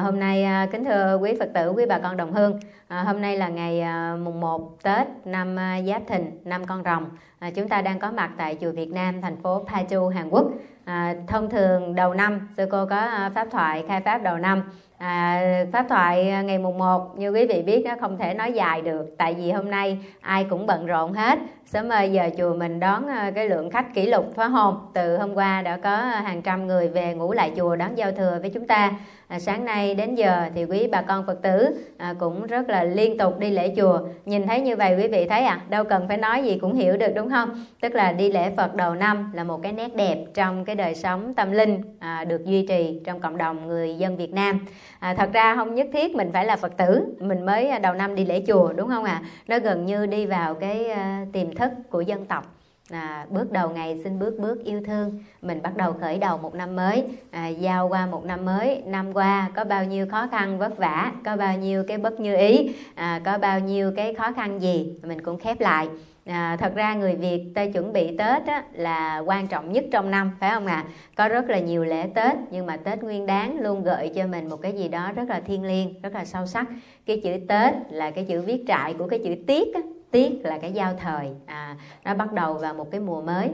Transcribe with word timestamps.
À, 0.00 0.02
hôm 0.02 0.20
nay 0.20 0.44
à, 0.44 0.66
kính 0.72 0.84
thưa 0.84 1.18
quý 1.22 1.34
Phật 1.40 1.48
tử, 1.54 1.72
quý 1.76 1.86
bà 1.88 1.98
con 1.98 2.16
đồng 2.16 2.32
hương, 2.32 2.60
à, 2.88 3.02
hôm 3.02 3.20
nay 3.20 3.36
là 3.36 3.48
ngày 3.48 3.80
à, 3.80 4.16
mùng 4.24 4.40
1 4.40 4.82
Tết 4.82 5.06
năm 5.24 5.58
à, 5.58 5.80
Giáp 5.86 6.02
Thìn, 6.06 6.40
năm 6.44 6.66
Con 6.66 6.82
Rồng. 6.84 7.04
À, 7.38 7.50
chúng 7.50 7.68
ta 7.68 7.82
đang 7.82 7.98
có 7.98 8.10
mặt 8.10 8.30
tại 8.36 8.56
chùa 8.60 8.72
Việt 8.72 8.90
Nam, 8.92 9.20
thành 9.20 9.36
phố 9.42 9.64
Paju, 9.66 10.08
Hàn 10.08 10.28
Quốc. 10.30 10.46
À, 10.84 11.14
thông 11.26 11.50
thường 11.50 11.94
đầu 11.94 12.14
năm, 12.14 12.48
sư 12.56 12.66
cô 12.70 12.86
có 12.86 12.96
à, 12.96 13.30
pháp 13.34 13.48
thoại 13.50 13.84
khai 13.88 14.00
pháp 14.00 14.18
đầu 14.18 14.38
năm. 14.38 14.62
À, 14.98 15.42
pháp 15.72 15.86
thoại 15.88 16.30
à, 16.30 16.42
ngày 16.42 16.58
mùng 16.58 16.78
1 16.78 17.18
như 17.18 17.30
quý 17.30 17.46
vị 17.46 17.62
biết 17.62 17.82
nó 17.84 17.94
không 18.00 18.18
thể 18.18 18.34
nói 18.34 18.52
dài 18.52 18.82
được 18.82 19.14
tại 19.18 19.34
vì 19.34 19.50
hôm 19.50 19.70
nay 19.70 19.98
ai 20.20 20.44
cũng 20.44 20.66
bận 20.66 20.86
rộn 20.86 21.12
hết 21.12 21.38
sớm 21.72 21.88
ơi 21.88 22.12
giờ 22.12 22.30
chùa 22.38 22.54
mình 22.54 22.80
đón 22.80 23.06
ờ, 23.06 23.30
cái 23.34 23.48
lượng 23.48 23.70
khách 23.70 23.94
kỷ 23.94 24.06
lục 24.06 24.34
phá 24.34 24.46
hồn 24.46 24.74
từ 24.94 25.16
hôm 25.16 25.34
qua 25.34 25.62
đã 25.62 25.76
có 25.76 25.96
hàng 25.96 26.42
trăm 26.42 26.66
người 26.66 26.88
về 26.88 27.14
ngủ 27.14 27.32
lại 27.32 27.52
chùa 27.56 27.76
đón 27.76 27.94
giao 27.98 28.12
thừa 28.12 28.38
với 28.40 28.50
chúng 28.50 28.66
ta. 28.66 28.92
À, 29.28 29.38
sáng 29.38 29.64
nay 29.64 29.94
đến 29.94 30.14
giờ 30.14 30.44
thì 30.54 30.64
quý 30.64 30.88
bà 30.92 31.02
con 31.02 31.26
phật 31.26 31.42
tử 31.42 31.68
à, 31.98 32.14
cũng 32.18 32.46
rất 32.46 32.68
là 32.68 32.84
liên 32.84 33.18
tục 33.18 33.38
đi 33.38 33.50
lễ 33.50 33.74
chùa. 33.76 33.98
Nhìn 34.24 34.46
thấy 34.46 34.60
như 34.60 34.76
vậy 34.76 34.96
quý 34.98 35.08
vị 35.08 35.28
thấy 35.28 35.42
à 35.42 35.60
đâu 35.68 35.84
cần 35.84 36.08
phải 36.08 36.16
nói 36.16 36.42
gì 36.42 36.58
cũng 36.60 36.74
hiểu 36.74 36.96
được 36.96 37.12
đúng 37.14 37.30
không? 37.30 37.64
Tức 37.80 37.94
là 37.94 38.12
đi 38.12 38.32
lễ 38.32 38.50
phật 38.56 38.74
đầu 38.74 38.94
năm 38.94 39.30
là 39.34 39.44
một 39.44 39.62
cái 39.62 39.72
nét 39.72 39.94
đẹp 39.96 40.18
trong 40.34 40.64
cái 40.64 40.76
đời 40.76 40.94
sống 40.94 41.34
tâm 41.34 41.52
linh 41.52 41.82
à, 41.98 42.24
được 42.24 42.44
duy 42.44 42.66
trì 42.66 43.00
trong 43.04 43.20
cộng 43.20 43.38
đồng 43.38 43.66
người 43.66 43.94
dân 43.94 44.16
việt 44.16 44.32
nam. 44.32 44.66
À, 44.98 45.14
thật 45.14 45.30
ra 45.32 45.56
không 45.56 45.74
nhất 45.74 45.86
thiết 45.92 46.14
mình 46.14 46.30
phải 46.32 46.44
là 46.44 46.56
phật 46.56 46.76
tử 46.76 47.16
mình 47.20 47.46
mới 47.46 47.68
à, 47.68 47.78
đầu 47.78 47.94
năm 47.94 48.14
đi 48.14 48.24
lễ 48.24 48.42
chùa 48.46 48.72
đúng 48.72 48.88
không 48.88 49.04
ạ? 49.04 49.20
À? 49.22 49.28
nó 49.46 49.58
gần 49.58 49.86
như 49.86 50.06
đi 50.06 50.26
vào 50.26 50.54
cái 50.54 50.86
uh, 50.90 51.32
tiềm 51.32 51.54
thức 51.60 51.72
của 51.90 52.00
dân 52.00 52.26
tộc 52.26 52.44
à, 52.90 53.26
bước 53.30 53.52
đầu 53.52 53.70
ngày 53.70 54.00
xin 54.04 54.18
bước 54.18 54.38
bước 54.38 54.64
yêu 54.64 54.82
thương 54.86 55.24
mình 55.42 55.62
bắt 55.62 55.76
đầu 55.76 55.92
khởi 56.00 56.18
đầu 56.18 56.38
một 56.38 56.54
năm 56.54 56.76
mới 56.76 57.04
à, 57.30 57.48
giao 57.48 57.88
qua 57.88 58.06
một 58.06 58.24
năm 58.24 58.44
mới 58.44 58.82
năm 58.86 59.12
qua 59.12 59.50
có 59.54 59.64
bao 59.64 59.84
nhiêu 59.84 60.06
khó 60.10 60.26
khăn 60.30 60.58
vất 60.58 60.76
vả 60.76 61.12
có 61.24 61.36
bao 61.36 61.56
nhiêu 61.56 61.84
cái 61.88 61.98
bất 61.98 62.20
như 62.20 62.36
ý 62.36 62.74
à, 62.94 63.20
có 63.24 63.38
bao 63.38 63.60
nhiêu 63.60 63.92
cái 63.96 64.14
khó 64.14 64.32
khăn 64.32 64.62
gì 64.62 64.92
mình 65.02 65.20
cũng 65.20 65.38
khép 65.38 65.60
lại 65.60 65.88
À, 66.24 66.56
thật 66.60 66.74
ra 66.74 66.94
người 66.94 67.14
Việt 67.14 67.44
ta 67.54 67.66
chuẩn 67.66 67.92
bị 67.92 68.16
Tết 68.16 68.46
á, 68.46 68.64
là 68.72 69.18
quan 69.18 69.46
trọng 69.46 69.72
nhất 69.72 69.84
trong 69.92 70.10
năm 70.10 70.30
phải 70.40 70.50
không 70.50 70.66
ạ? 70.66 70.84
À? 70.86 70.90
Có 71.16 71.28
rất 71.28 71.50
là 71.50 71.58
nhiều 71.58 71.84
lễ 71.84 72.06
Tết 72.14 72.36
nhưng 72.50 72.66
mà 72.66 72.76
Tết 72.76 73.02
Nguyên 73.02 73.26
Đán 73.26 73.60
luôn 73.60 73.82
gợi 73.82 74.12
cho 74.14 74.26
mình 74.26 74.48
một 74.48 74.56
cái 74.56 74.72
gì 74.72 74.88
đó 74.88 75.12
rất 75.12 75.28
là 75.28 75.40
thiêng 75.40 75.64
liêng, 75.64 76.02
rất 76.02 76.14
là 76.14 76.24
sâu 76.24 76.46
sắc. 76.46 76.66
Cái 77.06 77.20
chữ 77.24 77.30
Tết 77.48 77.74
là 77.90 78.10
cái 78.10 78.24
chữ 78.24 78.42
viết 78.42 78.64
trại 78.68 78.94
của 78.94 79.08
cái 79.08 79.20
chữ 79.24 79.34
Tiết 79.46 79.74
á, 79.74 79.80
Tiết 80.10 80.40
là 80.44 80.58
cái 80.58 80.72
giao 80.72 80.94
thời, 80.94 81.30
à, 81.46 81.76
nó 82.04 82.14
bắt 82.14 82.32
đầu 82.32 82.54
vào 82.54 82.74
một 82.74 82.90
cái 82.90 83.00
mùa 83.00 83.22
mới 83.22 83.50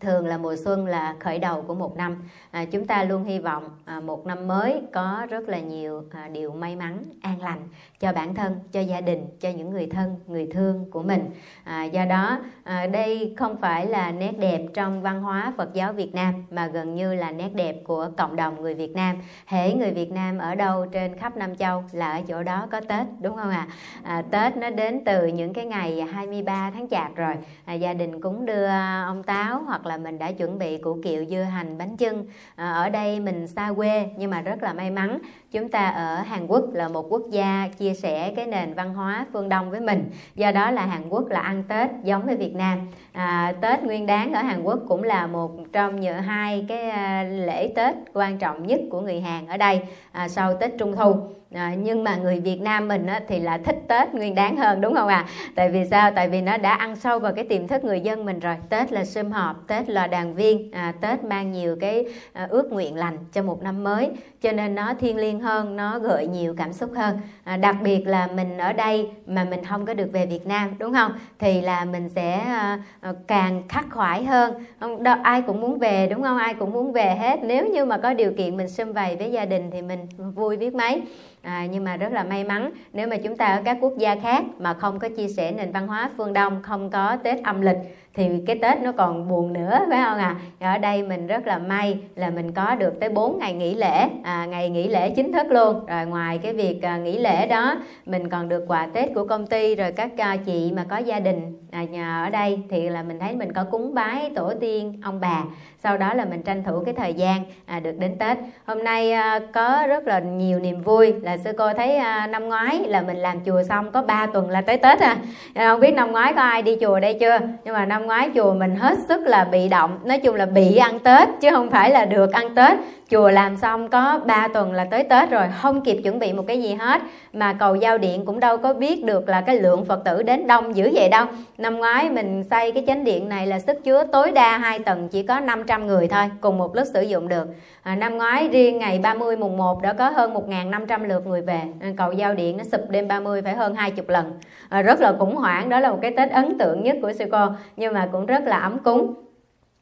thường 0.00 0.26
là 0.26 0.38
mùa 0.38 0.56
xuân 0.56 0.86
là 0.86 1.14
khởi 1.20 1.38
đầu 1.38 1.62
của 1.62 1.74
một 1.74 1.96
năm. 1.96 2.16
À, 2.50 2.64
chúng 2.64 2.86
ta 2.86 3.04
luôn 3.04 3.24
hy 3.24 3.38
vọng 3.38 3.64
à, 3.84 4.00
một 4.00 4.26
năm 4.26 4.46
mới 4.46 4.82
có 4.92 5.26
rất 5.30 5.48
là 5.48 5.58
nhiều 5.58 6.04
à, 6.10 6.28
điều 6.28 6.52
may 6.52 6.76
mắn 6.76 7.04
an 7.22 7.42
lành 7.42 7.68
cho 8.00 8.12
bản 8.12 8.34
thân 8.34 8.54
cho 8.72 8.80
gia 8.80 9.00
đình 9.00 9.26
cho 9.40 9.50
những 9.50 9.70
người 9.70 9.86
thân 9.86 10.16
người 10.26 10.46
thương 10.46 10.90
của 10.90 11.02
mình. 11.02 11.30
À, 11.64 11.84
do 11.84 12.04
đó 12.04 12.38
à, 12.64 12.86
đây 12.86 13.34
không 13.38 13.56
phải 13.60 13.86
là 13.86 14.12
nét 14.12 14.32
đẹp 14.38 14.62
trong 14.74 15.02
văn 15.02 15.22
hóa 15.22 15.52
phật 15.56 15.74
giáo 15.74 15.92
việt 15.92 16.14
nam 16.14 16.34
mà 16.50 16.66
gần 16.66 16.94
như 16.94 17.14
là 17.14 17.30
nét 17.30 17.50
đẹp 17.54 17.76
của 17.84 18.10
cộng 18.16 18.36
đồng 18.36 18.62
người 18.62 18.74
việt 18.74 18.92
nam. 18.92 19.16
Hễ 19.46 19.74
người 19.74 19.90
việt 19.90 20.12
nam 20.12 20.38
ở 20.38 20.54
đâu 20.54 20.86
trên 20.86 21.18
khắp 21.18 21.36
nam 21.36 21.56
châu 21.56 21.84
là 21.92 22.12
ở 22.12 22.20
chỗ 22.28 22.42
đó 22.42 22.66
có 22.70 22.80
tết 22.80 23.06
đúng 23.20 23.36
không 23.36 23.50
ạ? 23.50 23.66
À? 24.02 24.16
à, 24.16 24.22
tết 24.30 24.56
nó 24.56 24.70
đến 24.70 25.04
từ 25.04 25.26
những 25.26 25.52
cái 25.52 25.64
ngày 25.64 26.02
23 26.02 26.70
tháng 26.74 26.88
chạp 26.88 27.16
rồi. 27.16 27.34
À, 27.64 27.74
gia 27.74 27.94
đình 27.94 28.20
cũng 28.20 28.46
đưa 28.46 28.68
ông 29.06 29.22
táo 29.22 29.62
hoặc 29.66 29.86
là 29.86 29.89
là 29.90 29.96
mình 29.96 30.18
đã 30.18 30.32
chuẩn 30.32 30.58
bị 30.58 30.78
củ 30.78 30.98
kiệu 31.04 31.24
dưa 31.24 31.42
hành 31.42 31.78
bánh 31.78 31.96
chưng. 31.96 32.26
À, 32.54 32.72
ở 32.72 32.88
đây 32.88 33.20
mình 33.20 33.46
xa 33.46 33.72
quê 33.76 34.08
nhưng 34.16 34.30
mà 34.30 34.40
rất 34.40 34.62
là 34.62 34.72
may 34.72 34.90
mắn 34.90 35.18
chúng 35.52 35.68
ta 35.68 35.88
ở 35.88 36.14
Hàn 36.14 36.46
Quốc 36.46 36.64
là 36.72 36.88
một 36.88 37.06
quốc 37.10 37.22
gia 37.30 37.68
chia 37.78 37.94
sẻ 37.94 38.32
cái 38.36 38.46
nền 38.46 38.74
văn 38.74 38.94
hóa 38.94 39.26
phương 39.32 39.48
Đông 39.48 39.70
với 39.70 39.80
mình 39.80 40.10
do 40.34 40.52
đó 40.52 40.70
là 40.70 40.86
Hàn 40.86 41.08
Quốc 41.08 41.28
là 41.28 41.40
ăn 41.40 41.62
Tết 41.68 41.90
giống 42.02 42.26
với 42.26 42.36
Việt 42.36 42.54
Nam 42.54 42.78
à, 43.12 43.52
Tết 43.60 43.82
Nguyên 43.82 44.06
Đán 44.06 44.32
ở 44.32 44.42
Hàn 44.42 44.62
Quốc 44.62 44.78
cũng 44.88 45.02
là 45.02 45.26
một 45.26 45.50
trong 45.72 46.00
những 46.00 46.22
hai 46.22 46.64
cái 46.68 46.90
à, 46.90 47.22
lễ 47.22 47.72
Tết 47.76 47.94
quan 48.12 48.38
trọng 48.38 48.66
nhất 48.66 48.80
của 48.90 49.00
người 49.00 49.20
Hàn 49.20 49.46
ở 49.46 49.56
đây 49.56 49.80
à, 50.12 50.28
sau 50.28 50.54
Tết 50.54 50.78
Trung 50.78 50.96
Thu 50.96 51.14
à, 51.54 51.74
nhưng 51.78 52.04
mà 52.04 52.16
người 52.16 52.40
Việt 52.40 52.60
Nam 52.60 52.88
mình 52.88 53.06
á, 53.06 53.20
thì 53.28 53.40
là 53.40 53.58
thích 53.58 53.76
Tết 53.88 54.14
Nguyên 54.14 54.34
Đán 54.34 54.56
hơn 54.56 54.80
đúng 54.80 54.94
không 54.94 55.08
ạ? 55.08 55.26
À? 55.28 55.50
Tại 55.54 55.70
vì 55.70 55.84
sao? 55.90 56.10
Tại 56.10 56.28
vì 56.28 56.40
nó 56.40 56.56
đã 56.56 56.74
ăn 56.74 56.96
sâu 56.96 57.18
vào 57.18 57.32
cái 57.32 57.44
tiềm 57.44 57.68
thức 57.68 57.84
người 57.84 58.00
dân 58.00 58.24
mình 58.24 58.40
rồi. 58.40 58.56
Tết 58.68 58.92
là 58.92 59.04
sum 59.04 59.30
họp, 59.30 59.56
Tết 59.66 59.88
là 59.88 60.06
đoàn 60.06 60.34
viên, 60.34 60.72
à, 60.72 60.92
Tết 61.00 61.24
mang 61.24 61.52
nhiều 61.52 61.76
cái 61.80 62.04
à, 62.32 62.46
ước 62.50 62.72
nguyện 62.72 62.96
lành 62.96 63.18
cho 63.32 63.42
một 63.42 63.62
năm 63.62 63.84
mới, 63.84 64.10
cho 64.40 64.52
nên 64.52 64.74
nó 64.74 64.94
thiêng 64.94 65.16
liêng 65.16 65.39
hơn, 65.40 65.76
nó 65.76 65.98
gợi 65.98 66.26
nhiều 66.26 66.54
cảm 66.56 66.72
xúc 66.72 66.90
hơn. 66.96 67.18
À, 67.44 67.56
đặc 67.56 67.76
biệt 67.82 68.06
là 68.06 68.26
mình 68.26 68.58
ở 68.58 68.72
đây 68.72 69.10
mà 69.26 69.44
mình 69.44 69.64
không 69.64 69.86
có 69.86 69.94
được 69.94 70.12
về 70.12 70.26
Việt 70.26 70.46
Nam 70.46 70.74
đúng 70.78 70.92
không? 70.92 71.12
Thì 71.38 71.60
là 71.60 71.84
mình 71.84 72.08
sẽ 72.08 72.32
à, 72.38 72.82
à 73.00 73.12
càng 73.26 73.62
khắc 73.68 73.86
khoải 73.90 74.24
hơn. 74.24 74.54
Không, 74.80 75.02
đó, 75.02 75.16
ai 75.22 75.42
cũng 75.42 75.60
muốn 75.60 75.78
về 75.78 76.08
đúng 76.10 76.22
không? 76.22 76.38
Ai 76.38 76.54
cũng 76.54 76.72
muốn 76.72 76.92
về 76.92 77.16
hết. 77.20 77.40
Nếu 77.42 77.68
như 77.68 77.84
mà 77.84 77.98
có 77.98 78.14
điều 78.14 78.32
kiện 78.32 78.56
mình 78.56 78.68
sum 78.68 78.92
vầy 78.92 79.16
với 79.16 79.30
gia 79.30 79.44
đình 79.44 79.70
thì 79.70 79.82
mình 79.82 80.06
vui 80.34 80.56
biết 80.56 80.74
mấy 80.74 81.02
à, 81.42 81.66
nhưng 81.70 81.84
mà 81.84 81.96
rất 81.96 82.12
là 82.12 82.24
may 82.24 82.44
mắn 82.44 82.70
nếu 82.92 83.08
mà 83.08 83.16
chúng 83.16 83.36
ta 83.36 83.46
ở 83.46 83.62
các 83.64 83.76
quốc 83.80 83.92
gia 83.98 84.16
khác 84.16 84.44
mà 84.58 84.74
không 84.74 84.98
có 84.98 85.08
chia 85.08 85.28
sẻ 85.28 85.52
nền 85.52 85.72
văn 85.72 85.86
hóa 85.86 86.10
phương 86.16 86.32
đông 86.32 86.62
không 86.62 86.90
có 86.90 87.16
tết 87.22 87.44
âm 87.44 87.60
lịch 87.60 87.76
thì 88.14 88.28
cái 88.46 88.58
tết 88.62 88.78
nó 88.82 88.92
còn 88.92 89.28
buồn 89.28 89.52
nữa 89.52 89.80
phải 89.90 90.02
không 90.04 90.18
ạ 90.18 90.36
à? 90.58 90.72
ở 90.72 90.78
đây 90.78 91.02
mình 91.02 91.26
rất 91.26 91.46
là 91.46 91.58
may 91.58 91.98
là 92.14 92.30
mình 92.30 92.52
có 92.52 92.74
được 92.74 93.00
tới 93.00 93.08
4 93.08 93.38
ngày 93.38 93.52
nghỉ 93.52 93.74
lễ 93.74 94.08
à, 94.22 94.46
ngày 94.46 94.70
nghỉ 94.70 94.88
lễ 94.88 95.10
chính 95.10 95.32
thức 95.32 95.46
luôn 95.50 95.86
rồi 95.86 96.06
ngoài 96.06 96.38
cái 96.38 96.52
việc 96.52 96.82
à, 96.82 96.96
nghỉ 96.96 97.18
lễ 97.18 97.46
đó 97.46 97.74
mình 98.06 98.28
còn 98.28 98.48
được 98.48 98.64
quà 98.68 98.88
tết 98.94 99.14
của 99.14 99.26
công 99.26 99.46
ty 99.46 99.74
rồi 99.74 99.92
các 99.92 100.10
à, 100.16 100.36
chị 100.36 100.72
mà 100.76 100.84
có 100.90 100.96
gia 100.96 101.20
đình 101.20 101.68
à, 101.72 101.84
nhà 101.84 102.22
ở 102.24 102.30
đây 102.30 102.58
thì 102.70 102.88
là 102.88 103.02
mình 103.02 103.18
thấy 103.18 103.36
mình 103.36 103.52
có 103.52 103.64
cúng 103.64 103.94
bái 103.94 104.30
tổ 104.36 104.52
tiên 104.60 105.00
ông 105.02 105.20
bà. 105.20 105.42
Sau 105.82 105.96
đó 105.98 106.14
là 106.14 106.24
mình 106.24 106.42
tranh 106.42 106.62
thủ 106.64 106.82
cái 106.84 106.94
thời 106.94 107.14
gian 107.14 107.44
à, 107.66 107.80
được 107.80 107.92
đến 107.98 108.16
tết. 108.18 108.38
Hôm 108.66 108.84
nay 108.84 109.12
à, 109.12 109.40
có 109.52 109.84
rất 109.88 110.06
là 110.06 110.18
nhiều 110.18 110.60
niềm 110.60 110.82
vui. 110.82 111.14
Là 111.22 111.36
sư 111.36 111.50
cô 111.58 111.72
thấy 111.72 111.96
à, 111.96 112.26
năm 112.26 112.48
ngoái 112.48 112.78
là 112.86 113.00
mình 113.00 113.16
làm 113.16 113.40
chùa 113.46 113.62
xong 113.62 113.92
có 113.92 114.02
3 114.02 114.26
tuần 114.26 114.50
là 114.50 114.60
tới 114.60 114.76
tết 114.76 115.00
à. 115.00 115.16
à 115.54 115.68
không 115.68 115.80
biết 115.80 115.94
năm 115.94 116.12
ngoái 116.12 116.32
có 116.32 116.42
ai 116.42 116.62
đi 116.62 116.76
chùa 116.80 117.00
đây 117.00 117.16
chưa? 117.20 117.38
Nhưng 117.64 117.74
mà 117.74 117.86
năm 117.86 118.06
ngoái 118.06 118.30
chùa 118.34 118.54
mình 118.54 118.76
hết 118.76 118.98
sức 119.08 119.20
là 119.20 119.44
bị 119.44 119.68
động. 119.68 119.98
Nói 120.04 120.18
chung 120.18 120.36
là 120.36 120.46
bị 120.46 120.76
ăn 120.76 120.98
tết 120.98 121.28
chứ 121.40 121.50
không 121.50 121.70
phải 121.70 121.90
là 121.90 122.04
được 122.04 122.32
ăn 122.32 122.54
tết 122.54 122.78
chùa 123.10 123.30
làm 123.30 123.56
xong 123.56 123.88
có 123.88 124.20
3 124.26 124.48
tuần 124.48 124.72
là 124.72 124.84
tới 124.84 125.04
Tết 125.04 125.30
rồi 125.30 125.44
không 125.62 125.80
kịp 125.80 126.00
chuẩn 126.04 126.18
bị 126.18 126.32
một 126.32 126.44
cái 126.46 126.62
gì 126.62 126.74
hết. 126.74 127.02
Mà 127.32 127.52
cầu 127.52 127.74
giao 127.74 127.98
điện 127.98 128.24
cũng 128.26 128.40
đâu 128.40 128.56
có 128.56 128.74
biết 128.74 129.04
được 129.04 129.28
là 129.28 129.40
cái 129.40 129.60
lượng 129.60 129.84
Phật 129.84 130.04
tử 130.04 130.22
đến 130.22 130.46
đông 130.46 130.76
dữ 130.76 130.90
vậy 130.94 131.08
đâu. 131.08 131.26
Năm 131.58 131.78
ngoái 131.78 132.10
mình 132.10 132.44
xây 132.50 132.72
cái 132.72 132.84
chánh 132.86 133.04
điện 133.04 133.28
này 133.28 133.46
là 133.46 133.58
sức 133.58 133.84
chứa 133.84 134.04
tối 134.12 134.32
đa 134.32 134.58
hai 134.58 134.78
tầng 134.78 135.08
chỉ 135.08 135.22
có 135.22 135.40
500 135.40 135.86
người 135.86 136.08
thôi 136.08 136.24
cùng 136.40 136.58
một 136.58 136.76
lúc 136.76 136.86
sử 136.92 137.02
dụng 137.02 137.28
được. 137.28 137.48
À, 137.82 137.94
năm 137.94 138.18
ngoái 138.18 138.48
riêng 138.48 138.78
ngày 138.78 138.98
30 138.98 139.36
mùng 139.36 139.56
1 139.56 139.82
đã 139.82 139.92
có 139.92 140.08
hơn 140.08 140.34
1.500 140.34 141.04
lượt 141.04 141.26
người 141.26 141.42
về. 141.42 141.60
À, 141.80 141.88
cầu 141.96 142.12
giao 142.12 142.34
điện 142.34 142.56
nó 142.56 142.64
sụp 142.64 142.80
đêm 142.90 143.08
30 143.08 143.42
phải 143.42 143.54
hơn 143.54 143.74
20 143.74 144.04
lần. 144.08 144.32
À, 144.68 144.82
rất 144.82 145.00
là 145.00 145.12
khủng 145.18 145.36
hoảng 145.36 145.68
đó 145.68 145.80
là 145.80 145.90
một 145.90 145.98
cái 146.02 146.14
Tết 146.16 146.30
ấn 146.30 146.58
tượng 146.58 146.82
nhất 146.82 146.96
của 147.02 147.12
sư 147.12 147.24
cô 147.32 147.46
nhưng 147.76 147.94
mà 147.94 148.08
cũng 148.12 148.26
rất 148.26 148.42
là 148.44 148.58
ấm 148.58 148.78
cúng. 148.78 149.14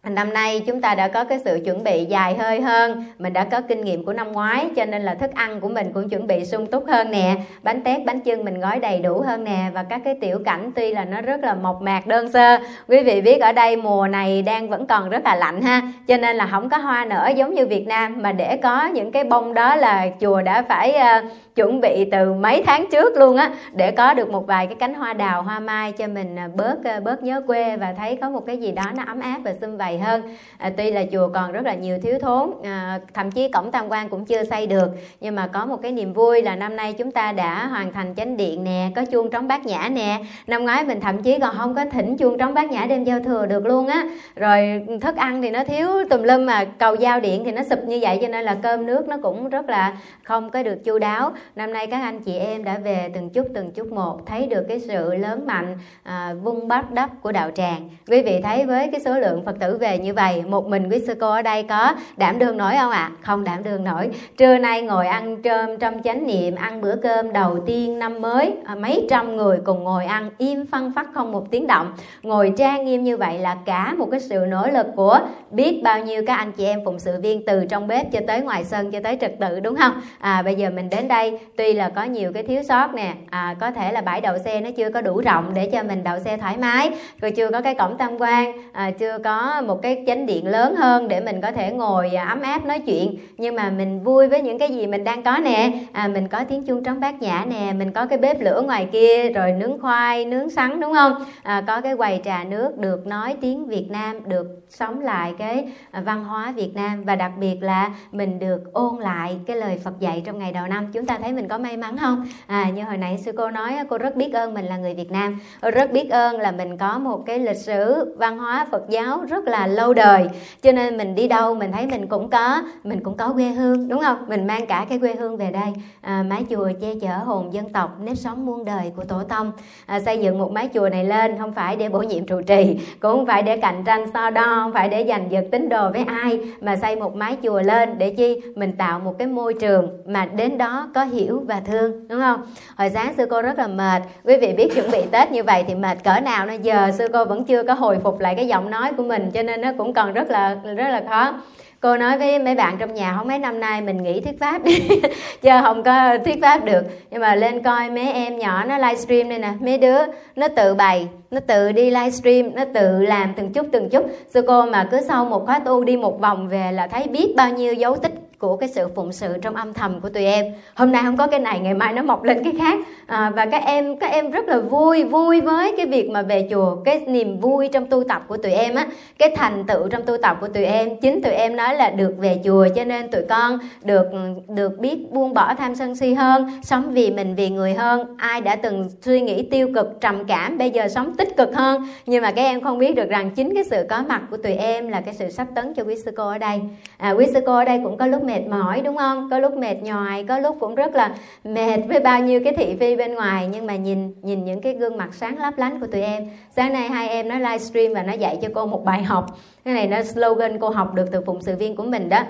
Năm 0.03 0.33
nay 0.33 0.63
chúng 0.67 0.81
ta 0.81 0.95
đã 0.95 1.09
có 1.09 1.25
cái 1.25 1.39
sự 1.45 1.61
chuẩn 1.65 1.85
bị 1.85 2.05
dài 2.05 2.35
hơi 2.35 2.61
hơn. 2.61 3.05
Mình 3.19 3.33
đã 3.33 3.45
có 3.45 3.61
kinh 3.61 3.85
nghiệm 3.85 4.05
của 4.05 4.13
năm 4.13 4.33
ngoái 4.33 4.67
Cho 4.77 4.85
nên 4.85 5.03
là 5.03 5.15
thức 5.15 5.31
ăn 5.35 5.61
của 5.61 5.69
mình 5.69 5.93
cũng 5.95 6.09
chuẩn 6.09 6.27
bị 6.27 6.45
sung 6.45 6.67
túc 6.67 6.87
hơn 6.87 7.11
nè. 7.11 7.37
Bánh 7.63 7.83
tét, 7.83 8.05
bánh 8.05 8.21
chưng 8.21 8.45
mình 8.45 8.61
gói 8.61 8.79
đầy 8.79 8.99
đủ 8.99 9.21
hơn 9.21 9.45
nè. 9.45 9.71
Và 9.75 9.83
các 9.83 10.01
cái 10.05 10.17
tiểu 10.21 10.39
cảnh 10.45 10.71
tuy 10.75 10.93
là 10.93 11.05
nó 11.05 11.21
rất 11.21 11.41
là 11.41 11.55
mộc 11.55 11.83
mạc 11.83 12.07
đơn 12.07 12.33
sơ. 12.33 12.59
Quý 12.89 13.03
vị 13.03 13.21
biết 13.21 13.41
ở 13.41 13.53
đây 13.53 13.77
mùa 13.77 14.09
này 14.09 14.43
đang 14.43 14.69
vẫn 14.69 14.87
còn 14.87 15.09
rất 15.09 15.25
là 15.25 15.37
lạnh 15.37 15.63
ha. 15.63 15.83
Cho 16.09 16.17
nên 16.17 16.37
là 16.37 16.49
không 16.51 16.69
có 16.69 16.77
hoa 16.77 17.05
nở 17.05 17.31
giống 17.37 17.55
như 17.55 17.67
Việt 17.67 17.87
Nam. 17.87 18.23
Mà 18.23 18.33
để 18.33 18.57
có 18.57 18.87
những 18.87 19.13
cái 19.13 19.25
bông 19.25 19.55
đó 19.55 19.77
là 19.77 20.07
chùa 20.21 20.43
đã 20.43 20.63
phải 20.63 20.95
uh, 20.97 21.33
chuẩn 21.55 21.81
bị 21.81 22.09
từ 22.13 22.33
mấy 22.33 22.63
tháng 22.67 22.87
trước 22.93 23.17
luôn 23.17 23.37
á. 23.37 23.51
Để 23.73 23.91
có 23.91 24.15
được 24.15 24.31
một 24.31 24.47
vài 24.47 24.67
cái 24.67 24.77
cánh 24.81 24.95
hoa 24.95 25.13
đào, 25.13 25.43
hoa 25.43 25.61
mai 25.61 25.93
cho 25.93 26.07
mình 26.07 26.37
ờ, 26.37 26.43
bớt 26.55 26.79
uh, 26.97 27.05
bớt 27.05 27.23
nhớ 27.23 27.43
quê 27.47 27.77
Và 27.77 27.95
thấy 27.99 28.17
có 28.17 28.31
một 28.31 28.47
cái 28.47 28.57
gì 28.57 28.73
đó 28.73 28.85
nó 28.97 29.03
ấm 29.07 29.21
áp 29.21 29.39
và 29.45 29.55
xung 29.61 29.77
vầy 29.77 29.88
vầy 29.89 29.99
hơn. 29.99 30.23
À, 30.59 30.71
tuy 30.77 30.91
là 30.91 31.05
chùa 31.13 31.29
còn 31.35 31.53
rất 31.53 31.65
là 31.65 31.75
nhiều 31.75 31.99
thiếu 32.03 32.19
thốn 32.19 32.51
à, 32.65 33.01
thậm 33.15 33.31
chí 33.31 33.49
cổng 33.49 33.71
tam 33.71 33.89
quan 33.89 34.09
cũng 34.09 34.25
chưa 34.25 34.45
xây 34.45 34.67
được. 34.67 34.89
Nhưng 35.21 35.35
mà 35.35 35.47
có 35.47 35.67
một 35.67 35.77
cái 35.83 35.93
niềm 35.93 36.13
vui 36.13 36.43
là 36.43 36.57
năm 36.57 36.77
nay 36.77 36.93
chúng 36.93 37.11
ta 37.11 37.33
đã 37.33 37.67
hoàn 37.67 37.93
thành 37.93 38.15
chánh 38.15 38.37
điện 38.37 38.65
nè 38.65 38.91
có 38.97 39.05
chuông 39.05 39.31
trống 39.31 39.49
bát 39.49 39.67
nhã 39.67 39.89
nè. 39.93 40.21
Năm 40.47 40.65
ngoái 40.65 40.85
mình 40.85 41.01
thậm 41.01 41.23
chí 41.23 41.39
còn 41.39 41.55
không 41.59 41.75
có 41.75 41.85
thỉnh 41.85 42.17
chuông 42.17 42.39
trống 42.39 42.55
bát 42.55 42.71
nhã 42.71 42.87
đêm 42.89 43.05
giao 43.05 43.21
thừa 43.21 43.47
được 43.47 43.67
luôn 43.67 43.87
á. 43.87 44.05
Rồi 44.37 44.87
thức 45.01 45.17
ăn 45.17 45.43
thì 45.43 45.51
nó 45.51 45.65
thiếu 45.65 45.89
tùm 46.11 46.23
lum 46.23 46.47
mà 46.47 46.65
cầu 46.65 46.95
giao 46.95 47.21
điện 47.21 47.43
thì 47.45 47.53
nó 47.53 47.63
sụp 47.63 47.79
như 47.85 47.99
vậy 48.03 48.19
cho 48.23 48.29
nên 48.29 48.45
là 48.45 48.57
cơm 48.63 48.87
nước 48.87 49.09
nó 49.09 49.17
cũng 49.23 49.49
rất 49.49 49.69
là 49.69 49.97
không 50.23 50.51
có 50.51 50.63
được 50.63 50.85
chu 50.85 50.99
đáo. 50.99 51.33
Năm 51.57 51.73
nay 51.73 51.87
các 51.87 52.01
anh 52.03 52.21
chị 52.21 52.37
em 52.37 52.65
đã 52.65 52.79
về 52.79 53.11
từng 53.15 53.31
chút 53.31 53.47
từng 53.55 53.71
chút 53.71 53.93
một 53.93 54.27
thấy 54.27 54.47
được 54.47 54.65
cái 54.69 54.81
sự 54.81 55.15
lớn 55.15 55.47
mạnh 55.47 55.79
à, 56.03 56.35
vung 56.43 56.69
bắt 56.69 56.91
đắp 56.91 57.11
của 57.23 57.33
đạo 57.33 57.51
tràng. 57.51 57.89
Quý 58.09 58.23
vị 58.23 58.41
thấy 58.43 58.67
với 58.67 58.89
cái 58.93 59.01
số 59.01 59.19
lượng 59.19 59.45
phật 59.45 59.57
tử 59.61 59.78
về 59.79 59.99
như 59.99 60.15
vậy 60.15 60.43
một 60.49 60.67
mình 60.67 60.89
quý 60.91 60.99
sư 61.07 61.15
cô 61.21 61.31
ở 61.31 61.43
đây 61.43 61.63
có 61.63 61.95
đảm 62.17 62.39
đương 62.39 62.57
nổi 62.57 62.75
không 62.79 62.91
ạ? 62.91 62.99
À? 62.99 63.11
không 63.23 63.45
đảm 63.45 63.63
đương 63.63 63.85
nổi. 63.85 64.11
Trưa 64.37 64.59
nay 64.59 64.83
ngồi 64.83 65.07
ăn 65.07 65.43
trơm 65.45 65.79
trong 65.79 66.03
chánh 66.03 66.27
niệm 66.27 66.55
ăn 66.55 66.81
bữa 66.81 66.97
cơm 66.97 67.33
đầu 67.33 67.59
tiên 67.67 67.99
năm 67.99 68.21
mới 68.21 68.55
à, 68.65 68.75
mấy 68.75 69.07
trăm 69.11 69.37
người 69.37 69.59
cùng 69.65 69.85
ngồi 69.85 70.05
ăn 70.05 70.31
im 70.39 70.67
phân 70.67 70.93
phát 70.93 71.07
không 71.15 71.33
một 71.33 71.51
tiếng 71.51 71.67
động. 71.67 71.93
Ngồi 72.23 72.53
trang 72.57 72.85
nghiêm 72.85 73.05
như 73.05 73.17
vậy 73.17 73.39
là 73.39 73.57
cả 73.65 73.95
một 73.99 74.09
cái 74.11 74.21
sự 74.21 74.45
nỗ 74.49 74.67
lực 74.67 74.87
của 74.97 75.21
biết 75.51 75.81
bao 75.85 76.01
nhiêu 76.01 76.23
các 76.27 76.35
anh 76.35 76.53
chị 76.53 76.65
em 76.65 76.85
phụng 76.85 76.99
sự 76.99 77.21
viên 77.21 77.45
từ 77.47 77.67
trong 77.67 77.87
bếp 77.87 78.13
cho 78.13 78.21
tới 78.27 78.41
ngoài 78.41 78.65
sân 78.65 78.91
cho 78.91 79.01
tới 79.05 79.19
trật 79.21 79.33
tự 79.41 79.61
đúng 79.61 79.77
không? 79.77 79.93
À 80.19 80.43
bây 80.43 80.55
giờ 80.55 80.71
mình 80.71 80.91
đến 80.91 81.09
đây 81.09 81.39
tuy 81.57 81.73
là 81.73 81.89
có 81.89 82.05
nhiều 82.05 82.33
cái 82.33 82.43
thiếu 82.43 82.63
sót 82.63 82.95
nè 82.95 83.15
à, 83.31 83.57
có 83.61 83.71
thể 83.71 83.93
là 83.93 84.01
bãi 84.01 84.21
đậu 84.21 84.39
xe 84.39 84.61
nó 84.61 84.71
chưa 84.77 84.91
có 84.91 85.01
đủ 85.01 85.21
rộng 85.21 85.51
để 85.55 85.71
cho 85.73 85.83
mình 85.83 86.05
đậu 86.05 86.19
xe 86.19 86.37
thoải 86.37 86.57
mái 86.57 86.91
rồi 87.21 87.31
chưa 87.31 87.51
có 87.51 87.61
cái 87.61 87.75
cổng 87.75 87.99
tam 87.99 88.21
quan 88.21 88.53
à, 88.73 88.91
chưa 88.91 89.19
có 89.25 89.63
một 89.69 89.83
cái 89.83 90.05
chánh 90.07 90.27
điện 90.27 90.47
lớn 90.47 90.77
hơn 90.77 91.09
để 91.09 91.21
mình 91.21 91.41
có 91.41 91.53
thể 91.53 91.73
ngồi 91.73 92.11
à, 92.11 92.25
ấm 92.25 92.43
áp 92.43 92.65
nói 92.65 92.79
chuyện. 92.79 93.19
Nhưng 93.37 93.55
mà 93.55 93.71
mình 93.71 94.03
vui 94.03 94.29
với 94.29 94.43
những 94.43 94.59
cái 94.59 94.69
gì 94.69 94.87
mình 94.87 95.05
đang 95.05 95.23
có 95.23 95.39
nè. 95.45 95.73
À, 95.93 96.09
mình 96.09 96.29
có 96.29 96.45
tiếng 96.45 96.63
chuông 96.63 96.85
trống 96.85 97.01
bát 97.01 97.23
nhã 97.23 97.45
nè 97.49 97.73
mình 97.73 97.93
có 97.93 98.07
cái 98.07 98.19
bếp 98.19 98.41
lửa 98.41 98.63
ngoài 98.67 98.89
kia 98.93 99.31
rồi 99.31 99.53
nướng 99.53 99.81
khoai 99.81 100.25
nướng 100.25 100.51
sắn 100.51 100.81
đúng 100.81 100.95
không? 100.95 101.13
À, 101.43 101.63
có 101.67 101.81
cái 101.81 101.97
quầy 101.97 102.21
trà 102.25 102.45
nước 102.45 102.79
được 102.79 103.07
nói 103.07 103.37
tiếng 103.41 103.67
việt 103.67 103.87
nam 103.91 104.29
được 104.29 104.47
sống 104.69 105.01
lại 105.01 105.35
cái 105.39 105.69
à, 105.91 106.01
văn 106.01 106.25
hóa 106.25 106.53
việt 106.57 106.71
nam. 106.75 107.05
Và 107.05 107.17
đặc 107.17 107.33
biệt 107.41 107.63
là 107.63 107.91
mình 108.13 108.39
được 108.39 108.73
ôn 108.73 108.97
lại 109.01 109.39
cái 109.47 109.57
lời 109.57 109.79
phật 109.85 110.01
dạy 110.01 110.23
trong 110.27 110.39
ngày 110.39 110.53
đầu 110.53 110.67
năm. 110.67 110.93
Chúng 110.93 111.07
ta 111.07 111.19
thấy 111.23 111.33
mình 111.33 111.49
có 111.49 111.59
may 111.59 111.77
mắn 111.77 111.97
không? 111.99 112.29
À 112.47 112.71
như 112.75 112.83
hồi 112.83 112.97
nãy 112.97 113.19
sư 113.19 113.33
cô 113.37 113.51
nói 113.51 113.73
cô 113.89 113.99
rất 113.99 114.17
biết 114.17 114.35
ơn 114.35 114.55
mình 114.55 114.65
là 114.65 114.77
người 114.77 114.95
việt 114.95 115.11
nam. 115.11 115.41
Rất 115.63 115.93
biết 115.93 116.11
ơn 116.11 116.41
là 116.41 116.51
mình 116.51 116.77
có 116.77 116.99
một 116.99 117.23
cái 117.27 117.39
lịch 117.39 117.57
sử 117.57 118.15
văn 118.19 118.39
hóa 118.39 118.67
phật 118.71 118.83
giáo 118.89 119.21
rất 119.29 119.49
là 119.49 119.58
lâu 119.67 119.95
đời. 119.95 120.29
Cho 120.63 120.73
nên 120.73 120.97
mình 120.97 121.15
đi 121.15 121.29
đâu 121.29 121.55
mình 121.55 121.73
thấy 121.73 121.87
mình 121.87 122.07
cũng 122.07 122.31
có 122.31 122.63
mình 122.85 123.01
cũng 123.03 123.17
có 123.17 123.33
quê 123.33 123.49
hương 123.49 123.89
đúng 123.89 124.01
không? 124.01 124.17
Mình 124.29 124.47
mang 124.47 124.67
cả 124.67 124.87
cái 124.89 124.99
quê 124.99 125.15
hương 125.15 125.37
về 125.37 125.51
đây. 125.51 125.73
À, 126.01 126.25
mái 126.29 126.45
chùa 126.51 126.71
che 126.81 126.89
chở 127.01 127.17
hồn 127.17 127.53
dân 127.53 127.73
tộc 127.73 127.97
nếp 128.01 128.17
sống 128.17 128.47
muôn 128.47 128.65
đời 128.65 128.93
của 128.97 129.05
tổ 129.05 129.23
tông. 129.23 129.53
À, 129.87 130.01
xây 130.01 130.19
dựng 130.19 130.39
một 130.39 130.53
mái 130.53 130.69
chùa 130.75 130.89
này 130.89 131.05
lên 131.05 131.39
không 131.39 131.53
phải 131.53 131.77
để 131.77 131.89
bổ 131.89 131.99
nhiệm 131.99 132.27
trụ 132.27 132.43
trì 132.43 132.79
cũng 133.01 133.13
không 133.13 133.27
phải 133.27 133.43
để 133.43 133.57
cạnh 133.57 133.85
tranh 133.85 134.05
so 134.15 134.31
đo 134.31 134.45
không 134.45 134.73
phải 134.73 134.89
để 134.89 135.05
giành 135.09 135.31
giật 135.31 135.45
tính 135.51 135.69
đồ 135.69 135.91
với 135.91 136.05
ai 136.05 136.41
mà 136.61 136.77
xây 136.77 136.97
một 136.97 137.17
mái 137.17 137.37
chùa 137.43 137.63
lên 137.63 137.99
để 137.99 138.11
chi? 138.11 138.41
Mình 138.55 138.73
tạo 138.73 138.99
một 138.99 139.19
cái 139.19 139.29
môi 139.29 139.55
trường 139.55 139.89
mà 140.07 140.25
đến 140.25 140.59
đó 140.59 140.89
có 140.95 141.05
hiểu 141.05 141.43
và 141.47 141.61
thương 141.67 142.09
đúng 142.09 142.21
không? 142.21 142.41
Hồi 142.77 142.91
sáng 142.91 143.15
sư 143.17 143.27
cô 143.31 143.43
rất 143.43 143.59
là 143.59 143.67
mệt. 143.67 144.03
Quý 144.25 144.37
vị 144.37 144.53
biết 144.53 144.75
chuẩn 144.75 144.91
bị 144.91 145.03
tết 145.11 145.33
như 145.33 145.43
vậy 145.43 145.65
thì 145.69 145.75
mệt 145.75 146.05
cỡ 146.05 146.21
nào 146.21 146.47
nó 146.47 146.53
giờ 146.53 146.91
sư 146.99 147.07
cô 147.13 147.25
vẫn 147.25 147.45
chưa 147.45 147.63
có 147.63 147.75
hồi 147.75 147.99
phục 148.05 148.21
lại 148.21 148.35
cái 148.35 148.47
giọng 148.47 148.71
nói 148.71 148.93
của 148.97 149.03
mình 149.03 149.31
cho 149.31 149.43
nên 149.43 149.48
nên 149.49 149.61
nó 149.61 149.73
cũng 149.79 149.93
còn 149.93 150.13
rất 150.13 150.31
là 150.31 150.57
rất 150.77 150.89
là 150.89 151.03
khó. 151.09 151.33
Cô 151.81 151.97
nói 151.97 152.19
với 152.19 152.39
mấy 152.39 152.55
bạn 152.55 152.77
trong 152.79 152.95
nhà, 152.95 153.15
không 153.17 153.29
mấy 153.29 153.39
năm 153.39 153.61
nay 153.61 153.81
mình 153.81 154.03
nghỉ 154.03 154.21
thuyết 154.21 154.41
pháp 154.41 154.65
đi. 154.65 154.89
Chứ 155.43 155.51
không 155.63 155.83
có 155.83 156.19
thuyết 156.25 156.39
pháp 156.43 156.65
được. 156.65 156.83
Nhưng 157.11 157.21
mà 157.21 157.35
lên 157.35 157.63
coi 157.63 157.91
mấy 157.91 158.13
em 158.13 158.39
nhỏ 158.39 158.65
nó 158.65 158.79
livestream 158.79 159.29
đây 159.29 159.39
nè. 159.39 159.53
Mấy 159.61 159.79
đứa 159.79 159.99
nó 160.37 160.49
tự 160.49 160.75
bày, 160.75 161.09
nó 161.31 161.41
tự 161.41 161.73
đi 161.73 161.91
livestream, 161.91 162.55
nó 162.55 162.65
tự 162.75 163.03
làm 163.03 163.33
từng 163.37 163.53
chút 163.53 163.67
từng 163.73 163.89
chút. 163.91 164.07
Sư 164.31 164.45
cô 164.47 164.67
mà 164.67 164.89
cứ 164.91 165.01
sau 165.09 165.25
một 165.25 165.47
khóa 165.47 165.59
tu 165.59 165.85
đi 165.85 165.97
một 165.97 166.21
vòng 166.21 166.49
về 166.49 166.73
là 166.73 166.87
thấy 166.87 167.07
biết 167.07 167.35
bao 167.37 167.51
nhiêu 167.51 167.75
dấu 167.75 167.97
tích 167.97 168.13
của 168.39 168.57
cái 168.57 168.69
sự 168.69 168.89
phụng 168.95 169.13
sự 169.13 169.35
trong 169.43 169.57
âm 169.57 169.73
thầm 169.73 170.01
của 170.01 170.09
tụi 170.09 170.25
em. 170.25 170.47
Hôm 170.75 170.93
nay 170.93 171.03
không 171.05 171.17
có 171.17 171.27
cái 171.27 171.41
này 171.41 171.61
ngày 171.61 171.75
mai 171.75 171.93
nó 171.93 172.03
mọc 172.03 172.23
lên 172.23 172.45
cái 172.45 172.53
khác. 172.59 172.79
À, 173.07 173.33
và 173.37 173.47
các 173.47 173.63
em 173.65 173.97
các 173.97 174.11
em 174.11 174.31
rất 174.31 174.49
là 174.49 174.59
vui 174.59 175.05
vui 175.05 175.41
với 175.41 175.75
cái 175.77 175.87
việc 175.87 176.11
mà 176.11 176.23
về 176.23 176.49
chùa 176.51 176.77
cái 176.85 177.01
niềm 177.07 177.41
vui 177.41 177.69
trong 177.69 177.87
tu 177.87 178.05
tập 178.05 178.25
của 178.29 178.37
tụi 178.37 178.53
em 178.53 178.75
á 178.75 178.87
cái 179.19 179.37
thành 179.37 179.65
tựu 179.67 179.89
trong 179.89 180.03
tu 180.07 180.17
tập 180.17 180.37
của 180.41 180.49
tụi 180.49 180.65
em. 180.65 181.01
Chính 181.01 181.23
tụi 181.23 181.33
em 181.33 181.57
nói 181.57 181.75
là 181.75 181.91
được 181.91 182.15
về 182.19 182.41
chùa 182.45 182.69
cho 182.77 182.85
nên 182.85 183.11
tụi 183.11 183.23
con 183.29 183.59
được 183.83 184.07
được 184.49 184.79
biết 184.79 185.13
buông 185.13 185.35
bỏ 185.35 185.55
tham 185.55 185.75
sân 185.75 185.97
si 185.97 186.15
hơn 186.15 186.51
sống 186.63 186.91
vì 186.93 187.11
mình 187.11 187.35
vì 187.35 187.49
người 187.49 187.75
hơn. 187.75 188.17
Ai 188.17 188.41
đã 188.41 188.57
từng 188.57 188.89
suy 189.03 189.21
nghĩ 189.21 189.43
tiêu 189.43 189.71
cực 189.75 190.01
trầm 190.01 190.25
cảm 190.25 190.59
bây 190.59 190.71
giờ 190.71 190.89
sống 190.89 191.17
tích 191.17 191.37
cực 191.37 191.55
hơn. 191.55 191.89
Nhưng 192.07 192.23
mà 192.23 192.31
các 192.31 192.43
em 192.43 192.61
không 192.61 192.79
biết 192.79 192.95
được 192.95 193.09
rằng 193.09 193.31
chính 193.31 193.55
cái 193.55 193.65
sự 193.65 193.87
có 193.89 194.03
mặt 194.09 194.23
của 194.31 194.37
tụi 194.37 194.55
em 194.55 194.89
là 194.89 195.01
cái 195.01 195.15
sự 195.15 195.31
sắp 195.31 195.47
tấn 195.55 195.75
cho 195.75 195.83
quý 195.83 195.97
sư 196.05 196.11
cô 196.17 196.29
ở 196.29 196.39
đây. 196.39 196.61
À, 196.97 197.11
quý 197.11 197.27
sư 197.35 197.41
cô 197.47 197.57
ở 197.57 197.65
đây 197.65 197.81
cũng 197.85 197.97
có 197.97 198.07
lúc 198.07 198.25
mệt 198.29 198.41
mỏi, 198.51 198.81
đúng 198.81 198.97
không? 198.97 199.29
Có 199.31 199.39
lúc 199.39 199.57
mệt 199.57 199.75
nhòi, 199.83 200.25
có 200.29 200.39
lúc 200.39 200.57
cũng 200.61 200.75
rất 200.75 200.95
là 200.95 201.15
mệt 201.45 201.79
với 201.89 202.01
bao 202.01 202.21
nhiêu 202.21 202.41
cái 202.45 202.53
thị 202.53 202.77
phi 202.81 202.97
bên 202.97 203.15
ngoài. 203.15 203.49
Nhưng 203.53 203.67
mà 203.67 203.77
nhìn 203.77 204.15
nhìn 204.23 204.45
những 204.45 204.61
cái 204.61 204.75
gương 204.75 204.97
mặt 204.97 205.09
sáng 205.15 205.39
lấp 205.39 205.55
lánh 205.57 205.81
của 205.81 205.87
tụi 205.87 206.03
em. 206.03 206.29
Sáng 206.57 206.73
nay 206.73 206.89
hai 206.89 207.09
em 207.09 207.29
nó 207.29 207.39
livestream 207.39 207.95
và 207.95 208.03
nó 208.03 208.13
dạy 208.13 208.39
cho 208.43 208.49
cô 208.55 208.67
một 208.67 208.85
bài 208.85 209.03
học. 209.03 209.39
Cái 209.65 209.75
này 209.75 209.87
nó 209.87 210.03
slogan 210.03 210.59
cô 210.59 210.69
học 210.69 210.95
được 210.95 211.07
từ 211.13 211.21
phụng 211.27 211.43
sự 211.43 211.57
viên 211.57 211.77
của 211.77 211.83
mình 211.83 212.09
đó. 212.09 212.23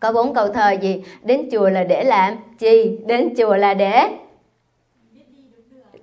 Có 0.00 0.12
bốn 0.12 0.34
câu 0.34 0.48
thơ 0.48 0.70
gì? 0.70 1.02
Đến 1.22 1.48
chùa 1.52 1.68
là 1.68 1.84
để 1.84 2.04
làm 2.04 2.34
chi? 2.58 2.98
Đến 3.06 3.34
chùa 3.36 3.56
là 3.56 3.74
để 3.74 4.08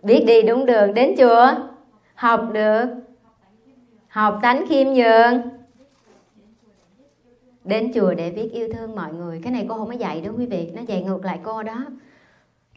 biết 0.03 0.23
đi 0.27 0.41
đúng 0.41 0.65
đường. 0.65 0.94
Đến 0.94 1.15
chùa? 1.18 1.51
Học 2.15 2.41
được. 2.53 2.85
Học 4.07 4.39
tánh 4.41 4.65
khiêm 4.69 4.88
nhường 4.88 5.55
đến 7.65 7.91
chùa 7.95 8.13
để 8.13 8.31
biết 8.31 8.50
yêu 8.53 8.67
thương 8.73 8.95
mọi 8.95 9.13
người. 9.13 9.39
Cái 9.44 9.53
này 9.53 9.65
cô 9.69 9.75
không 9.77 9.88
có 9.88 9.94
dạy 9.94 10.21
đâu 10.21 10.33
quý 10.38 10.45
vị. 10.45 10.69
Nó 10.73 10.81
dạy 10.81 11.01
ngược 11.01 11.25
lại 11.25 11.39
cô 11.44 11.63
đó. 11.63 11.85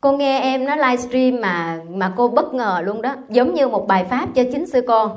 Cô 0.01 0.17
nghe 0.17 0.41
em 0.41 0.65
nó 0.65 0.77
livestream 0.77 1.41
mà 1.41 1.81
mà 1.91 2.13
cô 2.17 2.29
bất 2.29 2.55
ngờ 2.55 2.83
luôn 2.85 3.03
đó. 3.03 3.15
Giống 3.29 3.55
như 3.55 3.69
một 3.69 3.87
bài 3.87 4.05
pháp 4.05 4.29
cho 4.35 4.43
chính 4.53 4.67
sư 4.67 4.81
cô. 4.87 5.11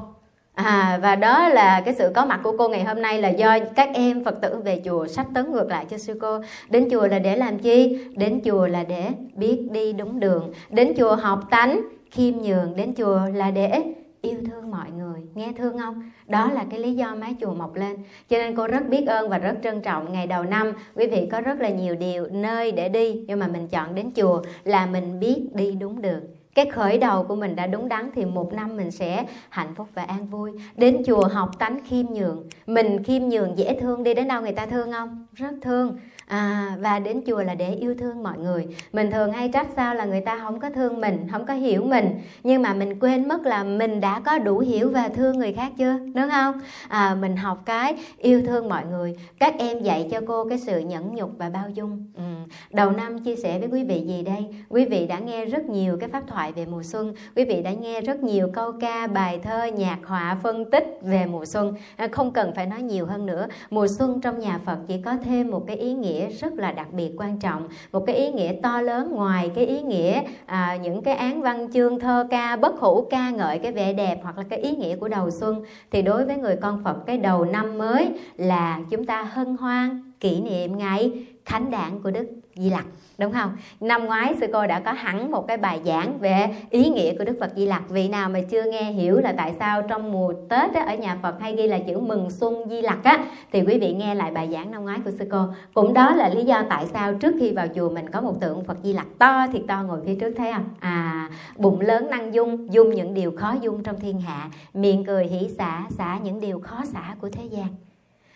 À 0.53 0.99
và 1.01 1.15
đó 1.15 1.49
là 1.49 1.81
cái 1.85 1.93
sự 1.93 2.11
có 2.15 2.25
mặt 2.25 2.39
của 2.43 2.57
cô 2.57 2.67
ngày 2.69 2.83
hôm 2.83 3.01
nay 3.01 3.21
là 3.21 3.29
do 3.29 3.57
các 3.75 3.89
em 3.93 4.23
phật 4.23 4.41
tử 4.41 4.61
về 4.65 4.81
chùa 4.85 5.07
sắp 5.07 5.25
tấn 5.33 5.51
ngược 5.51 5.69
lại 5.69 5.85
cho 5.89 5.97
sư 5.97 6.17
cô. 6.21 6.39
Đến 6.69 6.87
chùa 6.91 7.07
là 7.07 7.19
để 7.19 7.35
làm 7.35 7.59
chi? 7.59 7.99
Đến 8.15 8.41
chùa 8.45 8.67
là 8.67 8.83
để 8.83 9.09
biết 9.35 9.67
đi 9.71 9.93
đúng 9.93 10.19
đường. 10.19 10.53
Đến 10.69 10.93
chùa 10.97 11.15
học 11.15 11.39
tánh, 11.49 11.81
khiêm 12.11 12.33
nhường. 12.37 12.75
Đến 12.75 12.93
chùa 12.97 13.19
là 13.33 13.51
để 13.51 13.83
yêu 14.21 14.39
thương 14.45 14.71
mọi 14.71 14.91
người. 14.91 15.21
Nghe 15.35 15.53
thương 15.57 15.79
không? 15.79 16.11
Đó 16.27 16.51
là 16.51 16.65
cái 16.69 16.79
lý 16.79 16.93
do 16.93 17.15
mái 17.15 17.35
chùa 17.41 17.53
mọc 17.53 17.75
lên. 17.75 17.97
Cho 18.29 18.37
nên 18.37 18.55
cô 18.55 18.67
rất 18.67 18.89
biết 18.89 19.05
ơn 19.07 19.29
và 19.29 19.37
rất 19.37 19.55
trân 19.63 19.81
trọng 19.81 20.13
ngày 20.13 20.27
đầu 20.27 20.43
năm. 20.43 20.73
Quý 20.95 21.07
vị 21.07 21.27
có 21.31 21.41
rất 21.41 21.61
là 21.61 21.69
nhiều 21.69 21.95
điều 21.95 22.27
nơi 22.31 22.71
để 22.71 22.89
đi 22.89 23.23
nhưng 23.27 23.39
mà 23.39 23.47
mình 23.47 23.67
chọn 23.67 23.95
đến 23.95 24.11
chùa 24.15 24.41
là 24.63 24.85
mình 24.85 25.19
biết 25.19 25.47
đi 25.53 25.71
đúng 25.71 26.01
đường. 26.01 26.21
Cái 26.55 26.65
khởi 26.71 26.97
đầu 26.97 27.23
của 27.23 27.35
mình 27.35 27.55
đã 27.55 27.67
đúng 27.67 27.89
đắn 27.89 28.09
thì 28.15 28.25
một 28.25 28.53
năm 28.53 28.77
mình 28.77 28.91
sẽ 28.91 29.25
hạnh 29.49 29.75
phúc 29.75 29.87
và 29.93 30.03
an 30.03 30.27
vui. 30.27 30.51
Đến 30.75 31.03
chùa 31.05 31.27
học 31.27 31.59
tánh 31.59 31.79
khiêm 31.87 32.05
nhường. 32.05 32.43
Mình 32.65 33.03
khiêm 33.03 33.23
nhường 33.23 33.57
dễ 33.57 33.79
thương 33.79 34.03
đi 34.03 34.13
đến 34.13 34.27
đâu 34.27 34.41
người 34.41 34.51
ta 34.51 34.65
thương 34.65 34.91
không? 34.91 35.27
Rất 35.33 35.51
thương 35.61 35.97
à, 36.31 36.75
và 36.79 36.99
đến 36.99 37.21
chùa 37.27 37.43
là 37.43 37.55
để 37.55 37.73
yêu 37.73 37.95
thương 37.99 38.23
mọi 38.23 38.37
người. 38.37 38.67
Mình 38.93 39.11
thường 39.11 39.31
hay 39.31 39.49
trách 39.49 39.67
sao 39.75 39.95
là 39.95 40.05
người 40.05 40.21
ta 40.21 40.39
không 40.43 40.59
có 40.59 40.69
thương 40.69 41.01
mình 41.01 41.27
không 41.31 41.45
có 41.45 41.53
hiểu 41.53 41.83
mình. 41.83 42.21
Nhưng 42.43 42.61
mà 42.61 42.73
mình 42.73 42.99
quên 42.99 43.27
mất 43.27 43.45
là 43.45 43.63
mình 43.63 44.01
đã 44.01 44.19
có 44.19 44.39
đủ 44.39 44.59
hiểu 44.59 44.89
và 44.89 45.09
thương 45.09 45.37
người 45.37 45.53
khác 45.53 45.71
chưa? 45.77 45.97
Đúng 45.97 46.29
không? 46.31 46.61
À, 46.87 47.15
mình 47.21 47.37
học 47.37 47.61
cái 47.65 47.95
yêu 48.17 48.41
thương 48.47 48.69
mọi 48.69 48.85
người. 48.85 49.15
Các 49.39 49.55
em 49.59 49.79
dạy 49.79 50.07
cho 50.11 50.21
cô 50.27 50.49
cái 50.49 50.57
sự 50.59 50.79
nhẫn 50.79 51.15
nhục 51.15 51.31
và 51.37 51.49
bao 51.49 51.69
dung. 51.69 52.05
Ừ. 52.17 52.23
đầu 52.71 52.91
năm 52.91 53.19
chia 53.19 53.35
sẻ 53.35 53.59
với 53.59 53.69
quý 53.71 53.83
vị 53.83 54.01
gì 54.07 54.23
đây? 54.23 54.45
Quý 54.69 54.85
vị 54.85 55.07
đã 55.07 55.19
nghe 55.19 55.45
rất 55.45 55.65
nhiều 55.65 55.97
cái 55.99 56.09
pháp 56.09 56.23
thoại 56.27 56.51
về 56.51 56.65
mùa 56.65 56.83
xuân. 56.83 57.13
Quý 57.35 57.45
vị 57.45 57.61
đã 57.61 57.73
nghe 57.73 58.01
rất 58.01 58.23
nhiều 58.23 58.49
câu 58.53 58.71
ca 58.81 59.07
bài 59.07 59.39
thơ 59.43 59.65
nhạc 59.65 59.99
họa 60.05 60.37
phân 60.43 60.71
tích 60.71 60.99
về 61.01 61.25
mùa 61.25 61.45
xuân. 61.45 61.73
À, 61.95 62.07
không 62.11 62.31
cần 62.31 62.51
phải 62.55 62.65
nói 62.65 62.81
nhiều 62.81 63.05
hơn 63.05 63.25
nữa. 63.25 63.47
Mùa 63.69 63.87
xuân 63.87 64.21
trong 64.21 64.39
nhà 64.39 64.59
phật 64.65 64.77
chỉ 64.87 65.01
có 65.01 65.17
thêm 65.23 65.51
một 65.51 65.63
cái 65.67 65.75
ý 65.75 65.93
nghĩa 65.93 66.20
nghĩa 66.21 66.29
rất 66.29 66.53
là 66.53 66.71
đặc 66.71 66.87
biệt 66.93 67.11
quan 67.17 67.39
trọng. 67.39 67.67
Một 67.91 68.03
cái 68.05 68.15
ý 68.15 68.31
nghĩa 68.31 68.53
to 68.63 68.81
lớn 68.81 69.11
ngoài 69.11 69.51
cái 69.55 69.65
ý 69.65 69.81
nghĩa 69.81 70.21
à, 70.45 70.77
những 70.81 71.01
cái 71.01 71.15
án 71.15 71.41
văn 71.41 71.67
chương 71.73 71.99
thơ 71.99 72.27
ca 72.31 72.55
bất 72.55 72.75
hủ 72.75 73.07
ca 73.09 73.29
ngợi 73.29 73.59
cái 73.59 73.71
vẻ 73.71 73.93
đẹp 73.93 74.19
hoặc 74.23 74.37
là 74.37 74.43
cái 74.49 74.59
ý 74.59 74.75
nghĩa 74.75 74.95
của 74.95 75.07
đầu 75.07 75.31
xuân 75.31 75.63
thì 75.91 76.01
đối 76.01 76.25
với 76.25 76.37
người 76.37 76.55
con 76.61 76.83
phật 76.83 76.97
cái 77.05 77.17
đầu 77.17 77.45
năm 77.45 77.77
mới 77.77 78.09
là 78.37 78.79
chúng 78.89 79.05
ta 79.05 79.23
hân 79.23 79.57
hoan 79.57 80.11
kỷ 80.19 80.41
niệm 80.41 80.77
ngày 80.77 81.11
khánh 81.45 81.71
đản 81.71 82.01
của 82.03 82.11
đức. 82.11 82.27
Di 82.55 82.69
Lặc 82.69 82.85
đúng 83.21 83.31
không? 83.33 83.57
Năm 83.79 84.05
ngoái 84.05 84.33
sư 84.39 84.47
cô 84.53 84.67
đã 84.67 84.79
có 84.79 84.91
hẳn 84.91 85.31
một 85.31 85.47
cái 85.47 85.57
bài 85.57 85.79
giảng 85.85 86.19
về 86.19 86.47
ý 86.69 86.89
nghĩa 86.89 87.17
của 87.17 87.23
đức 87.23 87.37
phật 87.39 87.51
di 87.55 87.65
lặc. 87.65 87.83
Vị 87.89 88.07
nào 88.07 88.29
mà 88.29 88.39
chưa 88.49 88.63
nghe 88.71 88.83
hiểu 88.83 89.17
là 89.17 89.33
tại 89.37 89.53
sao 89.59 89.81
trong 89.81 90.11
mùa 90.11 90.33
tết 90.49 90.73
á, 90.73 90.83
ở 90.87 90.95
nhà 90.95 91.17
phật 91.21 91.39
hay 91.39 91.55
ghi 91.55 91.67
là 91.67 91.79
chữ 91.79 91.99
mừng 91.99 92.29
xuân 92.29 92.69
di 92.69 92.81
lặc 92.81 93.03
á 93.03 93.25
thì 93.51 93.61
quý 93.61 93.79
vị 93.79 93.93
nghe 93.93 94.15
lại 94.15 94.31
bài 94.31 94.49
giảng 94.51 94.71
năm 94.71 94.83
ngoái 94.83 94.99
của 95.05 95.11
sư 95.19 95.27
cô. 95.31 95.45
Cũng 95.73 95.93
đó 95.93 96.15
là 96.15 96.29
lý 96.29 96.43
do 96.43 96.63
tại 96.69 96.85
sao 96.93 97.13
trước 97.13 97.35
khi 97.39 97.51
vào 97.51 97.67
chùa 97.75 97.89
mình 97.89 98.09
có 98.09 98.21
một 98.21 98.33
tượng 98.41 98.63
phật 98.63 98.77
di 98.83 98.93
lặc 98.93 99.07
to 99.19 99.47
thiệt 99.53 99.61
to 99.67 99.83
ngồi 99.83 99.99
phía 100.05 100.15
trước 100.15 100.33
thấy 100.37 100.53
không 100.53 100.65
à? 100.79 100.89
à 100.89 101.29
bụng 101.57 101.81
lớn 101.81 102.09
năng 102.09 102.33
dung 102.33 102.73
dung 102.73 102.89
những 102.89 103.13
điều 103.13 103.31
khó 103.37 103.55
dung 103.61 103.83
trong 103.83 103.99
thiên 103.99 104.21
hạ 104.21 104.49
miệng 104.73 105.05
cười 105.05 105.27
hỷ 105.27 105.49
xả 105.57 105.87
xả 105.89 106.19
những 106.23 106.39
điều 106.39 106.59
khó 106.59 106.85
xả 106.85 107.15
của 107.21 107.29
thế 107.29 107.43
gian 107.45 107.67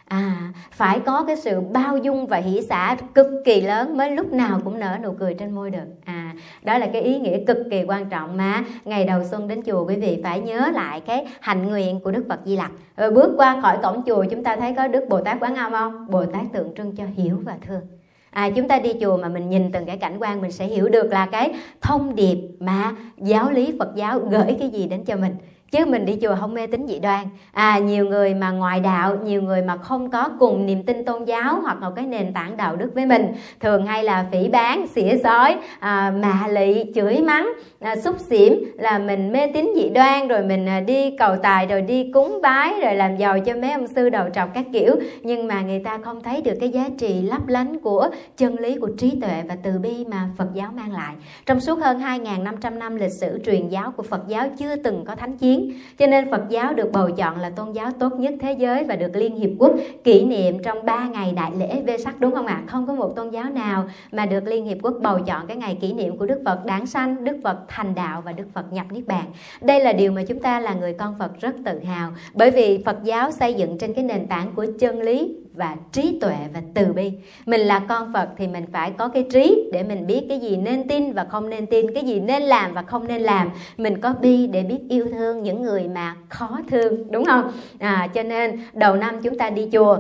à 0.06 0.54
phải 0.72 1.00
có 1.00 1.24
cái 1.28 1.36
sự 1.36 1.62
bao 1.62 1.98
dung 1.98 2.28
và 2.28 2.38
hỷ 2.38 2.62
xả 2.62 2.98
cực 3.16 3.28
kỳ 3.46 3.62
lớn 3.62 3.98
mới 3.98 4.12
lúc 4.12 4.34
nào 4.34 4.60
cũng 4.64 4.80
nở 4.80 4.98
nụ 5.04 5.12
cười 5.20 5.34
trên 5.34 5.52
môi 5.52 5.70
được. 5.70 5.86
À 6.06 6.34
đó 6.64 6.78
là 6.78 6.90
cái 6.94 7.02
ý 7.02 7.20
nghĩa 7.20 7.38
cực 7.46 7.58
kỳ 7.72 7.84
quan 7.84 8.10
trọng 8.10 8.38
mà 8.38 8.64
ngày 8.86 9.06
đầu 9.06 9.24
xuân 9.32 9.48
đến 9.48 9.62
chùa 9.66 9.86
quý 9.86 9.96
vị 9.96 10.20
phải 10.24 10.40
nhớ 10.40 10.72
lại 10.74 11.02
cái 11.02 11.28
hạnh 11.40 11.68
nguyện 11.68 12.00
của 12.00 12.12
đức 12.12 12.26
phật 12.30 12.40
di 12.46 12.56
lặc. 12.56 12.72
Rồi 12.98 13.12
bước 13.12 13.34
qua 13.38 13.62
khỏi 13.62 13.78
cổng 13.84 14.02
chùa 14.06 14.26
chúng 14.32 14.44
ta 14.44 14.56
thấy 14.56 14.74
có 14.78 14.88
đức 14.88 15.06
bồ 15.10 15.22
tát 15.22 15.38
quán 15.42 15.56
âm 15.56 15.72
không? 15.72 16.08
Bồ 16.10 16.26
tát 16.26 16.44
tượng 16.54 16.76
trưng 16.78 16.96
cho 16.96 17.04
hiểu 17.16 17.42
và 17.46 17.58
thương. 17.68 17.82
À, 18.30 18.50
chúng 18.50 18.68
ta 18.68 18.80
đi 18.80 18.94
chùa 19.02 19.18
mà 19.18 19.30
mình 19.30 19.50
nhìn 19.50 19.72
từng 19.72 19.86
cái 19.86 19.98
cảnh 19.98 20.18
quan 20.20 20.42
mình 20.42 20.52
sẽ 20.52 20.66
hiểu 20.66 20.90
được 20.90 21.12
là 21.12 21.26
cái 21.26 21.54
thông 21.82 22.16
điệp 22.16 22.38
mà 22.60 22.96
giáo 23.18 23.52
lý 23.52 23.74
phật 23.80 23.96
giáo 23.96 24.20
gửi 24.20 24.56
cái 24.60 24.70
gì 24.70 24.88
đến 24.88 25.04
cho 25.06 25.16
mình 25.16 25.36
chứ 25.72 25.86
mình 25.86 26.06
đi 26.06 26.18
chùa 26.22 26.36
không 26.40 26.54
mê 26.54 26.68
tín 26.68 26.88
dị 26.88 27.00
đoan. 27.00 27.26
À 27.52 27.80
nhiều 27.80 28.06
người 28.06 28.34
mà 28.34 28.52
ngoại 28.52 28.80
đạo 28.80 29.18
nhiều 29.24 29.42
người 29.42 29.62
mà 29.62 29.78
không 29.78 30.12
có 30.12 30.30
cùng 30.40 30.66
niềm 30.66 30.84
tin 30.84 31.06
tôn 31.06 31.26
giáo 31.26 31.62
hoặc 31.62 31.82
là 31.82 31.92
cái 31.96 32.06
nền 32.06 32.34
tảng 32.34 32.58
đạo 32.58 32.76
đức 32.76 32.92
với 32.96 33.06
mình 33.06 33.34
thường 33.60 33.86
hay 33.86 34.04
là 34.04 34.26
phỉ 34.32 34.48
bán 34.50 34.88
xỉa 34.88 35.18
sói 35.24 35.56
à, 35.80 36.14
mạ 36.22 36.48
lị 36.48 36.94
chửi 36.96 37.22
mắng 37.22 37.54
à, 37.80 37.96
xúc 37.96 38.20
xỉm 38.20 38.66
là 38.78 39.00
mình 39.00 39.32
mê 39.32 39.48
tín 39.48 39.72
dị 39.76 39.90
đoan 39.90 40.28
rồi 40.28 40.44
mình 40.44 40.66
à, 40.66 40.80
đi 40.80 41.18
cầu 41.18 41.36
tài 41.44 41.66
rồi 41.66 41.82
đi 41.82 42.12
cúng 42.14 42.40
bái 42.42 42.74
rồi 42.82 42.96
làm 42.96 43.18
giàu 43.18 43.40
cho 43.40 43.54
mấy 43.54 43.72
ông 43.72 43.88
sư 43.88 44.10
đầu 44.10 44.30
trọc 44.34 44.54
các 44.54 44.66
kiểu. 44.74 44.96
Nhưng 45.22 45.48
mà 45.48 45.62
người 45.62 45.80
ta 45.80 46.00
không 46.04 46.24
thấy 46.24 46.42
được 46.42 46.54
cái 46.60 46.70
giá 46.70 46.90
trị 46.98 47.22
lấp 47.22 47.48
lánh 47.48 47.80
của 47.80 48.10
chân 48.38 48.60
lý 48.60 48.78
của 48.80 48.90
trí 48.98 49.20
tuệ 49.22 49.44
và 49.48 49.58
từ 49.64 49.72
bi 49.80 50.06
mà 50.08 50.30
Phật 50.38 50.48
giáo 50.54 50.72
mang 50.76 50.92
lại. 50.92 51.16
Trong 51.46 51.60
suốt 51.60 51.80
hơn 51.80 52.00
2.500 52.00 52.78
năm 52.78 52.96
lịch 52.96 53.12
sử 53.12 53.40
truyền 53.46 53.70
giáo 53.70 53.92
của 53.98 54.04
Phật 54.04 54.28
giáo 54.28 54.48
chưa 54.60 54.76
từng 54.76 55.06
có 55.06 55.16
thánh 55.16 55.38
chiến 55.38 55.65
cho 55.98 56.08
nên 56.08 56.32
Phật 56.32 56.42
giáo 56.50 56.74
được 56.74 56.92
bầu 56.92 57.10
chọn 57.12 57.38
là 57.38 57.50
tôn 57.50 57.72
giáo 57.72 57.92
tốt 58.00 58.14
nhất 58.20 58.34
thế 58.42 58.52
giới 58.54 58.84
và 58.84 58.96
được 58.96 59.16
Liên 59.16 59.36
Hiệp 59.36 59.50
Quốc 59.60 59.72
kỷ 60.04 60.26
niệm 60.26 60.64
trong 60.64 60.86
3 60.86 61.08
ngày 61.08 61.32
đại 61.36 61.52
lễ 61.60 61.82
Vê 61.86 61.98
Sắc 61.98 62.20
đúng 62.20 62.32
không 62.36 62.46
ạ? 62.46 62.62
À? 62.66 62.68
Không 62.68 62.88
có 62.88 62.94
một 62.94 63.16
tôn 63.16 63.30
giáo 63.30 63.50
nào 63.50 63.86
mà 64.12 64.26
được 64.26 64.48
Liên 64.48 64.66
Hiệp 64.66 64.78
Quốc 64.82 64.94
bầu 65.02 65.20
chọn 65.20 65.48
cái 65.48 65.58
ngày 65.58 65.78
kỷ 65.82 65.94
niệm 65.94 66.18
của 66.18 66.26
Đức 66.26 66.42
Phật 66.46 66.66
đáng 66.66 66.86
sanh, 66.86 67.24
Đức 67.24 67.38
Phật 67.44 67.58
thành 67.68 67.96
đạo 67.96 68.22
và 68.26 68.32
Đức 68.32 68.46
Phật 68.54 68.74
nhập 68.74 68.86
Niết 68.92 69.08
Bàn. 69.08 69.26
Đây 69.62 69.80
là 69.80 69.94
điều 69.94 70.12
mà 70.12 70.24
chúng 70.24 70.40
ta 70.40 70.60
là 70.60 70.74
người 70.74 70.94
con 70.94 71.16
Phật 71.20 71.42
rất 71.42 71.56
tự 71.66 71.80
hào 71.80 72.12
bởi 72.34 72.52
vì 72.52 72.84
Phật 72.86 73.04
giáo 73.04 73.32
xây 73.32 73.54
dựng 73.54 73.78
trên 73.78 73.94
cái 73.94 74.04
nền 74.04 74.28
tảng 74.28 74.52
của 74.56 74.66
chân 74.80 75.02
lý 75.02 75.36
và 75.56 75.76
trí 75.92 76.18
tuệ 76.22 76.36
và 76.54 76.62
từ 76.74 76.94
bi. 76.94 77.12
Mình 77.46 77.62
là 77.62 77.80
con 77.80 78.14
phật 78.14 78.30
thì 78.38 78.48
mình 78.48 78.66
phải 78.72 78.92
có 78.92 79.08
cái 79.08 79.26
trí 79.32 79.70
để 79.72 79.84
mình 79.84 80.08
biết 80.08 80.26
cái 80.30 80.40
gì 80.40 80.58
nên 80.58 80.88
tin 80.88 81.14
và 81.14 81.24
không 81.24 81.50
nên 81.50 81.66
tin, 81.66 81.94
cái 81.94 82.04
gì 82.04 82.20
nên 82.20 82.44
làm 82.44 82.74
và 82.74 82.82
không 82.82 83.08
nên 83.08 83.22
làm. 83.22 83.50
Mình 83.78 84.02
có 84.02 84.14
bi 84.22 84.48
để 84.48 84.64
biết 84.64 84.80
yêu 84.90 85.06
thương 85.12 85.44
những 85.44 85.62
người 85.62 85.88
mà 85.88 86.16
khó 86.30 86.60
thương, 86.70 87.12
đúng 87.12 87.26
không? 87.26 87.52
À 87.80 88.08
cho 88.14 88.24
nên 88.24 88.60
đầu 88.74 88.96
năm 88.96 89.22
chúng 89.22 89.38
ta 89.38 89.50
đi 89.50 89.70
chùa, 89.72 89.98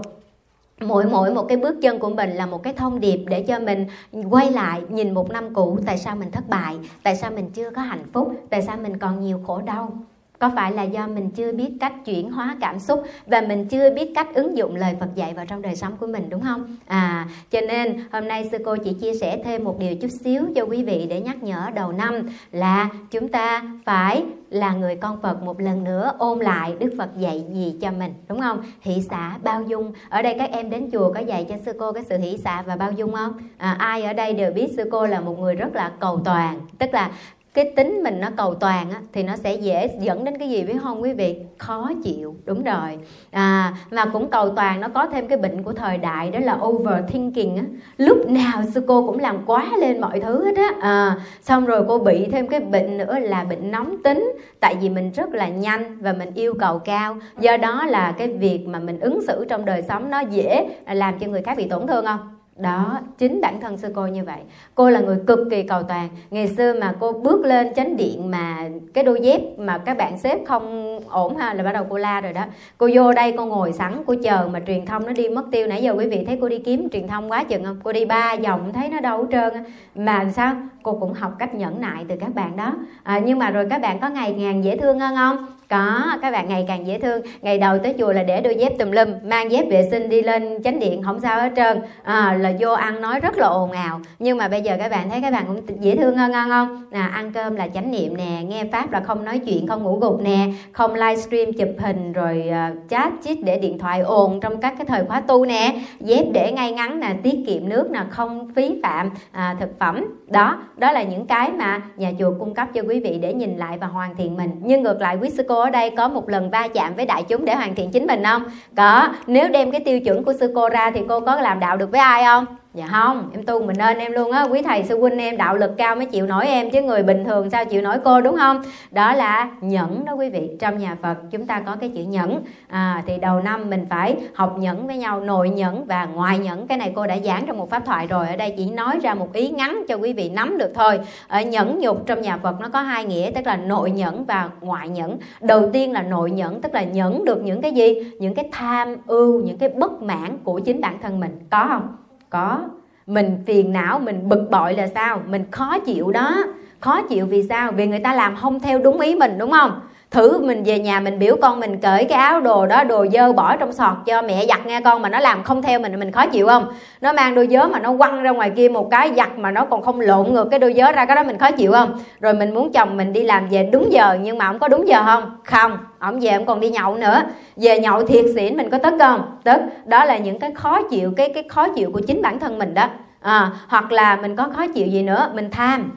mỗi 0.81 1.05
mỗi 1.05 1.33
một 1.33 1.43
cái 1.43 1.57
bước 1.57 1.75
chân 1.81 2.00
của 2.00 2.09
mình 2.09 2.29
là 2.29 2.45
một 2.45 2.63
cái 2.63 2.74
thông 2.74 3.00
điệp 3.00 3.19
để 3.27 3.43
cho 3.43 3.59
mình 3.59 3.85
quay 4.29 4.51
lại 4.51 4.81
nhìn 4.89 5.13
một 5.13 5.31
năm 5.31 5.53
cũ. 5.53 5.77
Tại 5.85 5.97
sao 5.97 6.15
mình 6.15 6.31
thất 6.31 6.50
bại? 6.50 6.75
Tại 7.03 7.15
sao 7.15 7.31
mình 7.31 7.50
chưa 7.53 7.69
có 7.69 7.81
hạnh 7.81 8.03
phúc? 8.13 8.33
Tại 8.50 8.62
sao 8.62 8.77
mình 8.83 8.97
còn 8.97 9.21
nhiều 9.21 9.41
khổ 9.47 9.62
đau? 9.62 9.97
Có 10.39 10.51
phải 10.56 10.72
là 10.72 10.84
do 10.84 11.08
mình 11.08 11.30
chưa 11.30 11.51
biết 11.51 11.70
cách 11.80 11.94
chuyển 12.06 12.32
hóa 12.32 12.58
cảm 12.62 12.80
xúc 12.80 13.04
và 13.25 13.42
mình 13.42 13.68
chưa 13.68 13.89
biết 13.89 14.12
cách 14.15 14.27
ứng 14.34 14.58
dụng 14.58 14.75
lời 14.75 14.96
Phật 15.00 15.15
dạy 15.15 15.34
vào 15.34 15.46
trong 15.46 15.62
đời 15.62 15.75
sống 15.75 15.98
của 16.00 16.08
mình 16.08 16.30
đúng 16.30 16.42
không? 16.42 16.77
À, 16.88 17.27
cho 17.51 17.62
nên 17.62 18.00
hôm 18.12 18.27
nay 18.27 18.50
sư 18.51 18.58
cô 18.65 18.75
chỉ 18.84 18.94
chia 18.94 19.13
sẻ 19.13 19.42
thêm 19.44 19.63
một 19.63 19.80
điều 19.80 19.96
chút 19.96 20.12
xíu 20.24 20.46
cho 20.56 20.63
quý 20.63 20.84
vị 20.84 21.08
để 21.10 21.22
nhắc 21.22 21.44
nhở 21.44 21.70
đầu 21.75 21.92
năm 21.92 22.30
là 22.51 22.89
chúng 23.12 23.27
ta 23.27 23.63
phải 23.86 24.24
là 24.50 24.74
người 24.74 24.96
con 24.96 25.22
Phật 25.22 25.44
một 25.44 25.60
lần 25.60 25.84
nữa 25.84 26.12
ôn 26.18 26.39
lại 26.39 26.75
Đức 26.80 26.94
Phật 26.98 27.10
dạy 27.18 27.46
gì 27.54 27.75
cho 27.82 27.92
mình 27.92 28.13
đúng 28.30 28.42
không? 28.42 28.63
Hỷ 28.82 29.01
xã 29.10 29.38
bao 29.44 29.62
dung. 29.62 29.94
Ở 30.10 30.22
đây 30.22 30.36
các 30.39 30.51
em 30.51 30.70
đến 30.70 30.89
chùa 30.92 31.13
có 31.13 31.20
dạy 31.20 31.46
cho 31.50 31.56
sư 31.65 31.74
cô 31.80 31.92
cái 31.92 32.04
sự 32.04 32.18
hỷ 32.18 32.38
xã 32.38 32.62
và 32.62 32.75
bao 32.75 32.92
dung 32.92 33.13
không? 33.13 33.34
À, 33.58 33.75
ai 33.80 34.04
ở 34.04 34.13
đây 34.13 34.34
đều 34.34 34.51
biết 34.51 34.68
sư 34.77 34.89
cô 34.92 35.08
là 35.08 35.20
một 35.20 35.39
người 35.39 35.56
rất 35.56 35.75
là 35.75 35.92
cầu 36.00 36.22
toàn, 36.25 36.60
tức 36.80 36.94
là 36.94 37.12
cái 37.55 37.71
tính 37.75 38.03
mình 38.03 38.19
nó 38.19 38.29
cầu 38.38 38.55
toàn 38.55 38.91
á, 38.91 39.00
thì 39.13 39.24
nó 39.24 39.35
sẽ 39.35 39.53
dễ 39.53 39.89
dẫn 40.00 40.24
đến 40.24 40.38
cái 40.38 40.50
gì 40.50 40.63
biết 40.63 40.77
không 40.83 41.01
quý 41.01 41.13
vị? 41.13 41.38
Khó 41.57 41.91
chịu 42.03 42.35
đúng 42.45 42.63
rồi. 42.63 42.97
À, 43.31 43.74
mà 43.91 44.05
cũng 44.05 44.29
cầu 44.29 44.50
toàn 44.50 44.81
nó 44.81 44.88
có 44.88 45.07
thêm 45.07 45.27
cái 45.27 45.38
bệnh 45.38 45.63
của 45.63 45.74
thời 45.74 45.97
đại 45.97 46.31
đó 46.31 46.39
là 46.39 46.57
overthinking 46.65 47.57
á. 47.57 47.63
Lúc 47.97 48.29
nào 48.29 48.63
sư 48.74 48.83
cô 48.88 49.07
cũng 49.07 49.19
làm 49.19 49.38
quá 49.45 49.65
lên 49.77 50.01
mọi 50.01 50.19
thứ 50.19 50.45
hết 50.45 50.55
á. 50.55 50.69
À, 50.81 51.17
xong 51.41 51.65
rồi 51.65 51.85
cô 51.88 52.00
bị 52.00 52.25
thêm 52.31 52.47
cái 52.47 52.59
bệnh 52.59 52.97
nữa 52.97 53.19
là 53.19 53.43
bệnh 53.43 53.71
nóng 53.71 54.03
tính 54.03 54.33
tại 54.59 54.75
vì 54.81 54.89
mình 54.89 55.12
rất 55.12 55.29
là 55.33 55.47
nhanh 55.47 55.97
và 56.01 56.13
mình 56.13 56.31
yêu 56.35 56.53
cầu 56.59 56.79
cao. 56.79 57.17
Do 57.39 57.57
đó 57.57 57.85
là 57.85 58.12
cái 58.17 58.27
việc 58.27 58.67
mà 58.67 58.79
mình 58.79 59.00
ứng 59.00 59.21
xử 59.27 59.45
trong 59.50 59.65
đời 59.65 59.81
sống 59.81 60.09
nó 60.09 60.19
dễ 60.19 60.69
làm 60.88 61.19
cho 61.19 61.27
người 61.27 61.41
khác 61.41 61.57
bị 61.57 61.67
tổn 61.67 61.88
thương 61.88 62.05
không? 62.05 62.35
Đó 62.59 63.00
chính 63.17 63.41
bản 63.41 63.62
thân 63.62 63.77
sư 63.77 63.91
cô 63.95 64.07
như 64.07 64.24
vậy. 64.24 64.39
Cô 64.75 64.89
là 64.89 65.00
người 65.00 65.17
cực 65.27 65.39
kỳ 65.51 65.63
cầu 65.63 65.83
toàn. 65.83 66.09
Ngày 66.29 66.47
xưa 66.47 66.74
mà 66.81 66.93
cô 67.00 67.12
bước 67.12 67.45
lên 67.45 67.74
chánh 67.75 67.97
điện 67.97 68.31
mà 68.31 68.69
cái 68.93 69.03
đôi 69.03 69.19
dép 69.21 69.41
mà 69.57 69.77
các 69.77 69.97
bạn 69.97 70.17
xếp 70.17 70.39
không 70.45 71.00
ổn 71.09 71.38
ha 71.38 71.53
là 71.53 71.63
bắt 71.63 71.71
đầu 71.71 71.85
cô 71.89 71.97
la 71.97 72.21
rồi 72.21 72.33
đó. 72.33 72.43
Cô 72.77 72.89
vô 72.93 73.13
đây 73.13 73.33
cô 73.38 73.45
ngồi 73.45 73.74
sẵn 73.74 74.03
cô 74.05 74.15
chờ 74.24 74.50
mà 74.53 74.59
truyền 74.67 74.85
thông 74.85 75.05
nó 75.05 75.12
đi 75.13 75.29
mất 75.29 75.43
tiêu. 75.51 75.67
Nãy 75.67 75.83
giờ 75.83 75.93
quý 75.97 76.07
vị 76.07 76.24
thấy 76.27 76.38
cô 76.41 76.50
đi 76.50 76.59
kiếm 76.59 76.89
truyền 76.89 77.07
thông 77.07 77.31
quá 77.31 77.43
chừng 77.43 77.63
không? 77.63 77.79
Cô 77.83 77.93
đi 77.93 78.05
ba 78.05 78.35
vòng 78.35 78.74
thấy 78.74 78.89
nó 78.89 79.00
đâu 79.00 79.17
hết 79.17 79.27
trơn 79.31 79.63
mà 79.95 80.29
sao? 80.31 80.55
Cô 80.83 80.97
cũng 81.00 81.13
học 81.13 81.31
cách 81.39 81.55
nhẫn 81.55 81.81
nại 81.81 82.05
từ 82.07 82.15
các 82.19 82.35
bạn 82.35 82.55
đó. 82.55 82.74
À, 83.03 83.19
nhưng 83.19 83.39
mà 83.39 83.50
rồi 83.50 83.67
các 83.69 83.81
bạn 83.81 84.00
có 84.00 84.09
ngày 84.09 84.33
ngàn 84.33 84.63
dễ 84.63 84.77
thương 84.77 85.00
hơn 85.00 85.15
không 85.15 85.45
có 85.69 86.17
các 86.22 86.31
bạn 86.31 86.50
ngày 86.50 86.65
càng 86.67 86.88
dễ 86.88 87.00
thương. 87.00 87.22
Ngày 87.41 87.57
đầu 87.57 87.77
tới 87.77 87.95
chùa 88.00 88.12
là 88.12 88.24
để 88.24 88.41
đôi 88.41 88.55
dép 88.55 88.77
tùm 88.79 88.91
lum 88.91 89.07
mang 89.24 89.51
dép 89.51 89.65
vệ 89.69 89.88
sinh 89.91 90.10
đi 90.10 90.22
lên 90.22 90.63
chánh 90.63 90.79
điện 90.79 91.03
không 91.03 91.19
sao 91.19 91.41
hết 91.41 91.51
trơn. 91.55 91.81
À, 92.03 92.38
là 92.39 92.53
vô 92.60 92.72
ăn 92.72 93.01
nói 93.01 93.19
rất 93.19 93.38
là 93.38 93.48
ồn 93.48 93.72
ào. 93.72 94.00
Nhưng 94.19 94.38
mà 94.38 94.48
bây 94.48 94.62
giờ 94.62 94.75
các 94.79 94.91
bạn 94.91 95.10
thấy 95.10 95.22
các 95.22 95.34
bạn 95.34 95.43
cũng 95.48 95.62
dễ 95.79 95.95
thương 95.95 96.17
hơn 96.17 96.31
ngon 96.31 96.50
không? 96.50 96.84
À, 96.91 97.10
ăn 97.13 97.31
cơm 97.31 97.55
là 97.55 97.67
chánh 97.67 97.91
niệm 97.91 98.17
nè 98.17 98.43
nghe 98.48 98.63
pháp 98.72 98.91
là 98.91 99.00
không 99.00 99.25
nói 99.25 99.39
chuyện 99.39 99.67
không 99.67 99.84
ngủ 99.84 100.00
gục 100.00 100.22
nè 100.22 100.48
không 100.72 100.93
livestream 100.93 101.53
chụp 101.53 101.69
hình 101.77 102.13
rồi 102.13 102.50
uh, 102.50 102.89
chat 102.89 103.13
chít 103.24 103.38
để 103.43 103.60
điện 103.60 103.79
thoại 103.79 104.01
ồn 104.01 104.39
trong 104.39 104.62
các 104.62 104.74
cái 104.77 104.86
thời 104.86 105.05
khóa 105.05 105.22
tu 105.22 105.45
nè. 105.45 105.75
Dép 106.00 106.25
để 106.34 106.51
ngay 106.51 106.72
ngắn 106.72 107.00
nè 107.00 107.15
tiết 107.24 107.36
kiệm 107.48 107.69
nước 107.69 107.91
nè 107.91 108.00
không 108.10 108.51
phí 108.55 108.79
phạm 108.84 109.10
à, 109.31 109.55
thực 109.60 109.79
phẩm. 109.79 110.05
Đó 110.27 110.57
đó 110.77 110.91
là 110.91 111.03
những 111.03 111.25
cái 111.25 111.51
mà 111.51 111.81
nhà 111.98 112.12
chùa 112.19 112.34
cung 112.39 112.53
cấp 112.53 112.67
cho 112.74 112.81
quý 112.81 113.00
vị 113.00 113.19
để 113.22 113.34
nhìn 113.34 113.57
lại 113.57 113.77
và 113.77 113.88
hoàn 113.88 114.15
thiện 114.15 114.38
mình. 114.38 114.50
Nhưng 114.63 114.84
ngược 114.84 115.01
lại 115.01 115.17
quý 115.22 115.29
sư 115.29 115.45
cô 115.48 115.54
ở 115.59 115.69
đây 115.69 115.89
có 115.97 116.07
một 116.07 116.29
lần 116.29 116.50
va 116.50 116.67
chạm 116.74 116.95
với 116.95 117.05
đại 117.05 117.24
chúng 117.24 117.45
để 117.45 117.55
hoàn 117.55 117.75
thiện 117.75 117.91
chính 117.91 118.07
mình 118.07 118.24
không? 118.24 118.43
Có. 118.77 119.09
Nếu 119.27 119.50
đem 119.50 119.71
cái 119.71 119.81
tiêu 119.85 120.00
chuẩn 120.00 120.24
của 120.24 120.33
sư 120.33 120.51
cô 120.55 120.69
ra 120.69 120.91
thì 120.91 121.01
cô 121.09 121.19
có 121.19 121.35
làm 121.35 121.59
đạo 121.59 121.77
được 121.77 121.91
với 121.91 122.01
ai 122.01 122.24
không? 122.24 122.45
Dạ 122.75 122.88
không 122.91 123.29
em 123.34 123.46
tu 123.46 123.63
mình 123.63 123.77
nên 123.77 123.98
em 123.98 124.12
luôn 124.12 124.32
á. 124.32 124.44
Quý 124.44 124.62
thầy 124.62 124.84
sư 124.84 125.00
huynh 125.00 125.17
em 125.17 125.38
đạo 125.38 125.58
lực 125.58 125.72
cao 125.77 125.96
mới 125.96 126.05
chịu 126.05 126.25
nổi 126.25 126.48
em 126.48 126.72
chứ 126.72 126.82
người 126.82 127.03
bình 127.03 127.25
thường 127.25 127.50
sao 127.50 127.65
chịu 127.65 127.82
nổi 127.82 127.98
cô 128.03 128.22
đúng 128.22 128.36
không? 128.38 128.62
Đó 128.91 129.13
là 129.13 129.50
nhẫn 129.62 130.05
đó 130.05 130.13
quý 130.13 130.29
vị. 130.29 130.50
Trong 130.60 130.77
nhà 130.77 130.98
phật 131.01 131.17
chúng 131.32 131.46
ta 131.46 131.60
có 131.60 131.75
cái 131.75 131.89
chữ 131.89 132.01
nhẫn. 132.01 132.44
À, 132.67 133.03
thì 133.08 133.17
đầu 133.17 133.41
năm 133.41 133.70
mình 133.70 133.86
phải 133.89 134.15
học 134.34 134.55
nhẫn 134.60 134.88
với 134.88 134.98
nhau 134.98 135.20
nội 135.20 135.50
nhẫn 135.50 135.86
và 135.86 136.05
ngoại 136.05 136.39
nhẫn. 136.39 136.67
Cái 136.67 136.77
này 136.77 136.91
cô 136.96 137.08
đã 137.08 137.17
giảng 137.24 137.46
trong 137.46 137.58
một 137.58 137.70
pháp 137.70 137.86
thoại 137.86 138.08
rồi. 138.08 138.27
Ở 138.27 138.36
đây 138.36 138.53
chỉ 138.58 138.70
nói 138.70 139.00
ra 139.03 139.13
một 139.13 139.34
ý 139.34 139.50
ngắn 139.50 139.84
cho 139.88 139.96
quý 139.96 140.13
vị 140.13 140.29
nắm 140.29 140.58
được 140.58 140.72
thôi. 140.75 141.00
Ở 141.27 141.41
nhẫn 141.41 141.79
nhục 141.79 142.05
trong 142.05 142.22
nhà 142.22 142.38
phật 142.38 142.62
nó 142.62 142.70
có 142.70 142.82
hai 142.82 143.05
nghĩa 143.05 143.32
tức 143.36 143.48
là 143.48 143.58
nội 143.58 143.91
nhẫn 143.91 144.25
và 144.25 144.50
ngoại 144.62 144.89
nhẫn. 144.89 145.17
Đầu 145.41 145.70
tiên 145.74 145.91
là 145.91 146.01
nội 146.01 146.32
nhẫn 146.32 146.62
tức 146.62 146.74
là 146.74 146.84
nhẫn 146.84 147.25
được 147.25 147.44
những 147.44 147.62
cái 147.62 147.72
gì? 147.72 147.94
Những 148.20 148.34
cái 148.34 148.50
tham 148.51 148.96
ưu 149.08 149.41
những 149.41 149.58
cái 149.58 149.70
bất 149.70 150.01
mãn 150.01 150.38
của 150.44 150.60
chính 150.60 150.82
bản 150.82 150.98
thân 151.01 151.20
mình. 151.20 151.39
Có 151.50 151.67
không? 151.70 151.88
Có. 152.36 152.60
Mình 153.08 153.44
phiền 153.48 153.74
não, 153.74 154.00
mình 154.00 154.30
bực 154.30 154.48
bội 154.51 154.74
là 154.74 154.88
sao? 154.88 155.22
Mình 155.27 155.44
khó 155.51 155.80
chịu 155.80 156.12
đó. 156.12 156.36
Khó 156.80 157.01
chịu 157.01 157.25
vì 157.25 157.44
sao? 157.44 157.72
Vì 157.72 157.88
người 157.88 158.00
ta 158.00 158.13
làm 158.13 158.36
không 158.36 158.60
theo 158.60 158.80
đúng 158.80 159.00
ý 159.00 159.15
mình, 159.15 159.38
đúng 159.38 159.51
không? 159.51 159.80
Thử 160.15 160.39
mình 160.45 160.63
về 160.63 160.79
nhà 160.79 161.00
mình 161.00 161.19
biểu 161.19 161.36
con 161.41 161.60
mình 161.60 161.77
cởi 161.77 162.05
cái 162.05 162.19
áo 162.19 162.41
đồ 162.41 162.65
đó 162.65 162.84
đồ 162.84 163.05
dơ 163.13 163.34
bỏ 163.34 163.55
trong 163.57 163.74
sọt 163.74 163.95
cho 164.05 164.22
mẹ 164.22 164.45
giặt 164.45 164.65
nghe 164.65 164.81
con 164.81 165.01
mà 165.01 165.10
nó 165.10 165.19
làm 165.19 165.43
không 165.43 165.62
theo 165.62 165.79
mình 165.79 166.00
mình 166.00 166.12
khó 166.12 166.25
chịu 166.27 166.48
không? 166.48 166.67
Nó 167.01 167.13
mang 167.13 167.36
đôi 167.36 167.48
dớ 167.51 167.67
mà 167.67 167.79
nó 167.79 167.98
quăng 167.98 168.24
ra 168.24 168.31
ngoài 168.31 168.51
kia 168.55 168.69
một 168.69 168.88
cái 168.91 169.12
giặt 169.17 169.38
mà 169.38 169.51
nó 169.51 169.65
còn 169.65 169.81
không 169.81 170.00
lộn 170.00 170.34
ngược 170.34 170.48
cái 170.51 170.60
đôi 170.60 170.74
dớ 170.74 170.91
ra 170.91 171.05
cái 171.05 171.15
đó 171.15 171.24
mình 171.24 171.38
khó 171.38 171.51
chịu 171.51 171.72
không? 171.72 172.00
Rồi 172.19 172.34
mình 172.34 172.53
muốn 172.53 172.72
chồng 172.72 172.98
mình 172.98 173.13
đi 173.13 173.24
làm 173.24 173.48
về 173.50 173.69
đúng 173.72 173.91
giờ 173.91 174.17
nhưng 174.22 174.38
mà 174.38 174.45
ông 174.45 174.60
có 174.60 174.67
đúng 174.67 174.88
giờ 174.88 175.03
không? 175.05 175.38
Không. 175.43 175.77
Ổng 176.00 176.19
về 176.19 176.29
ổng 176.29 176.45
còn 176.45 176.60
đi 176.60 176.69
nhậu 176.69 176.95
nữa. 176.95 177.22
Về 177.55 177.79
nhậu 177.79 178.05
thiệt 178.05 178.25
xỉn 178.36 178.57
mình 178.57 178.69
có 178.69 178.77
tức 178.77 178.93
không? 179.00 179.38
Tức. 179.43 179.62
Đó 179.86 180.05
là 180.05 180.17
những 180.17 180.39
cái 180.39 180.51
khó 180.51 180.81
chịu 180.81 181.13
cái 181.17 181.31
cái 181.34 181.43
khó 181.50 181.67
chịu 181.67 181.91
của 181.91 182.01
chính 182.07 182.22
bản 182.22 182.39
thân 182.39 182.57
mình 182.57 182.74
đó. 182.74 182.88
À, 183.22 183.51
hoặc 183.67 183.91
là 183.91 184.15
mình 184.15 184.36
có 184.36 184.50
khó 184.55 184.67
chịu 184.67 184.88
gì 184.88 185.03
nữa 185.03 185.31
mình 185.34 185.50
tham. 185.51 185.91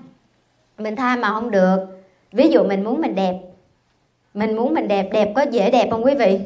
Mình 0.78 0.96
tham 0.96 1.20
mà 1.20 1.28
không 1.28 1.50
được. 1.50 1.78
Ví 2.32 2.48
dụ 2.48 2.64
mình 2.64 2.84
muốn 2.84 3.00
mình 3.00 3.14
đẹp 3.14 3.34
mình 4.34 4.56
muốn 4.56 4.74
mình 4.74 4.88
đẹp 4.88 5.08
đẹp 5.12 5.32
có 5.36 5.42
dễ 5.42 5.70
đẹp 5.70 5.88
không 5.90 6.04
quý 6.04 6.14
vị? 6.14 6.38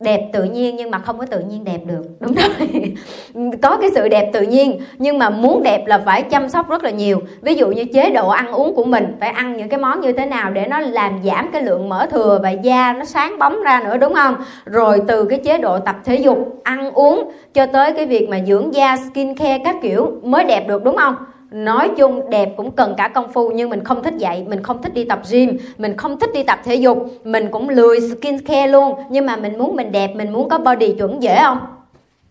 Đẹp 0.00 0.20
tự 0.32 0.44
nhiên 0.44 0.76
nhưng 0.76 0.90
mà 0.90 0.98
không 0.98 1.18
có 1.18 1.26
tự 1.26 1.40
nhiên 1.40 1.64
đẹp 1.64 1.78
được, 1.86 2.02
đúng 2.20 2.34
rồi. 2.34 2.94
Có 3.62 3.76
cái 3.76 3.90
sự 3.94 4.08
đẹp 4.08 4.30
tự 4.32 4.42
nhiên, 4.42 4.80
nhưng 4.98 5.18
mà 5.18 5.30
muốn 5.30 5.62
đẹp 5.62 5.86
là 5.86 5.98
phải 5.98 6.22
chăm 6.22 6.48
sóc 6.48 6.68
rất 6.68 6.84
là 6.84 6.90
nhiều. 6.90 7.20
Ví 7.42 7.54
dụ 7.54 7.68
như 7.68 7.84
chế 7.84 8.10
độ 8.10 8.28
ăn 8.28 8.52
uống 8.52 8.74
của 8.74 8.84
mình, 8.84 9.16
phải 9.20 9.28
ăn 9.28 9.56
những 9.56 9.68
cái 9.68 9.80
món 9.80 10.00
như 10.00 10.12
thế 10.12 10.26
nào 10.26 10.50
để 10.50 10.66
nó 10.66 10.80
làm 10.80 11.20
giảm 11.24 11.50
cái 11.52 11.62
lượng 11.62 11.88
mỡ 11.88 12.06
thừa 12.06 12.40
và 12.42 12.50
da 12.50 12.92
nó 12.92 13.04
sáng 13.04 13.38
bóng 13.38 13.62
ra 13.62 13.82
nữa, 13.84 13.96
đúng 13.96 14.14
không? 14.14 14.36
Rồi 14.64 15.02
từ 15.08 15.24
cái 15.24 15.38
chế 15.44 15.58
độ 15.58 15.78
tập 15.78 15.96
thể 16.04 16.16
dục, 16.16 16.60
ăn 16.62 16.90
uống 16.90 17.32
cho 17.54 17.66
tới 17.66 17.92
cái 17.92 18.06
việc 18.06 18.28
mà 18.28 18.40
dưỡng 18.46 18.74
da, 18.74 18.96
skin 18.96 19.34
care 19.34 19.58
các 19.64 19.76
kiểu 19.82 20.12
mới 20.22 20.44
đẹp 20.44 20.68
được, 20.68 20.84
đúng 20.84 20.96
không? 20.96 21.14
Nói 21.54 21.90
chung 21.96 22.30
đẹp 22.30 22.48
cũng 22.56 22.70
cần 22.70 22.94
cả 22.96 23.08
công 23.08 23.32
phu 23.32 23.50
nhưng 23.50 23.70
mình 23.70 23.84
không 23.84 24.02
thích 24.02 24.14
dạy 24.18 24.44
mình 24.48 24.62
không 24.62 24.82
thích 24.82 24.94
đi 24.94 25.04
tập 25.04 25.20
gym 25.30 25.58
mình 25.78 25.96
không 25.96 26.18
thích 26.20 26.30
đi 26.34 26.42
tập 26.42 26.58
thể 26.64 26.74
dục 26.74 27.06
mình 27.24 27.48
cũng 27.50 27.68
lười 27.68 28.00
skin 28.00 28.38
care 28.38 28.66
luôn. 28.66 28.94
Nhưng 29.10 29.26
mà 29.26 29.36
mình 29.36 29.58
muốn 29.58 29.76
mình 29.76 29.92
đẹp 29.92 30.10
mình 30.14 30.32
muốn 30.32 30.48
có 30.48 30.58
body 30.58 30.92
chuẩn 30.92 31.22
dễ 31.22 31.38
không? 31.42 31.58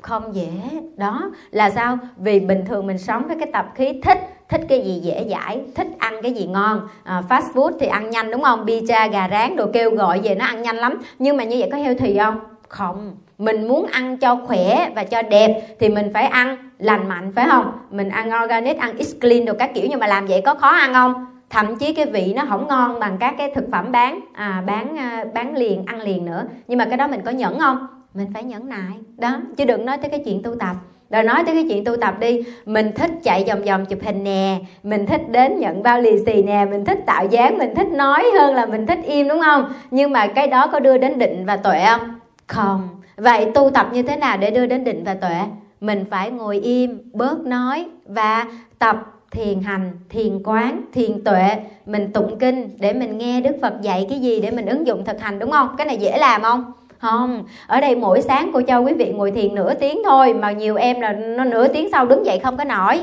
Không 0.02 0.36
dễ. 0.36 0.50
Đó 0.98 1.32
là 1.52 1.70
sao? 1.70 1.98
Vì 2.18 2.40
bình 2.40 2.66
thường 2.68 2.88
mình 2.88 2.98
sống 2.98 3.28
với 3.28 3.38
cái 3.40 3.50
tập 3.54 3.66
khí 3.76 4.02
thích 4.04 4.20
thích 4.50 4.62
cái 4.70 4.82
gì 4.82 5.00
dễ 5.00 5.26
dãi 5.30 5.62
thích 5.76 5.88
ăn 5.98 6.14
cái 6.24 6.34
gì 6.34 6.46
ngon. 6.46 6.88
À, 7.04 7.24
fast 7.30 7.54
food 7.54 7.72
thì 7.80 7.88
ăn 7.88 8.10
nhanh 8.10 8.32
đúng 8.32 8.42
không? 8.42 8.66
Pizza 8.66 9.12
gà 9.12 9.30
rán 9.30 9.56
đồ 9.56 9.66
kêu 9.74 9.92
gọi 9.96 10.20
về 10.20 10.36
nó 10.36 10.46
ăn 10.46 10.62
nhanh 10.62 10.78
lắm. 10.78 11.02
Nhưng 11.20 11.38
mà 11.38 11.44
như 11.44 11.56
vậy 11.60 11.70
có 11.72 11.78
heo 11.78 11.94
thì 12.00 12.18
không? 12.18 12.40
Không. 12.68 13.16
Mình 13.38 13.68
muốn 13.68 13.86
ăn 13.86 14.18
cho 14.18 14.38
khỏe 14.48 14.90
và 14.96 15.04
cho 15.04 15.22
đẹp 15.22 15.62
thì 15.80 15.90
mình 15.90 16.12
phải 16.14 16.24
ăn 16.24 16.58
lành 16.84 17.10
mạnh 17.10 17.32
phải 17.36 17.48
không? 17.50 17.72
Mình 17.92 18.10
ăn 18.10 18.32
organic 18.44 18.78
ăn 18.78 19.04
x 19.04 19.14
clean 19.22 19.46
đồ 19.46 19.54
các 19.60 19.72
kiểu 19.74 19.88
nhưng 19.90 20.00
mà 20.00 20.08
làm 20.08 20.26
vậy 20.26 20.42
có 20.46 20.54
khó 20.54 20.70
ăn 20.70 20.94
không? 20.94 21.26
Thậm 21.50 21.76
chí 21.76 21.94
cái 21.94 22.06
vị 22.06 22.34
nó 22.36 22.46
không 22.50 22.68
ngon 22.68 23.00
bằng 23.00 23.18
các 23.20 23.36
cái 23.38 23.52
thực 23.56 23.66
phẩm 23.72 23.92
bán 23.92 24.20
à, 24.34 24.64
bán 24.66 24.98
à, 24.98 25.26
bán 25.34 25.58
liền 25.58 25.86
ăn 25.86 26.02
liền 26.02 26.26
nữa. 26.26 26.46
Nhưng 26.68 26.78
mà 26.78 26.86
cái 26.86 26.98
đó 26.98 27.08
mình 27.08 27.22
có 27.26 27.32
nhẫn 27.32 27.60
không? 27.60 27.88
Mình 28.14 28.28
phải 28.34 28.44
nhẫn 28.44 28.70
nại. 28.70 28.94
Đó 29.18 29.38
chứ 29.58 29.66
đừng 29.66 29.86
nói 29.86 29.98
tới 29.98 30.10
cái 30.10 30.22
chuyện 30.26 30.44
tu 30.44 30.56
tập. 30.56 30.76
Rồi 31.10 31.24
nói 31.24 31.44
tới 31.46 31.56
cái 31.56 31.66
chuyện 31.70 31.86
tu 31.86 31.96
tập 31.98 32.16
đi. 32.20 32.44
Mình 32.66 32.92
thích 32.96 33.12
chạy 33.24 33.44
vòng 33.48 33.64
vòng 33.64 33.86
chụp 33.86 34.00
hình 34.06 34.24
nè. 34.24 34.58
Mình 34.84 35.06
thích 35.06 35.30
đến 35.30 35.60
nhận 35.60 35.84
bao 35.84 36.02
lì 36.02 36.26
xì 36.26 36.44
nè. 36.44 36.66
Mình 36.72 36.86
thích 36.86 37.00
tạo 37.06 37.26
dáng 37.26 37.58
mình 37.58 37.76
thích 37.76 37.88
nói 37.88 38.26
hơn 38.40 38.54
là 38.54 38.66
mình 38.66 38.86
thích 38.86 39.00
im 39.06 39.28
đúng 39.28 39.42
không? 39.42 39.74
Nhưng 39.92 40.12
mà 40.12 40.28
cái 40.28 40.48
đó 40.48 40.68
có 40.68 40.80
đưa 40.80 40.98
đến 40.98 41.20
định 41.20 41.46
và 41.46 41.58
tuệ 41.58 41.86
không? 41.90 42.20
Không. 42.48 42.90
Vậy 43.18 43.52
tu 43.54 43.70
tập 43.70 43.90
như 43.94 44.04
thế 44.04 44.18
nào 44.18 44.38
để 44.38 44.52
đưa 44.52 44.66
đến 44.66 44.84
định 44.84 45.04
và 45.04 45.14
tuệ 45.14 45.36
mình 45.84 46.06
phải 46.12 46.32
ngồi 46.32 46.60
im, 46.60 47.00
bớt 47.14 47.40
nói 47.46 47.86
và 48.06 48.46
tập 48.80 48.98
thiền 49.32 49.62
hành, 49.62 49.92
thiền 50.10 50.44
quán, 50.44 50.82
thiền 50.94 51.24
tuệ. 51.24 51.48
Mình 51.86 52.12
tụng 52.14 52.40
kinh 52.40 52.70
để 52.80 52.94
mình 52.94 53.18
nghe 53.18 53.42
đức 53.42 53.56
phật 53.62 53.74
dạy 53.82 54.06
cái 54.10 54.20
gì 54.20 54.42
để 54.42 54.52
mình 54.52 54.66
ứng 54.66 54.88
dụng 54.88 55.06
thực 55.06 55.22
hành, 55.22 55.40
đúng 55.40 55.52
không? 55.52 55.70
Cái 55.78 55.88
này 55.88 55.98
dễ 55.98 56.18
làm 56.18 56.42
không? 56.42 56.72
Không. 56.98 57.44
Ở 57.68 57.82
đây 57.82 57.96
mỗi 57.96 58.22
sáng 58.22 58.50
cô 58.54 58.62
cho 58.62 58.80
quý 58.80 58.94
vị 58.94 59.12
ngồi 59.16 59.32
thiền 59.32 59.56
nửa 59.56 59.74
tiếng 59.74 60.00
thôi, 60.06 60.34
mà 60.34 60.52
nhiều 60.52 60.76
em 60.76 61.02
là 61.02 61.14
nó 61.14 61.44
nửa 61.44 61.68
tiếng 61.68 61.90
sau 61.92 62.06
đứng 62.06 62.26
dậy 62.26 62.40
không 62.40 62.58
có 62.58 62.64
nổi. 62.64 63.02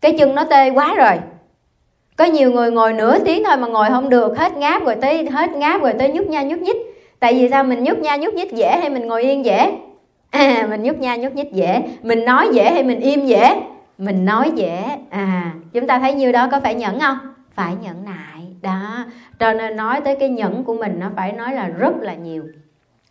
Cái 0.00 0.12
chân 0.18 0.34
nó 0.34 0.44
tê 0.44 0.70
quá 0.70 0.94
rồi. 0.94 1.18
Có 2.16 2.24
nhiều 2.24 2.52
người 2.52 2.70
ngồi 2.70 2.92
nửa 2.92 3.18
tiếng 3.18 3.44
thôi 3.44 3.56
mà 3.56 3.66
ngồi 3.66 3.88
không 3.90 4.08
được, 4.08 4.38
hết 4.38 4.56
ngáp 4.56 4.84
rồi 4.84 4.94
tới, 4.94 5.30
hết 5.30 5.50
ngáp 5.50 5.82
rồi 5.82 5.92
tới 5.98 6.12
nhúc 6.12 6.26
nha 6.26 6.42
nhúc 6.42 6.58
nhích. 6.58 6.76
Tại 7.20 7.34
vì 7.34 7.48
sao 7.48 7.64
mình 7.64 7.84
nhúc 7.84 7.98
nha 7.98 8.16
nhúc 8.16 8.34
nhích 8.34 8.52
dễ 8.52 8.76
hay 8.80 8.90
mình 8.90 9.06
ngồi 9.06 9.22
yên 9.22 9.44
dễ? 9.44 9.72
À, 10.30 10.66
mình 10.70 10.82
nhút 10.82 10.96
nha 10.96 11.16
nhút 11.16 11.32
nhích 11.32 11.52
dễ. 11.52 11.82
Mình 12.02 12.24
nói 12.24 12.48
dễ 12.52 12.72
hay 12.72 12.82
mình 12.82 13.00
im 13.00 13.26
dễ? 13.26 13.62
Mình 13.98 14.24
nói 14.24 14.52
dễ. 14.54 14.98
À 15.10 15.52
chúng 15.72 15.86
ta 15.86 15.98
thấy 15.98 16.14
nhiêu 16.14 16.32
đó 16.32 16.48
có 16.50 16.60
phải 16.60 16.74
nhẫn 16.74 17.00
không? 17.00 17.18
Phải 17.54 17.74
nhẫn 17.82 18.04
nại. 18.04 18.46
Đó 18.62 19.04
cho 19.38 19.52
nên 19.52 19.76
nói 19.76 20.00
tới 20.00 20.16
cái 20.20 20.28
nhẫn 20.28 20.64
của 20.64 20.74
mình 20.74 20.96
nó 20.98 21.10
phải 21.16 21.32
nói 21.32 21.54
là 21.54 21.68
rất 21.68 21.96
là 22.00 22.14
nhiều. 22.14 22.44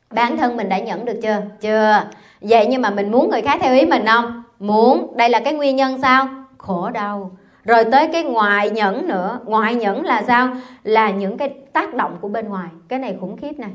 Bản 0.10 0.38
thân 0.38 0.58
mình 0.58 0.70
đã 0.70 0.80
nhẫn 0.80 1.06
được 1.06 1.20
chưa? 1.24 1.42
Chưa. 1.62 2.04
Vậy 2.42 2.68
nhưng 2.70 2.82
mà 2.82 2.90
mình 2.90 3.12
muốn 3.12 3.30
người 3.30 3.42
khác 3.42 3.58
theo 3.62 3.74
ý 3.74 3.86
mình 3.86 4.06
không? 4.06 4.44
Muốn. 4.60 5.18
Đây 5.18 5.30
là 5.30 5.40
cái 5.40 5.54
nguyên 5.54 5.76
nhân 5.76 5.98
sao? 6.02 6.28
Khổ 6.58 6.90
đau. 6.90 7.32
Rồi 7.64 7.86
tới 7.92 8.08
cái 8.08 8.24
ngoài 8.24 8.70
nhẫn 8.70 9.08
nữa. 9.08 9.40
Ngoài 9.46 9.76
nhẫn 9.76 10.06
là 10.06 10.24
sao? 10.28 10.50
Là 10.84 11.10
những 11.10 11.38
cái 11.38 11.50
tác 11.74 11.94
động 11.94 12.18
của 12.22 12.28
bên 12.28 12.50
ngoài. 12.50 12.70
Cái 12.88 13.00
này 13.00 13.18
khủng 13.22 13.38
khiếp 13.38 13.54
nè. 13.58 13.68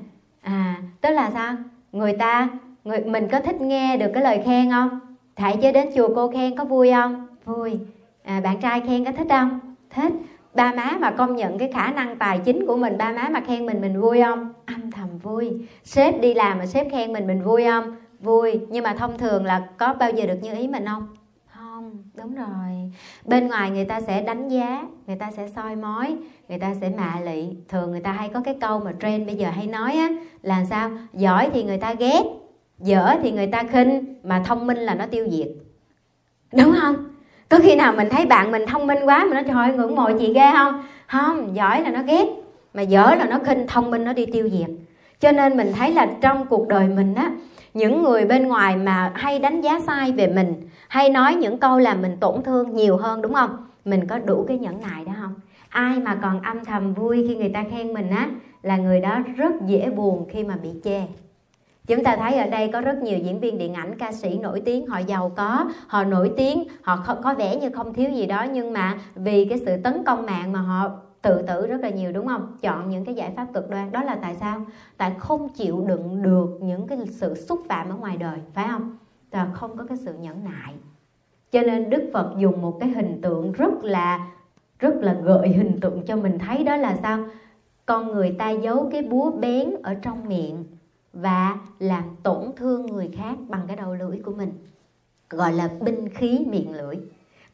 À 0.42 0.74
tức 1.00 1.10
là 1.10 1.30
sao? 1.34 1.54
Người 1.92 2.12
ta 2.12 2.48
người 2.84 2.98
mình 2.98 3.28
có 3.28 3.40
thích 3.40 3.60
nghe 3.60 3.96
được 3.96 4.10
cái 4.14 4.22
lời 4.22 4.42
khen 4.44 4.70
không? 4.70 5.00
Thầy 5.36 5.56
chơi 5.62 5.72
đến 5.72 5.88
chùa 5.96 6.08
cô 6.14 6.28
khen 6.28 6.56
có 6.56 6.64
vui 6.64 6.92
không? 6.92 7.26
Vui. 7.44 7.78
À, 8.24 8.40
bạn 8.44 8.60
trai 8.60 8.80
khen 8.80 9.04
có 9.04 9.12
thích 9.12 9.26
không? 9.30 9.60
Thích. 9.90 10.12
Ba 10.54 10.72
má 10.72 10.96
mà 11.00 11.10
công 11.10 11.36
nhận 11.36 11.58
cái 11.58 11.72
khả 11.72 11.92
năng 11.92 12.16
tài 12.16 12.38
chính 12.38 12.66
của 12.66 12.76
mình 12.76 12.98
ba 12.98 13.12
má 13.12 13.28
mà 13.28 13.40
khen 13.40 13.66
mình 13.66 13.80
mình 13.80 14.00
vui 14.00 14.22
không? 14.22 14.52
Âm 14.66 14.90
thầm 14.90 15.18
vui. 15.18 15.50
Sếp 15.84 16.20
đi 16.20 16.34
làm 16.34 16.58
mà 16.58 16.66
sếp 16.66 16.86
khen 16.90 17.12
mình 17.12 17.26
mình 17.26 17.42
vui 17.42 17.64
không? 17.64 17.96
Vui. 18.20 18.60
Nhưng 18.68 18.84
mà 18.84 18.94
thông 18.94 19.18
thường 19.18 19.44
là 19.44 19.68
có 19.76 19.94
bao 19.94 20.10
giờ 20.10 20.26
được 20.26 20.38
như 20.42 20.54
ý 20.54 20.68
mình 20.68 20.86
không? 20.86 21.06
Không. 21.46 21.98
Đúng 22.16 22.34
rồi. 22.34 22.90
Bên 23.24 23.48
ngoài 23.48 23.70
người 23.70 23.84
ta 23.84 24.00
sẽ 24.00 24.22
đánh 24.22 24.48
giá 24.48 24.82
người 25.06 25.16
ta 25.16 25.30
sẽ 25.36 25.48
soi 25.48 25.76
mói 25.76 26.16
người 26.48 26.58
ta 26.58 26.74
sẽ 26.80 26.90
mạ 26.96 27.20
lị. 27.24 27.48
Thường 27.68 27.90
người 27.90 28.00
ta 28.00 28.12
hay 28.12 28.28
có 28.28 28.40
cái 28.44 28.56
câu 28.60 28.78
mà 28.80 28.92
trend 29.00 29.26
bây 29.26 29.36
giờ 29.36 29.50
hay 29.50 29.66
nói 29.66 29.92
á 29.92 30.08
là 30.42 30.64
sao? 30.64 30.90
Giỏi 31.12 31.50
thì 31.52 31.62
người 31.62 31.78
ta 31.78 31.94
ghét 31.94 32.22
dở 32.80 33.14
thì 33.22 33.30
người 33.30 33.46
ta 33.46 33.62
khinh, 33.62 34.14
mà 34.22 34.42
thông 34.46 34.66
minh 34.66 34.78
là 34.78 34.94
nó 34.94 35.06
tiêu 35.06 35.26
diệt. 35.30 35.48
Đúng 36.52 36.74
không? 36.80 36.96
Có 37.48 37.58
khi 37.62 37.76
nào 37.76 37.92
mình 37.92 38.08
thấy 38.10 38.26
bạn 38.26 38.50
mình 38.50 38.66
thông 38.66 38.86
minh 38.86 38.98
quá 39.04 39.26
mà 39.30 39.42
nó 39.42 39.42
trời 39.42 39.68
ơi, 39.68 39.76
ngưỡng 39.76 39.96
mộ 39.96 40.10
chị 40.18 40.32
ghê 40.34 40.50
không? 40.52 40.82
Không, 41.06 41.56
giỏi 41.56 41.82
là 41.82 41.90
nó 41.90 42.02
ghét, 42.02 42.26
mà 42.74 42.82
dở 42.82 43.14
là 43.18 43.24
nó 43.24 43.38
khinh, 43.38 43.66
thông 43.66 43.90
minh 43.90 44.04
nó 44.04 44.12
đi 44.12 44.26
tiêu 44.26 44.48
diệt. 44.52 44.70
Cho 45.20 45.32
nên 45.32 45.56
mình 45.56 45.72
thấy 45.72 45.92
là 45.92 46.08
trong 46.20 46.46
cuộc 46.46 46.68
đời 46.68 46.88
mình 46.88 47.14
á, 47.14 47.32
những 47.74 48.02
người 48.02 48.24
bên 48.24 48.48
ngoài 48.48 48.76
mà 48.76 49.12
hay 49.14 49.38
đánh 49.38 49.60
giá 49.60 49.80
sai 49.86 50.12
về 50.12 50.26
mình, 50.26 50.54
hay 50.88 51.08
nói 51.08 51.34
những 51.34 51.58
câu 51.58 51.78
làm 51.78 52.02
mình 52.02 52.16
tổn 52.20 52.42
thương 52.42 52.76
nhiều 52.76 52.96
hơn, 52.96 53.22
đúng 53.22 53.34
không? 53.34 53.66
Mình 53.84 54.06
có 54.06 54.18
đủ 54.18 54.44
cái 54.48 54.58
nhẫn 54.58 54.80
nại 54.80 55.04
đó 55.04 55.12
không? 55.20 55.34
Ai 55.68 55.98
mà 55.98 56.18
còn 56.22 56.42
âm 56.42 56.64
thầm 56.64 56.94
vui 56.94 57.24
khi 57.28 57.36
người 57.36 57.50
ta 57.54 57.64
khen 57.70 57.94
mình 57.94 58.10
á, 58.10 58.28
là 58.62 58.76
người 58.76 59.00
đó 59.00 59.18
rất 59.36 59.52
dễ 59.66 59.90
buồn 59.90 60.26
khi 60.30 60.44
mà 60.44 60.56
bị 60.62 60.70
chê 60.84 61.00
chúng 61.90 62.04
ta 62.04 62.16
thấy 62.16 62.38
ở 62.38 62.46
đây 62.46 62.68
có 62.68 62.80
rất 62.80 63.02
nhiều 63.02 63.18
diễn 63.18 63.40
viên 63.40 63.58
điện 63.58 63.74
ảnh, 63.74 63.94
ca 63.98 64.12
sĩ 64.12 64.38
nổi 64.38 64.62
tiếng, 64.64 64.86
họ 64.86 64.98
giàu 64.98 65.32
có, 65.36 65.70
họ 65.86 66.04
nổi 66.04 66.32
tiếng, 66.36 66.64
họ 66.82 67.04
có 67.22 67.34
vẻ 67.34 67.56
như 67.56 67.70
không 67.70 67.94
thiếu 67.94 68.10
gì 68.10 68.26
đó, 68.26 68.46
nhưng 68.52 68.72
mà 68.72 68.98
vì 69.14 69.44
cái 69.44 69.58
sự 69.66 69.76
tấn 69.76 70.04
công 70.04 70.26
mạng 70.26 70.52
mà 70.52 70.60
họ 70.60 70.90
tự 71.22 71.42
tử 71.42 71.66
rất 71.66 71.80
là 71.80 71.90
nhiều, 71.90 72.12
đúng 72.12 72.26
không? 72.26 72.56
Chọn 72.60 72.90
những 72.90 73.04
cái 73.04 73.14
giải 73.14 73.32
pháp 73.36 73.46
cực 73.54 73.70
đoan. 73.70 73.92
Đó 73.92 74.02
là 74.02 74.14
tại 74.22 74.34
sao? 74.40 74.64
Tại 74.96 75.12
không 75.18 75.48
chịu 75.48 75.84
đựng 75.86 76.22
được 76.22 76.58
những 76.60 76.86
cái 76.86 76.98
sự 77.10 77.34
xúc 77.34 77.60
phạm 77.68 77.90
ở 77.90 77.96
ngoài 77.96 78.16
đời, 78.16 78.38
phải 78.54 78.68
không? 78.68 78.96
Là 79.30 79.50
không 79.54 79.76
có 79.76 79.84
cái 79.88 79.96
sự 79.96 80.14
nhẫn 80.14 80.44
nại. 80.44 80.74
Cho 81.52 81.62
nên 81.62 81.90
đức 81.90 82.10
phật 82.12 82.34
dùng 82.38 82.62
một 82.62 82.80
cái 82.80 82.88
hình 82.88 83.20
tượng 83.22 83.52
rất 83.52 83.84
là 83.84 84.26
rất 84.78 84.94
là 84.96 85.16
gợi 85.22 85.48
hình 85.48 85.80
tượng 85.80 86.06
cho 86.06 86.16
mình 86.16 86.38
thấy, 86.38 86.64
đó 86.64 86.76
là 86.76 86.96
sao? 87.02 87.18
Con 87.86 88.12
người 88.12 88.34
ta 88.38 88.50
giấu 88.50 88.88
cái 88.92 89.02
búa 89.02 89.30
bén 89.30 89.70
ở 89.82 89.94
trong 89.94 90.28
miệng 90.28 90.64
và 91.12 91.58
làm 91.78 92.04
tổn 92.22 92.52
thương 92.56 92.86
người 92.86 93.10
khác 93.16 93.34
bằng 93.48 93.62
cái 93.68 93.76
đầu 93.76 93.94
lưỡi 93.94 94.18
của 94.24 94.32
mình. 94.32 94.52
Gọi 95.30 95.52
là 95.52 95.68
binh 95.80 96.08
khí 96.08 96.46
miệng 96.48 96.74
lưỡi. 96.74 96.96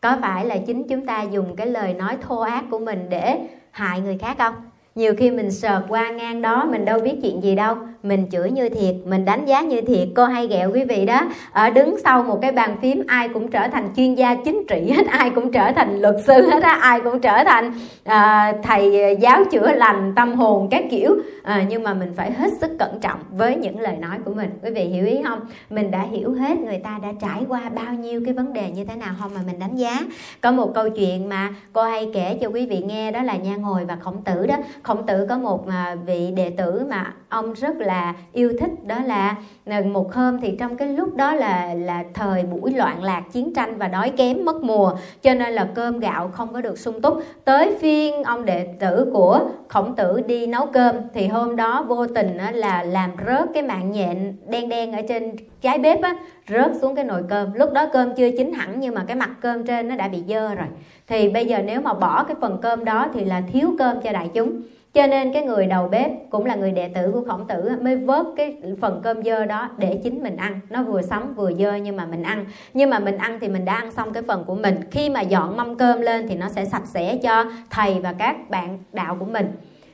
Có 0.00 0.18
phải 0.22 0.46
là 0.46 0.58
chính 0.66 0.88
chúng 0.88 1.06
ta 1.06 1.22
dùng 1.22 1.56
cái 1.56 1.66
lời 1.66 1.94
nói 1.94 2.16
thô 2.20 2.40
ác 2.40 2.64
của 2.70 2.78
mình 2.78 3.06
để 3.08 3.48
hại 3.70 4.00
người 4.00 4.18
khác 4.18 4.36
không? 4.38 4.54
Nhiều 4.94 5.14
khi 5.18 5.30
mình 5.30 5.50
sợt 5.50 5.82
qua 5.88 6.10
ngang 6.10 6.42
đó, 6.42 6.68
mình 6.70 6.84
đâu 6.84 6.98
biết 7.00 7.18
chuyện 7.22 7.42
gì 7.42 7.54
đâu 7.54 7.76
mình 8.08 8.26
chửi 8.30 8.50
như 8.50 8.68
thiệt 8.68 8.94
mình 9.04 9.24
đánh 9.24 9.44
giá 9.46 9.60
như 9.60 9.80
thiệt. 9.80 10.08
Cô 10.16 10.24
hay 10.24 10.46
ghẹo 10.46 10.70
quý 10.74 10.84
vị 10.84 11.04
đó. 11.04 11.20
Ở 11.52 11.70
đứng 11.70 11.96
sau 12.04 12.22
một 12.22 12.38
cái 12.42 12.52
bàn 12.52 12.76
phím 12.82 13.02
ai 13.06 13.28
cũng 13.28 13.50
trở 13.50 13.68
thành 13.68 13.88
chuyên 13.96 14.14
gia 14.14 14.34
chính 14.34 14.66
trị 14.68 14.92
hết 14.96 15.06
ai 15.06 15.30
cũng 15.30 15.52
trở 15.52 15.72
thành 15.72 16.00
luật 16.00 16.14
sư 16.26 16.50
hết 16.50 16.62
á 16.62 16.78
ai 16.80 17.00
cũng 17.00 17.20
trở 17.20 17.44
thành 17.44 17.72
à, 18.04 18.52
thầy 18.62 19.16
giáo 19.20 19.44
chữa 19.44 19.72
lành 19.72 20.12
tâm 20.16 20.34
hồn 20.34 20.68
các 20.70 20.84
kiểu. 20.90 21.16
À, 21.42 21.64
nhưng 21.68 21.82
mà 21.82 21.94
mình 21.94 22.12
phải 22.16 22.32
hết 22.32 22.52
sức 22.60 22.70
cẩn 22.78 23.00
trọng 23.00 23.18
với 23.30 23.56
những 23.56 23.80
lời 23.80 23.96
nói 23.96 24.18
của 24.24 24.34
mình. 24.34 24.50
Quý 24.62 24.70
vị 24.70 24.84
hiểu 24.84 25.06
ý 25.06 25.18
không? 25.24 25.40
Mình 25.70 25.90
đã 25.90 26.02
hiểu 26.10 26.32
hết 26.32 26.58
người 26.58 26.78
ta 26.78 26.98
đã 27.02 27.08
trải 27.20 27.42
qua 27.48 27.60
bao 27.74 27.94
nhiêu 27.94 28.22
cái 28.24 28.34
vấn 28.34 28.52
đề 28.52 28.70
như 28.70 28.84
thế 28.84 28.96
nào 28.96 29.14
không 29.20 29.30
mà 29.34 29.40
mình 29.46 29.58
đánh 29.58 29.76
giá. 29.76 30.00
Có 30.40 30.52
một 30.52 30.74
câu 30.74 30.90
chuyện 30.90 31.28
mà 31.28 31.54
cô 31.72 31.82
hay 31.82 32.10
kể 32.14 32.38
cho 32.40 32.48
quý 32.48 32.66
vị 32.66 32.82
nghe 32.86 33.10
đó 33.10 33.22
là 33.22 33.36
nha 33.36 33.56
ngồi 33.56 33.84
và 33.84 33.96
khổng 34.00 34.22
tử 34.22 34.46
đó. 34.46 34.56
Khổng 34.82 35.06
tử 35.06 35.26
có 35.28 35.38
một 35.38 35.68
à, 35.68 35.96
vị 36.06 36.32
đệ 36.36 36.50
tử 36.50 36.86
mà 36.90 37.12
ông 37.36 37.52
rất 37.52 37.76
là 37.78 38.14
yêu 38.32 38.52
thích 38.60 38.70
đó 38.84 38.98
là 39.06 39.36
ờ, 39.66 39.82
một 39.82 40.14
hôm 40.14 40.40
thì 40.40 40.56
trong 40.58 40.76
cái 40.76 40.88
lúc 40.88 41.16
đó 41.16 41.34
là 41.34 41.74
là 41.74 42.04
thời 42.14 42.42
buổi 42.42 42.72
loạn 42.72 43.04
lạc 43.04 43.22
chiến 43.32 43.54
tranh 43.54 43.78
và 43.78 43.88
đói 43.88 44.10
kém 44.10 44.44
mất 44.44 44.62
mùa, 44.62 44.92
cho 45.22 45.34
nên 45.34 45.52
là 45.52 45.68
cơm 45.74 45.98
gạo 45.98 46.30
không 46.32 46.52
có 46.52 46.60
được 46.60 46.78
sung 46.78 47.00
túc. 47.00 47.22
Tới 47.44 47.76
phiên 47.80 48.22
ông 48.22 48.44
đệ 48.44 48.68
tử 48.80 49.10
của 49.12 49.40
khổng 49.68 49.96
tử 49.96 50.20
đi 50.26 50.46
nấu 50.46 50.66
cơm, 50.66 50.96
thì 51.14 51.26
hôm 51.26 51.56
đó 51.56 51.84
vô 51.88 52.06
tình 52.06 52.36
là 52.52 52.82
làm 52.82 53.10
rớt 53.26 53.48
cái 53.54 53.62
mạng 53.62 53.92
nhện 53.92 54.36
đen 54.48 54.68
đen 54.68 54.92
ở 54.92 55.02
trên 55.08 55.36
trái 55.60 55.78
bếp 55.78 56.02
á, 56.02 56.16
rớt 56.48 56.72
xuống 56.80 56.94
cái 56.94 57.04
nồi 57.04 57.22
cơm. 57.28 57.52
Lúc 57.54 57.72
đó 57.72 57.86
cơm 57.92 58.14
chưa 58.14 58.30
chín 58.30 58.52
hẳn 58.52 58.80
nhưng 58.80 58.94
mà 58.94 59.04
cái 59.06 59.16
mặt 59.16 59.30
cơm 59.40 59.64
trên 59.64 59.88
nó 59.88 59.96
đã 59.96 60.08
bị 60.08 60.22
dơ 60.28 60.54
rồi. 60.54 60.66
Thì 61.06 61.28
bây 61.28 61.46
giờ 61.46 61.58
nếu 61.64 61.80
mà 61.80 61.94
bỏ 61.94 62.24
cái 62.24 62.36
phần 62.40 62.58
cơm 62.62 62.84
đó 62.84 63.08
thì 63.14 63.24
là 63.24 63.42
thiếu 63.52 63.70
cơm 63.78 64.00
cho 64.00 64.12
đại 64.12 64.30
chúng 64.34 64.62
cho 64.96 65.06
nên 65.06 65.32
cái 65.32 65.42
người 65.42 65.66
đầu 65.66 65.88
bếp 65.88 66.10
cũng 66.30 66.44
là 66.44 66.54
người 66.54 66.72
đệ 66.72 66.88
tử 66.88 67.10
của 67.12 67.24
khổng 67.28 67.46
tử 67.48 67.70
mới 67.80 67.96
vớt 67.96 68.26
cái 68.36 68.56
phần 68.80 69.00
cơm 69.02 69.22
dơ 69.22 69.44
đó 69.44 69.70
để 69.78 70.00
chính 70.04 70.22
mình 70.22 70.36
ăn. 70.36 70.60
Nó 70.70 70.82
vừa 70.82 71.02
sống 71.02 71.34
vừa 71.34 71.52
dơ 71.52 71.74
nhưng 71.74 71.96
mà 71.96 72.06
mình 72.06 72.22
ăn. 72.22 72.44
Nhưng 72.74 72.90
mà 72.90 72.98
mình 72.98 73.16
ăn 73.18 73.38
thì 73.40 73.48
mình 73.48 73.64
đã 73.64 73.74
ăn 73.74 73.92
xong 73.92 74.12
cái 74.12 74.22
phần 74.22 74.44
của 74.46 74.54
mình. 74.54 74.76
Khi 74.90 75.10
mà 75.10 75.20
dọn 75.20 75.56
mâm 75.56 75.76
cơm 75.76 76.00
lên 76.00 76.28
thì 76.28 76.34
nó 76.34 76.48
sẽ 76.48 76.64
sạch 76.64 76.86
sẽ 76.86 77.16
cho 77.16 77.44
thầy 77.70 78.00
và 78.00 78.12
các 78.12 78.50
bạn 78.50 78.78
đạo 78.92 79.16
của 79.20 79.24
mình. 79.24 79.46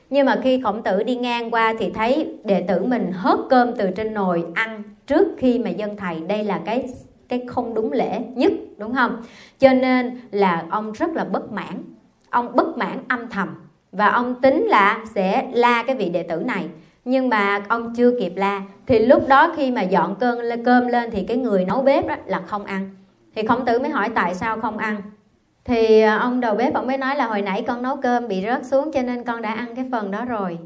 Nhưng 0.09 0.25
mà 0.25 0.39
khi 0.43 0.61
khổng 0.63 0.83
tử 0.83 1.03
đi 1.03 1.15
ngang 1.15 1.51
qua 1.51 1.73
thì 1.79 1.91
thấy 1.91 2.35
đệ 2.43 2.61
tử 2.61 2.85
mình 2.85 3.11
hớt 3.13 3.39
cơm 3.49 3.75
từ 3.75 3.91
trên 3.91 4.13
nồi 4.13 4.45
ăn 4.55 4.83
trước 5.07 5.27
khi 5.37 5.59
mà 5.59 5.69
dân 5.69 5.97
thầy. 5.97 6.19
Đây 6.19 6.43
là 6.43 6.61
cái 6.65 6.85
cái 7.29 7.43
không 7.47 7.73
đúng 7.73 7.91
lễ 7.91 8.19
nhất, 8.35 8.51
đúng 8.77 8.93
không? 8.93 9.21
Cho 9.59 9.73
nên 9.73 10.19
là 10.31 10.65
ông 10.69 10.91
rất 10.91 11.09
là 11.13 11.23
bất 11.23 11.51
mãn. 11.51 11.83
Ông 12.29 12.55
bất 12.55 12.77
mãn 12.77 12.97
âm 13.07 13.29
thầm 13.29 13.49
và 13.93 14.07
ông 14.07 14.41
tính 14.41 14.63
là 14.63 14.99
sẽ 15.15 15.47
la 15.53 15.83
cái 15.87 15.95
vị 15.95 16.09
đệ 16.09 16.23
tử 16.23 16.39
này. 16.45 16.65
Nhưng 17.05 17.29
mà 17.29 17.63
ông 17.69 17.93
chưa 17.95 18.11
kịp 18.19 18.33
la. 18.35 18.61
Thì 18.87 18.99
lúc 18.99 19.27
đó 19.27 19.53
khi 19.57 19.71
mà 19.71 19.81
dọn 19.81 20.15
cơn 20.19 20.63
cơm 20.65 20.87
lên 20.87 21.11
thì 21.11 21.23
cái 21.27 21.37
người 21.37 21.65
nấu 21.65 21.81
bếp 21.81 22.07
đó 22.07 22.15
là 22.25 22.41
không 22.47 22.65
ăn. 22.65 22.89
Thì 23.35 23.47
khổng 23.47 23.65
tử 23.65 23.79
mới 23.79 23.89
hỏi 23.89 24.09
tại 24.15 24.35
sao 24.35 24.61
không 24.61 24.77
ăn. 24.77 25.01
Thì 25.65 26.01
à, 26.01 26.17
ông 26.17 26.41
đầu 26.41 26.55
bếp 26.55 26.73
ông 26.73 26.87
mới 26.87 26.97
nói 26.97 27.15
là 27.15 27.27
hồi 27.27 27.41
nãy 27.41 27.63
con 27.67 27.81
nấu 27.81 27.95
cơm 27.95 28.27
bị 28.27 28.41
rớt 28.41 28.65
xuống 28.65 28.91
cho 28.91 29.01
nên 29.01 29.23
con 29.23 29.41
đã 29.41 29.53
ăn 29.53 29.75
cái 29.75 29.85
phần 29.91 30.11
đó 30.11 30.25
rồi. 30.25 30.57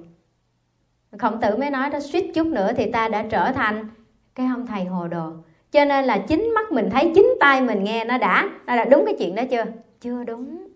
Khổng 1.19 1.41
tử 1.41 1.57
mới 1.57 1.69
nói 1.69 1.89
đó, 1.89 1.99
suýt 1.99 2.31
chút 2.33 2.47
nữa 2.47 2.71
thì 2.77 2.91
ta 2.91 3.07
đã 3.07 3.25
trở 3.29 3.51
thành 3.51 3.87
cái 4.35 4.47
ông 4.47 4.67
thầy 4.67 4.85
hồ 4.85 5.07
đồ. 5.07 5.31
Cho 5.71 5.85
nên 5.85 6.05
là 6.05 6.17
chính 6.17 6.53
mắt 6.55 6.71
mình 6.71 6.89
thấy, 6.89 7.11
chính 7.15 7.27
tay 7.39 7.61
mình 7.61 7.83
nghe 7.83 8.05
nó 8.05 8.17
đã. 8.17 8.49
Nó 8.65 8.75
đã 8.75 8.85
đúng 8.85 9.05
cái 9.05 9.15
chuyện 9.19 9.35
đó 9.35 9.43
chưa? 9.51 9.63
Chưa 10.01 10.23
đúng 10.23 10.66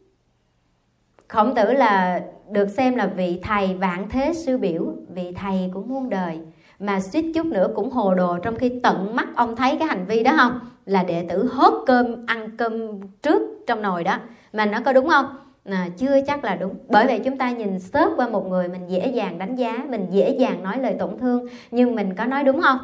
khổng 1.31 1.55
tử 1.55 1.73
là 1.73 2.21
được 2.49 2.69
xem 2.69 2.95
là 2.95 3.07
vị 3.07 3.39
thầy 3.43 3.73
vạn 3.73 4.09
thế 4.09 4.33
sư 4.33 4.57
biểu 4.57 4.93
vị 5.09 5.33
thầy 5.35 5.71
của 5.73 5.81
muôn 5.81 6.09
đời. 6.09 6.39
Mà 6.79 6.99
suýt 6.99 7.25
chút 7.35 7.45
nữa 7.45 7.67
cũng 7.75 7.91
hồ 7.91 8.13
đồ 8.13 8.37
trong 8.43 8.55
khi 8.55 8.79
tận 8.83 9.15
mắt 9.15 9.27
ông 9.35 9.55
thấy 9.55 9.75
cái 9.79 9.87
hành 9.87 10.05
vi 10.05 10.23
đó 10.23 10.33
không? 10.37 10.59
Là 10.85 11.03
đệ 11.03 11.25
tử 11.29 11.49
hốt 11.53 11.83
cơm 11.85 12.25
ăn 12.25 12.57
cơm 12.57 13.01
trước 13.21 13.41
trong 13.67 13.81
nồi 13.81 14.03
đó. 14.03 14.17
Mà 14.53 14.65
nó 14.65 14.79
có 14.85 14.93
đúng 14.93 15.09
không? 15.09 15.25
À, 15.65 15.89
chưa 15.97 16.19
chắc 16.27 16.43
là 16.43 16.55
đúng. 16.55 16.75
Bởi 16.87 17.05
vậy 17.05 17.21
chúng 17.23 17.37
ta 17.37 17.51
nhìn 17.51 17.79
sớt 17.79 18.09
qua 18.15 18.29
một 18.29 18.47
người 18.47 18.67
mình 18.67 18.87
dễ 18.87 19.07
dàng 19.07 19.37
đánh 19.37 19.55
giá 19.55 19.85
mình 19.89 20.07
dễ 20.11 20.29
dàng 20.29 20.63
nói 20.63 20.79
lời 20.79 20.95
tổn 20.99 21.17
thương 21.17 21.47
nhưng 21.71 21.95
mình 21.95 22.15
có 22.15 22.25
nói 22.25 22.43
đúng 22.43 22.61
không? 22.61 22.77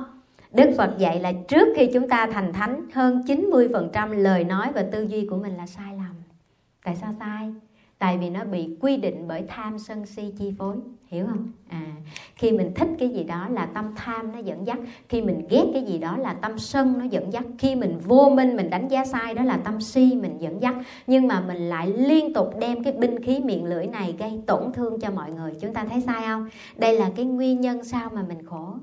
Đức 0.51 0.69
Phật 0.77 0.97
dạy 0.97 1.19
là 1.19 1.31
trước 1.47 1.67
khi 1.75 1.89
chúng 1.93 2.09
ta 2.09 2.27
thành 2.33 2.53
thánh 2.53 2.85
hơn 2.93 3.23
90% 3.27 4.13
lời 4.13 4.43
nói 4.43 4.67
và 4.75 4.83
tư 4.91 5.03
duy 5.03 5.27
của 5.29 5.37
mình 5.37 5.57
là 5.57 5.67
sai 5.67 5.93
lầm. 5.97 6.15
Tại 6.83 6.95
sao 6.95 7.13
sai? 7.19 7.53
Tại 7.99 8.17
vì 8.17 8.29
nó 8.29 8.43
bị 8.43 8.69
quy 8.79 8.97
định 8.97 9.27
bởi 9.27 9.43
tham 9.47 9.79
sân 9.79 10.05
si 10.05 10.33
chi 10.39 10.53
phối, 10.57 10.75
hiểu 11.07 11.25
không? 11.27 11.51
À, 11.69 11.85
khi 12.35 12.51
mình 12.51 12.71
thích 12.75 12.87
cái 12.99 13.09
gì 13.09 13.23
đó 13.23 13.47
là 13.49 13.65
tâm 13.65 13.93
tham 13.95 14.31
nó 14.31 14.39
dẫn 14.39 14.67
dắt, 14.67 14.77
khi 15.09 15.21
mình 15.21 15.47
ghét 15.49 15.65
cái 15.73 15.83
gì 15.83 15.97
đó 15.97 16.17
là 16.17 16.33
tâm 16.33 16.59
sân 16.59 16.97
nó 16.97 17.05
dẫn 17.05 17.33
dắt, 17.33 17.43
khi 17.57 17.75
mình 17.75 17.99
vô 17.99 18.29
minh 18.29 18.55
mình 18.55 18.69
đánh 18.69 18.87
giá 18.87 19.05
sai 19.05 19.33
đó 19.33 19.43
là 19.43 19.57
tâm 19.57 19.81
si 19.81 20.15
mình 20.21 20.37
dẫn 20.39 20.61
dắt. 20.61 20.75
Nhưng 21.07 21.27
mà 21.27 21.41
mình 21.41 21.69
lại 21.69 21.87
liên 21.87 22.33
tục 22.33 22.53
đem 22.59 22.83
cái 22.83 22.93
binh 22.93 23.23
khí 23.23 23.39
miệng 23.39 23.65
lưỡi 23.65 23.87
này 23.87 24.15
gây 24.19 24.41
tổn 24.47 24.73
thương 24.73 24.99
cho 24.99 25.11
mọi 25.11 25.31
người. 25.31 25.53
Chúng 25.61 25.73
ta 25.73 25.85
thấy 25.85 26.01
sai 26.01 26.21
không? 26.25 26.49
Đây 26.75 26.99
là 26.99 27.11
cái 27.15 27.25
nguyên 27.25 27.61
nhân 27.61 27.83
sao 27.83 28.09
mà 28.13 28.23
mình 28.27 28.45
khổ 28.45 28.73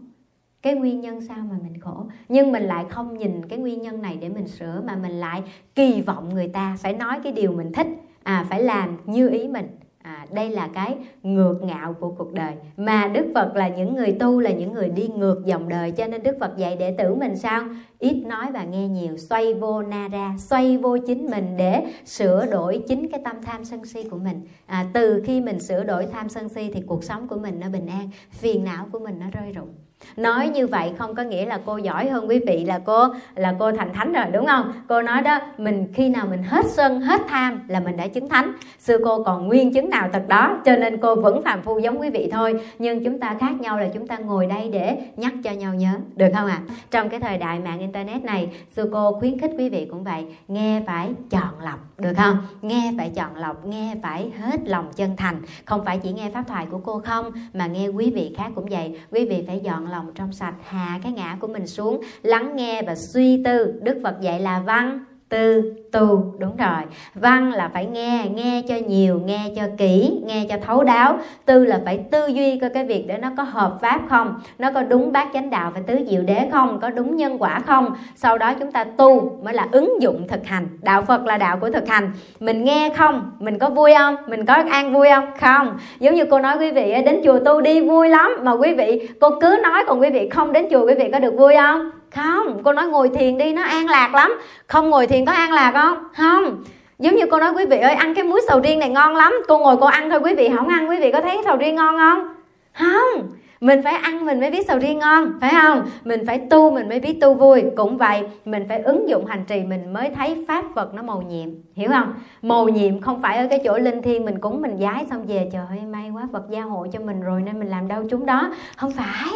cái 0.63 0.75
nguyên 0.75 1.01
nhân 1.01 1.21
sao 1.21 1.39
mà 1.51 1.57
mình 1.63 1.81
khổ 1.81 2.07
nhưng 2.29 2.53
mình 2.53 2.63
lại 2.63 2.85
không 2.89 3.19
nhìn 3.19 3.49
cái 3.49 3.59
nguyên 3.59 3.83
nhân 3.83 4.03
này 4.03 4.19
để 4.21 4.29
mình 4.29 4.49
sửa 4.49 4.83
mà 4.87 4.97
mình 4.97 5.13
lại 5.13 5.43
kỳ 5.75 6.03
vọng 6.03 6.35
người 6.35 6.49
ta 6.49 6.77
phải 6.81 6.93
nói 6.93 7.21
cái 7.25 7.33
điều 7.33 7.53
mình 7.53 7.73
thích 7.73 7.87
à 8.25 8.47
phải 8.51 8.63
làm 8.63 8.97
như 9.07 9.29
ý 9.29 9.49
mình. 9.49 9.67
À, 10.03 10.27
đây 10.33 10.51
là 10.51 10.69
cái 10.75 10.97
ngược 11.23 11.63
ngạo 11.63 11.95
của 12.01 12.15
cuộc 12.19 12.33
đời. 12.33 12.55
Mà 12.77 13.09
đức 13.09 13.27
phật 13.35 13.57
là 13.57 13.69
những 13.69 13.95
người 13.95 14.13
tu 14.13 14.41
là 14.41 14.51
những 14.51 14.73
người 14.73 14.89
đi 14.89 15.09
ngược 15.09 15.43
dòng 15.45 15.69
đời 15.69 15.91
cho 15.91 16.07
nên 16.07 16.23
đức 16.23 16.37
phật 16.41 16.57
dạy 16.57 16.77
đệ 16.77 16.95
tử 16.99 17.15
mình 17.15 17.37
sao? 17.37 17.63
Ít 17.99 18.23
nói 18.27 18.47
và 18.53 18.65
nghe 18.65 18.89
nhiều 18.89 19.17
xoay 19.17 19.55
vô 19.55 19.83
na 19.83 20.09
ra 20.09 20.35
xoay 20.39 20.77
vô 20.77 20.97
chính 21.07 21.31
mình 21.31 21.57
để 21.57 21.87
sửa 22.05 22.47
đổi 22.47 22.83
chính 22.89 23.09
cái 23.11 23.21
tâm 23.25 23.37
tham 23.43 23.65
sân 23.65 23.85
si 23.85 24.09
của 24.11 24.19
mình. 24.19 24.41
À, 24.67 24.87
từ 24.93 25.23
khi 25.27 25.41
mình 25.41 25.61
sửa 25.61 25.85
đổi 25.85 26.07
tham 26.07 26.29
sân 26.29 26.49
si 26.49 26.71
thì 26.75 26.81
cuộc 26.87 27.05
sống 27.05 27.29
của 27.29 27.37
mình 27.37 27.61
nó 27.61 27.69
bình 27.69 27.87
an 27.87 28.09
phiền 28.31 28.65
não 28.65 28.87
của 28.93 28.99
mình 28.99 29.19
nó 29.21 29.27
rơi 29.41 29.53
rụng 29.53 29.75
nói 30.17 30.49
như 30.49 30.67
vậy 30.67 30.93
không 30.99 31.15
có 31.15 31.23
nghĩa 31.23 31.47
là 31.47 31.61
cô 31.67 31.77
giỏi 31.77 32.09
hơn 32.09 32.29
quý 32.29 32.41
vị, 32.47 32.65
là 32.65 32.81
cô 32.85 33.09
là 33.35 33.55
cô 33.59 33.73
thành 33.73 33.93
thánh 33.93 34.13
rồi, 34.13 34.25
đúng 34.33 34.47
không? 34.47 34.73
Cô 34.89 35.03
nói 35.03 35.23
đó, 35.23 35.41
mình 35.59 35.87
khi 35.95 36.09
nào 36.09 36.27
mình 36.31 36.43
hết 36.43 36.67
sân, 36.67 37.01
hết 37.01 37.21
tham 37.29 37.61
là 37.69 37.81
mình 37.81 37.97
đã 37.97 38.07
chứng 38.07 38.29
thánh. 38.29 38.53
Xưa 38.79 38.99
cô 39.05 39.23
còn 39.23 39.47
nguyên 39.47 39.75
chứng 39.75 39.91
nào 39.91 40.09
thật 40.13 40.29
đó, 40.29 40.61
cho 40.65 40.77
nên 40.77 40.97
cô 40.97 41.15
vẫn 41.15 41.43
phàm 41.43 41.63
phu 41.63 41.79
giống 41.79 42.01
quý 42.01 42.11
vị 42.11 42.29
thôi. 42.33 42.61
Nhưng 42.79 43.05
chúng 43.05 43.21
ta 43.21 43.37
khác 43.41 43.61
nhau 43.61 43.79
là 43.81 43.89
chúng 43.95 44.07
ta 44.07 44.19
ngồi 44.19 44.47
đây 44.47 44.69
để 44.73 44.99
nhắc 45.17 45.33
cho 45.45 45.51
nhau 45.51 45.75
nhớ, 45.75 45.93
được 46.17 46.29
không 46.35 46.47
ạ? 46.47 46.63
À? 46.69 46.75
trong 46.91 47.09
cái 47.09 47.21
thời 47.21 47.39
đại 47.39 47.61
mạng 47.61 47.81
internet 47.81 48.25
này, 48.25 48.49
xưa 48.77 48.85
cô 48.93 49.13
khuyến 49.21 49.39
khích 49.39 49.51
quý 49.59 49.69
vị 49.69 49.87
cũng 49.91 50.05
vậy, 50.05 50.27
nghe 50.49 50.83
phải 50.87 51.11
chọn 51.31 51.61
lọc, 51.63 51.79
được 51.99 52.13
không? 52.17 52.39
Nghe 52.63 52.93
phải 52.99 53.11
chọn 53.11 53.37
lọc, 53.37 53.67
nghe 53.67 53.95
phải 54.03 54.31
hết 54.39 54.61
lòng 54.65 54.93
chân 54.97 55.17
thành. 55.17 55.43
Không 55.65 55.85
phải 55.85 55.99
chỉ 55.99 56.13
nghe 56.13 56.31
pháp 56.31 56.45
thoại 56.49 56.67
của 56.71 56.79
cô 56.85 57.03
không, 57.05 57.31
mà 57.55 57.67
nghe 57.67 57.89
quý 57.89 58.13
vị 58.15 58.35
khác 58.39 58.51
cũng 58.55 58.67
vậy. 58.71 59.01
Quý 59.11 59.27
vị 59.27 59.45
phải 59.47 59.61
dọn 59.61 59.87
lòng 59.95 60.13
trong 60.15 60.33
sạch, 60.33 60.55
hạ 60.65 61.01
cái 61.03 61.13
ngã 61.13 61.37
của 61.41 61.47
mình 61.47 61.67
xuống, 61.67 62.01
lắng 62.23 62.57
nghe 62.57 62.83
và 62.83 62.95
suy 62.95 63.43
tư. 63.45 63.75
Đức 63.83 64.01
phật 64.03 64.21
dạy 64.21 64.41
là 64.41 64.61
văn 64.61 65.05
tư 65.29 65.75
tu, 65.95 66.35
đúng 66.39 66.57
rồi. 66.57 66.83
Văn 67.15 67.53
là 67.53 67.71
phải 67.75 67.87
nghe 67.87 68.25
nghe 68.35 68.63
cho 68.69 68.75
nhiều, 68.87 69.21
nghe 69.25 69.47
cho 69.57 69.63
kỹ, 69.79 70.21
nghe 70.25 70.47
cho 70.49 70.57
thấu 70.67 70.85
đáo. 70.85 71.19
Tư 71.45 71.65
là 71.65 71.81
phải 71.85 71.99
tư 72.11 72.27
duy 72.27 72.59
coi 72.59 72.71
cái 72.71 72.85
việc 72.85 73.05
để 73.09 73.19
nó 73.19 73.29
có 73.37 73.43
hợp 73.43 73.79
pháp 73.81 74.01
không, 74.09 74.35
nó 74.59 74.71
có 74.71 74.83
đúng 74.83 75.13
bát 75.13 75.29
chánh 75.35 75.51
đạo 75.51 75.73
và 75.75 75.81
tứ 75.87 75.99
diệu 76.11 76.23
đế 76.23 76.49
không, 76.53 76.79
có 76.81 76.91
đúng 76.91 77.17
nhân 77.17 77.37
quả 77.39 77.61
không. 77.67 77.95
Sau 78.17 78.39
đó 78.39 78.55
chúng 78.61 78.73
ta 78.73 78.85
tu 78.85 79.39
mới 79.43 79.55
là 79.55 79.69
ứng 79.73 80.03
dụng 80.03 80.29
thực 80.29 80.47
hành. 80.47 80.67
Đạo 80.83 81.03
phật 81.03 81.25
là 81.25 81.39
đạo 81.39 81.59
của 81.61 81.71
thực 81.71 81.89
hành. 81.89 82.13
Mình 82.41 82.65
nghe 82.65 82.93
không, 82.97 83.31
mình 83.39 83.59
có 83.59 83.71
vui 83.71 83.93
không, 83.99 84.17
mình 84.27 84.47
có 84.47 84.55
an 84.71 84.95
vui 84.95 85.09
không? 85.15 85.27
Không. 85.41 85.79
Giống 86.01 86.15
như 86.15 86.25
cô 86.31 86.39
nói 86.39 86.57
quý 86.59 86.71
vị 86.71 86.95
đến 87.07 87.21
chùa 87.25 87.39
tu 87.39 87.61
đi 87.61 87.81
vui 87.81 88.09
lắm. 88.09 88.37
Mà 88.43 88.53
quý 88.53 88.75
vị, 88.75 89.09
cô 89.21 89.31
cứ 89.41 89.57
nói 89.63 89.85
còn 89.87 90.01
quý 90.01 90.11
vị 90.11 90.29
không 90.29 90.53
đến 90.53 90.67
chùa 90.71 90.87
quý 90.87 90.95
vị 90.95 91.09
có 91.13 91.19
được 91.19 91.35
vui 91.37 91.55
không? 91.57 91.91
Không. 92.15 92.63
Cô 92.65 92.73
nói 92.73 92.87
ngồi 92.87 93.09
thiền 93.09 93.39
đi, 93.39 93.53
nó 93.53 93.63
an 93.63 93.87
lạc 93.87 94.15
lắm. 94.15 94.33
Không 94.67 94.91
ngồi 94.91 95.07
thiền 95.07 95.25
có 95.25 95.33
an 95.33 95.53
lạc 95.53 95.73
không 95.73 95.84
không. 96.17 96.65
Giống 96.99 97.15
như 97.15 97.27
cô 97.31 97.41
nói, 97.41 97.53
quý 97.57 97.67
vị 97.67 97.79
ơi, 97.79 97.95
ăn 97.95 98.15
cái 98.15 98.25
muối 98.25 98.41
sầu 98.49 98.61
riêng 98.61 98.79
này 98.79 98.89
ngon 98.89 99.17
lắm. 99.17 99.35
Cô 99.49 99.59
ngồi 99.59 99.77
cô 99.77 99.87
ăn 99.87 100.11
thôi, 100.11 100.21
quý 100.25 100.35
vị 100.35 100.51
không 100.57 100.69
ăn, 100.69 100.91
quý 100.91 100.97
vị 101.01 101.13
có 101.13 101.21
thấy 101.21 101.41
sầu 101.45 101.57
riêng 101.57 101.75
ngon 101.75 101.97
không? 101.97 102.29
Không. 102.73 103.29
Mình 103.61 103.81
phải 103.85 103.95
ăn 103.95 104.27
mình 104.27 104.41
mới 104.41 104.51
biết 104.51 104.67
sầu 104.69 104.79
riêng 104.79 104.99
ngon, 104.99 105.33
phải 105.41 105.55
không? 105.63 105.83
Mình 106.05 106.27
phải 106.27 106.39
tu 106.51 106.71
mình 106.71 106.89
mới 106.89 107.01
biết 107.01 107.19
tu 107.21 107.35
vui. 107.35 107.65
Cũng 107.77 107.97
vậy, 107.97 108.23
mình 108.45 108.65
phải 108.69 108.81
ứng 108.81 109.09
dụng 109.09 109.27
hành 109.27 109.45
trì 109.45 109.61
mình 109.61 109.93
mới 109.93 110.11
thấy 110.11 110.45
pháp 110.49 110.65
vật 110.75 110.95
nó 110.95 111.03
màu 111.03 111.23
nhiệm. 111.23 111.49
Hiểu 111.75 111.91
không? 111.91 112.15
Màu 112.43 112.69
nhiệm 112.69 113.01
không 113.01 113.23
phải 113.23 113.39
ở 113.39 113.47
cái 113.51 113.61
chỗ 113.65 113.79
linh 113.79 114.03
thiêng 114.03 114.25
mình 114.25 114.39
cúng 114.39 114.63
mình 114.63 114.77
giái 114.81 115.07
xong 115.11 115.27
về. 115.27 115.49
Trời 115.53 115.63
ơi, 115.71 115.81
may 115.93 116.11
quá, 116.11 116.23
phật 116.33 116.43
gia 116.51 116.61
hộ 116.61 116.87
cho 116.93 117.01
mình 117.01 117.21
rồi 117.21 117.41
nên 117.41 117.59
mình 117.59 117.69
làm 117.69 117.89
đâu 117.89 118.03
chúng 118.11 118.27
đó. 118.27 118.51
Không 118.77 118.91
phải 118.91 119.33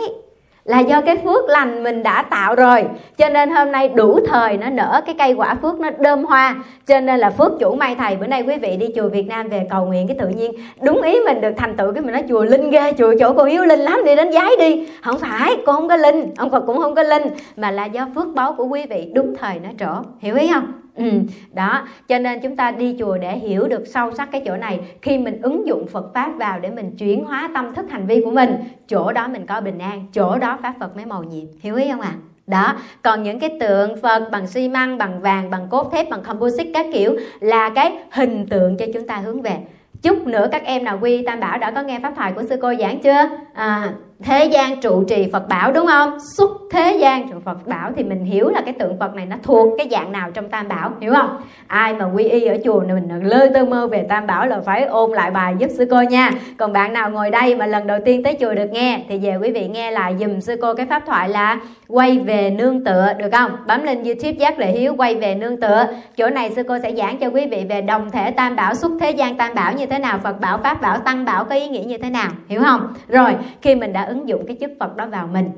là 0.68 0.80
do 0.80 1.00
cái 1.00 1.16
phước 1.16 1.48
lành 1.48 1.82
mình 1.82 2.02
đã 2.02 2.22
tạo 2.22 2.54
rồi. 2.54 2.84
Cho 3.16 3.28
nên 3.28 3.50
hôm 3.50 3.72
nay 3.72 3.88
đủ 3.88 4.20
thời 4.26 4.56
nó 4.56 4.70
nở 4.70 5.00
cái 5.06 5.14
cây 5.18 5.32
quả 5.32 5.54
phước 5.54 5.80
nó 5.80 5.90
đơm 5.98 6.24
hoa. 6.24 6.56
Cho 6.86 7.00
nên 7.00 7.20
là 7.20 7.30
phước 7.30 7.52
chủ 7.60 7.74
may 7.74 7.94
thầy. 7.94 8.16
Bữa 8.16 8.26
nay 8.26 8.42
quý 8.42 8.54
vị 8.58 8.76
đi 8.76 8.86
chùa 8.96 9.08
Việt 9.08 9.26
Nam 9.28 9.48
về 9.48 9.66
cầu 9.70 9.84
nguyện 9.86 10.08
cái 10.08 10.16
tự 10.20 10.28
nhiên. 10.28 10.52
Đúng 10.82 11.02
ý 11.02 11.20
mình 11.26 11.40
được 11.40 11.52
thành 11.56 11.76
tựu 11.76 11.92
cái 11.92 12.02
mình 12.02 12.12
nói, 12.12 12.24
chùa 12.28 12.44
linh 12.44 12.70
ghê, 12.70 12.92
chùa 12.98 13.14
chỗ 13.20 13.32
cô 13.32 13.44
hiếu 13.44 13.64
linh 13.64 13.80
lắm, 13.80 14.00
đi 14.04 14.16
đến 14.16 14.32
giái 14.32 14.50
đi. 14.58 14.88
Không 15.02 15.18
phải, 15.18 15.56
cô 15.66 15.72
không 15.72 15.88
có 15.88 15.96
linh, 15.96 16.34
ông 16.36 16.50
Phật 16.50 16.62
cũng 16.66 16.78
không 16.78 16.94
có 16.94 17.02
linh. 17.02 17.22
Mà 17.56 17.70
là 17.70 17.84
do 17.84 18.06
phước 18.14 18.26
báu 18.34 18.52
của 18.52 18.64
quý 18.64 18.86
vị 18.90 19.10
đúng 19.14 19.36
thời 19.36 19.54
nó 19.62 19.68
trổ. 19.78 20.08
Hiểu 20.18 20.36
ý 20.36 20.50
không? 20.52 20.72
Ừ. 20.98 21.04
ừ, 21.04 21.20
đó 21.52 21.86
cho 22.08 22.18
nên 22.18 22.40
chúng 22.40 22.56
ta 22.56 22.70
đi 22.70 22.96
chùa 22.98 23.18
để 23.18 23.38
hiểu 23.38 23.68
được 23.68 23.86
sâu 23.86 24.14
sắc 24.14 24.28
cái 24.32 24.42
chỗ 24.46 24.56
này. 24.56 24.80
Khi 25.02 25.18
mình 25.18 25.42
ứng 25.42 25.66
dụng 25.66 25.86
Phật 25.86 26.14
pháp 26.14 26.32
vào 26.38 26.60
để 26.60 26.70
mình 26.70 26.96
chuyển 26.98 27.24
hóa 27.24 27.50
tâm 27.54 27.74
thức 27.74 27.90
hành 27.90 28.06
vi 28.06 28.20
của 28.24 28.30
mình 28.30 28.54
chỗ 28.88 29.12
đó 29.12 29.28
mình 29.28 29.46
có 29.46 29.60
bình 29.60 29.78
an 29.78 30.06
chỗ 30.12 30.38
đó 30.38 30.58
pháp 30.62 30.74
Phật 30.80 30.96
mới 30.96 31.06
màu 31.06 31.22
nhiệm. 31.22 31.46
Hiểu 31.60 31.76
ý 31.76 31.90
không 31.90 32.00
ạ? 32.00 32.14
À? 32.14 32.28
đó 32.48 32.74
còn 33.02 33.22
những 33.22 33.38
cái 33.38 33.50
tượng 33.60 33.96
phật 34.02 34.28
bằng 34.32 34.46
xi 34.46 34.68
măng 34.68 34.98
bằng 34.98 35.20
vàng 35.20 35.50
bằng 35.50 35.66
cốt 35.70 35.92
thép 35.92 36.10
bằng 36.10 36.22
composite 36.22 36.70
các 36.74 36.86
kiểu 36.92 37.16
là 37.40 37.70
cái 37.70 37.92
hình 38.10 38.46
tượng 38.46 38.76
cho 38.76 38.86
chúng 38.94 39.06
ta 39.06 39.16
hướng 39.16 39.42
về. 39.42 39.58
Chút 40.02 40.26
nữa 40.26 40.48
các 40.52 40.64
em 40.64 40.84
nào 40.84 40.98
quy 41.02 41.24
tam 41.26 41.40
bảo 41.40 41.58
đã 41.58 41.70
có 41.70 41.82
nghe 41.82 42.00
pháp 42.02 42.12
thoại 42.16 42.32
của 42.32 42.42
sư 42.42 42.56
cô 42.62 42.74
giảng 42.80 43.00
chưa? 43.00 43.28
À 43.54 43.92
thế 44.24 44.44
gian 44.44 44.80
trụ 44.80 45.04
trì 45.04 45.28
phật 45.32 45.48
bảo, 45.48 45.72
đúng 45.72 45.86
không? 45.86 46.18
Xuất 46.36 46.50
thế 46.70 46.96
gian 47.00 47.28
trụ 47.28 47.36
phật 47.44 47.66
bảo 47.66 47.90
thì 47.96 48.04
mình 48.04 48.24
hiểu 48.24 48.48
là 48.48 48.60
cái 48.60 48.74
tượng 48.74 48.98
phật 48.98 49.14
này 49.14 49.26
nó 49.26 49.36
thuộc 49.42 49.74
cái 49.78 49.88
dạng 49.90 50.12
nào 50.12 50.30
trong 50.30 50.48
tam 50.48 50.68
bảo, 50.68 50.90
hiểu 51.00 51.12
không? 51.14 51.36
Ai 51.66 51.94
mà 51.94 52.04
quy 52.04 52.24
y 52.24 52.44
ở 52.44 52.56
chùa 52.64 52.82
này 52.86 53.00
mình 53.00 53.22
lơ 53.22 53.48
tơ 53.54 53.64
mơ 53.64 53.86
về 53.86 54.06
tam 54.08 54.26
bảo 54.26 54.46
là 54.46 54.60
phải 54.60 54.84
ôn 54.84 55.12
lại 55.12 55.30
bài 55.30 55.54
giúp 55.58 55.68
sư 55.76 55.86
cô 55.90 56.02
nha. 56.02 56.30
Còn 56.56 56.72
bạn 56.72 56.92
nào 56.92 57.10
ngồi 57.10 57.30
đây 57.30 57.54
mà 57.54 57.66
lần 57.66 57.86
đầu 57.86 57.98
tiên 58.04 58.22
tới 58.22 58.36
chùa 58.40 58.54
được 58.54 58.70
nghe, 58.72 59.00
thì 59.08 59.18
về 59.18 59.36
quý 59.36 59.50
vị 59.52 59.68
nghe 59.68 59.90
lại 59.90 60.14
dùm 60.20 60.40
sư 60.40 60.56
cô 60.62 60.74
cái 60.74 60.86
pháp 60.86 61.02
thoại 61.06 61.28
là 61.28 61.60
quay 61.88 62.18
về 62.18 62.50
nương 62.50 62.84
tựa, 62.84 63.12
được 63.18 63.28
không? 63.32 63.50
Bấm 63.66 63.82
lên 63.82 64.04
youtube 64.04 64.32
giác 64.32 64.58
lệ 64.58 64.72
hiếu 64.72 64.94
quay 64.96 65.14
về 65.14 65.34
nương 65.34 65.60
tựa. 65.60 65.86
Chỗ 66.16 66.30
này 66.30 66.50
sư 66.50 66.62
cô 66.68 66.78
sẽ 66.82 66.92
giảng 66.94 67.18
cho 67.18 67.26
quý 67.26 67.46
vị 67.46 67.64
về 67.68 67.80
đồng 67.80 68.10
thể 68.10 68.30
tam 68.30 68.56
bảo, 68.56 68.74
xuất 68.74 68.92
thế 69.00 69.10
gian 69.10 69.36
tam 69.36 69.54
bảo 69.54 69.72
như 69.72 69.86
thế 69.86 69.98
nào, 69.98 70.18
phật 70.22 70.40
bảo, 70.40 70.58
pháp 70.58 70.80
bảo, 70.80 70.98
tăng 70.98 71.24
bảo, 71.24 71.44
có 71.44 71.54
ý 71.54 71.68
nghĩa 71.68 71.84
như 71.86 71.98
thế 71.98 72.10
nào, 72.10 72.30
hiểu 72.48 72.60
không? 72.64 72.94
Rồi, 73.08 73.30
khi 73.62 73.74
mình 73.74 73.92
đã 73.92 74.07
ứng 74.08 74.28
dụng 74.28 74.46
cái 74.46 74.56
chức 74.60 74.70
phật 74.80 74.96
đó 74.96 75.06
vào 75.06 75.26
mình 75.26 75.50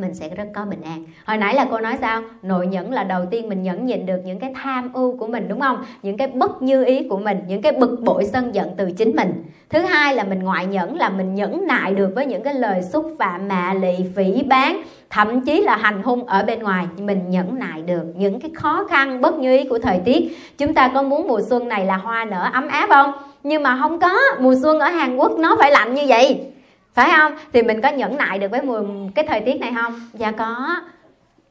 mình 0.00 0.14
sẽ 0.14 0.28
rất 0.28 0.44
có 0.54 0.64
bình 0.64 0.80
an. 0.82 1.04
Hồi 1.24 1.36
nãy 1.36 1.54
là 1.54 1.66
cô 1.70 1.80
nói 1.80 1.94
sao? 2.00 2.22
Nội 2.42 2.66
nhẫn 2.66 2.92
là 2.92 3.04
đầu 3.04 3.26
tiên 3.30 3.48
mình 3.48 3.62
nhẫn 3.62 3.86
nhịn 3.86 4.06
được 4.06 4.20
những 4.24 4.38
cái 4.38 4.54
tham 4.62 4.92
ưu 4.92 5.16
của 5.16 5.26
mình, 5.26 5.48
đúng 5.48 5.60
không? 5.60 5.84
Những 6.02 6.16
cái 6.16 6.28
bất 6.28 6.62
như 6.62 6.84
ý 6.84 7.08
của 7.08 7.18
mình, 7.18 7.38
những 7.48 7.62
cái 7.62 7.72
bực 7.72 8.00
bội 8.00 8.24
sân 8.24 8.54
giận 8.54 8.70
từ 8.76 8.90
chính 8.90 9.16
mình. 9.16 9.44
Thứ 9.70 9.80
hai 9.80 10.14
là 10.14 10.24
mình 10.24 10.38
ngoại 10.38 10.66
nhẫn, 10.66 10.96
là 10.96 11.08
mình 11.08 11.34
nhẫn 11.34 11.66
nại 11.66 11.94
được 11.94 12.12
với 12.14 12.26
những 12.26 12.42
cái 12.42 12.54
lời 12.54 12.82
xúc 12.82 13.14
phạm, 13.18 13.48
mạ 13.48 13.74
lị, 13.74 13.96
phỉ 14.16 14.42
bán 14.42 14.82
thậm 15.10 15.40
chí 15.40 15.62
là 15.62 15.76
hành 15.76 16.02
hung 16.02 16.24
ở 16.24 16.44
bên 16.44 16.62
ngoài. 16.62 16.86
Mình 16.98 17.30
nhẫn 17.30 17.58
nại 17.58 17.82
được 17.82 18.04
những 18.16 18.40
cái 18.40 18.50
khó 18.54 18.86
khăn, 18.90 19.20
bất 19.20 19.38
như 19.38 19.56
ý 19.56 19.64
của 19.64 19.78
thời 19.78 19.98
tiết. 19.98 20.38
Chúng 20.58 20.74
ta 20.74 20.90
có 20.94 21.02
muốn 21.02 21.28
mùa 21.28 21.40
xuân 21.48 21.68
này 21.68 21.86
là 21.86 21.96
hoa 21.96 22.24
nở 22.24 22.50
ấm 22.52 22.68
áp 22.68 22.88
không? 22.88 23.12
Nhưng 23.42 23.62
mà 23.62 23.78
không 23.80 24.00
có. 24.00 24.18
Mùa 24.40 24.54
xuân 24.62 24.80
ở 24.80 24.88
hàn 24.88 25.16
quốc 25.16 25.38
nó 25.38 25.56
phải 25.58 25.70
lạnh 25.70 25.94
như 25.94 26.02
vậy 26.08 26.40
phải 26.98 27.10
không? 27.16 27.32
Thì 27.52 27.62
mình 27.62 27.80
có 27.80 27.88
nhẫn 27.88 28.16
nại 28.16 28.38
được 28.38 28.50
với 28.50 28.62
mùa 28.62 28.80
cái 29.14 29.24
thời 29.28 29.40
tiết 29.40 29.60
này 29.60 29.72
không? 29.82 29.92
Dạ 30.12 30.30
có. 30.30 30.66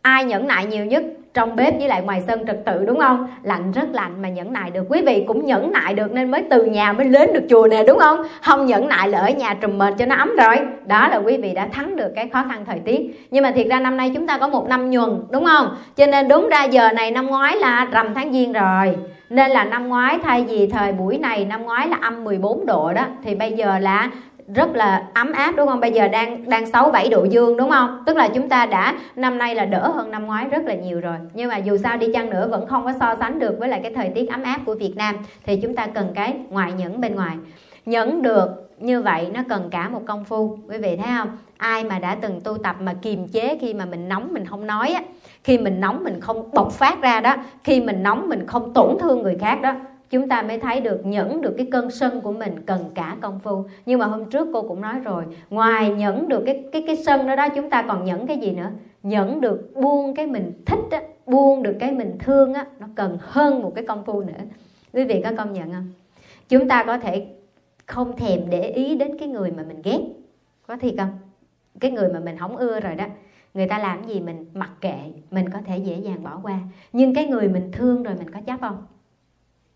Ai 0.02 0.26
nhẫn 0.26 0.48
nại 0.48 0.66
nhiều 0.66 0.86
nhất 0.86 1.04
trong 1.34 1.56
bếp 1.56 1.80
với 1.80 1.88
lại 1.88 2.02
ngoài 2.02 2.24
sân 2.28 2.48
trật 2.48 2.66
tự, 2.66 2.86
đúng 2.86 3.00
không? 3.00 3.28
Lạnh 3.44 3.72
rất 3.72 3.88
lạnh 3.94 4.22
mà 4.22 4.30
nhẫn 4.30 4.54
nại 4.54 4.72
được. 4.72 4.84
Quý 4.90 5.02
vị 5.06 5.24
cũng 5.28 5.46
nhẫn 5.46 5.72
nại 5.72 5.94
được 5.94 6.14
nên 6.14 6.32
mới 6.32 6.44
từ 6.50 6.66
nhà 6.66 6.94
mới 6.94 7.08
đến 7.08 7.34
được 7.34 7.44
chùa 7.50 7.68
nè, 7.68 7.84
đúng 7.88 8.00
không? 8.00 8.28
Không 8.42 8.66
nhẫn 8.66 8.88
nại 8.88 9.10
là 9.10 9.20
ở 9.20 9.30
nhà 9.30 9.54
trùm 9.54 9.78
mệt 9.78 9.94
cho 9.98 10.06
nó 10.06 10.16
ấm 10.16 10.36
rồi. 10.38 10.56
Đó 10.86 11.08
là 11.08 11.18
quý 11.18 11.38
vị 11.38 11.54
đã 11.54 11.68
thắng 11.68 11.96
được 11.96 12.12
cái 12.16 12.30
khó 12.30 12.44
khăn 12.50 12.66
thời 12.66 12.80
tiết. 12.80 13.28
Nhưng 13.32 13.44
mà 13.44 13.52
thiệt 13.52 13.68
ra 13.68 13.80
năm 13.80 13.98
nay 13.98 14.12
chúng 14.16 14.28
ta 14.28 14.38
có 14.38 14.48
một 14.48 14.68
năm 14.68 14.92
nhuần, 14.92 15.10
đúng 15.32 15.46
không? 15.46 15.76
Cho 15.96 16.06
nên 16.06 16.28
đúng 16.28 16.50
ra 16.50 16.64
giờ 16.64 16.92
này 16.92 17.12
năm 17.12 17.28
ngoái 17.28 17.58
là 17.58 17.88
rằm 17.92 18.14
tháng 18.14 18.34
giêng 18.34 18.54
rồi. 18.54 18.96
Nên 19.30 19.52
là 19.52 19.64
năm 19.64 19.90
ngoái 19.90 20.20
thay 20.24 20.46
vì 20.50 20.68
thời 20.68 20.92
buổi 20.92 21.18
này, 21.18 21.46
năm 21.46 21.64
ngoái 21.64 21.88
là 21.88 21.98
âm 22.02 22.24
14 22.24 22.66
độ 22.66 22.94
đó. 22.94 23.06
Thì 23.24 23.36
bây 23.36 23.52
giờ 23.52 23.80
là 23.80 24.10
rất 24.56 24.76
là 24.76 25.08
ấm 25.14 25.32
áp, 25.32 25.54
đúng 25.58 25.68
không? 25.68 25.80
Bây 25.80 25.92
giờ 25.92 26.08
đang 26.08 26.50
đang 26.50 26.66
sáu 26.66 26.92
bảy 26.92 27.10
độ 27.10 27.24
dương, 27.24 27.58
đúng 27.58 27.70
không? 27.70 28.04
Tức 28.06 28.18
là 28.18 28.28
chúng 28.28 28.50
ta 28.50 28.66
đã, 28.66 28.94
năm 29.16 29.38
nay 29.38 29.56
là 29.56 29.66
đỡ 29.66 29.92
hơn 29.92 30.12
năm 30.12 30.26
ngoái 30.26 30.46
rất 30.46 30.66
là 30.66 30.76
nhiều 30.76 31.00
rồi. 31.00 31.16
Nhưng 31.34 31.50
mà 31.50 31.58
dù 31.58 31.78
sao 31.78 31.98
đi 31.98 32.08
chăng 32.14 32.30
nữa 32.30 32.48
vẫn 32.52 32.68
không 32.68 32.86
có 32.86 32.94
so 33.00 33.16
sánh 33.20 33.40
được 33.40 33.60
với 33.60 33.70
lại 33.70 33.80
cái 33.84 33.94
thời 33.94 34.10
tiết 34.10 34.30
ấm 34.30 34.44
áp 34.44 34.60
của 34.66 34.76
Việt 34.76 34.94
Nam. 34.96 35.16
Thì 35.46 35.60
chúng 35.62 35.76
ta 35.76 35.88
cần 35.88 36.12
cái 36.16 36.36
ngoại 36.50 36.72
nhẫn 36.72 37.02
bên 37.02 37.16
ngoài. 37.16 37.36
Nhẫn 37.86 38.22
được 38.22 38.50
như 38.80 39.02
vậy 39.02 39.28
nó 39.34 39.42
cần 39.50 39.70
cả 39.72 39.90
một 39.90 40.02
công 40.08 40.26
phu. 40.26 40.58
Quý 40.70 40.78
vị 40.78 40.98
thấy 40.98 41.12
không? 41.18 41.38
Ai 41.58 41.84
mà 41.84 42.00
đã 42.00 42.16
từng 42.22 42.42
tu 42.42 42.58
tập 42.58 42.76
mà 42.80 42.94
kiềm 43.02 43.28
chế 43.28 43.58
khi 43.62 43.74
mà 43.74 43.86
mình 43.86 44.10
nóng 44.10 44.34
mình 44.34 44.46
không 44.46 44.68
nói 44.68 44.90
á, 44.90 45.02
khi 45.44 45.58
mình 45.58 45.80
nóng 45.80 46.04
mình 46.04 46.22
không 46.22 46.52
bộc 46.52 46.72
phát 46.72 47.02
ra 47.02 47.20
đó, 47.20 47.36
khi 47.64 47.82
mình 47.82 48.04
nóng 48.04 48.30
mình 48.30 48.48
không 48.48 48.74
tổn 48.74 48.98
thương 49.00 49.24
người 49.24 49.38
khác 49.42 49.62
đó 49.62 49.76
chúng 50.10 50.30
ta 50.30 50.42
mới 50.42 50.60
thấy 50.60 50.82
được, 50.82 51.06
nhẫn 51.06 51.42
được 51.42 51.54
cái 51.58 51.68
cơn 51.72 51.92
sân 51.92 52.22
của 52.22 52.32
mình 52.32 52.62
cần 52.66 52.92
cả 52.96 53.18
công 53.22 53.40
phu. 53.40 53.64
Nhưng 53.86 54.00
mà 54.00 54.06
hôm 54.06 54.30
trước 54.30 54.48
cô 54.54 54.62
cũng 54.62 54.82
nói 54.82 55.00
rồi, 55.00 55.24
ngoài 55.50 55.90
nhẫn 55.90 56.30
được 56.30 56.44
cái 56.46 56.64
cái 56.72 56.84
cái 56.88 56.96
sân 56.96 57.28
đó 57.28 57.36
đó, 57.36 57.50
chúng 57.56 57.70
ta 57.70 57.86
còn 57.88 58.06
nhẫn 58.06 58.28
cái 58.28 58.38
gì 58.38 58.52
nữa? 58.52 58.72
Nhẫn 59.04 59.42
được 59.42 59.72
buông 59.76 60.16
cái 60.16 60.28
mình 60.28 60.52
thích 60.66 60.80
á, 60.92 61.02
buông 61.26 61.64
được 61.64 61.76
cái 61.80 61.92
mình 61.92 62.16
thương 62.20 62.54
á, 62.54 62.66
nó 62.80 62.88
cần 62.96 63.18
hơn 63.22 63.62
một 63.62 63.72
cái 63.76 63.86
công 63.86 64.06
phu 64.06 64.22
nữa. 64.22 64.44
Quý 64.94 65.04
vị 65.04 65.22
có 65.24 65.32
công 65.38 65.54
nhận 65.54 65.74
không? 65.74 65.92
Chúng 66.50 66.68
ta 66.68 66.84
có 66.84 66.98
thể 66.98 67.26
không 67.86 68.18
thèm 68.18 68.50
để 68.50 68.62
ý 68.62 68.96
đến 68.96 69.18
cái 69.20 69.28
người 69.28 69.52
mà 69.52 69.64
mình 69.64 69.82
ghét. 69.84 70.00
Có 70.68 70.78
thiệt 70.78 70.94
không? 70.98 71.18
Cái 71.80 71.92
người 71.92 72.10
mà 72.14 72.20
mình 72.20 72.38
không 72.38 72.58
ưa 72.58 72.80
rồi 72.80 72.96
đó, 72.96 73.06
người 73.54 73.68
ta 73.68 73.80
làm 73.80 74.08
gì 74.08 74.20
mình 74.20 74.46
mặc 74.54 74.72
kệ, 74.82 74.98
mình 75.32 75.50
có 75.50 75.60
thể 75.66 75.78
dễ 75.78 75.98
dàng 75.98 76.24
bỏ 76.24 76.40
qua. 76.44 76.60
Nhưng 76.94 77.14
cái 77.14 77.28
người 77.28 77.50
mình 77.50 77.72
thương 77.72 78.04
rồi 78.04 78.16
mình 78.16 78.30
có 78.30 78.40
chấp 78.42 78.62
không? 78.62 78.78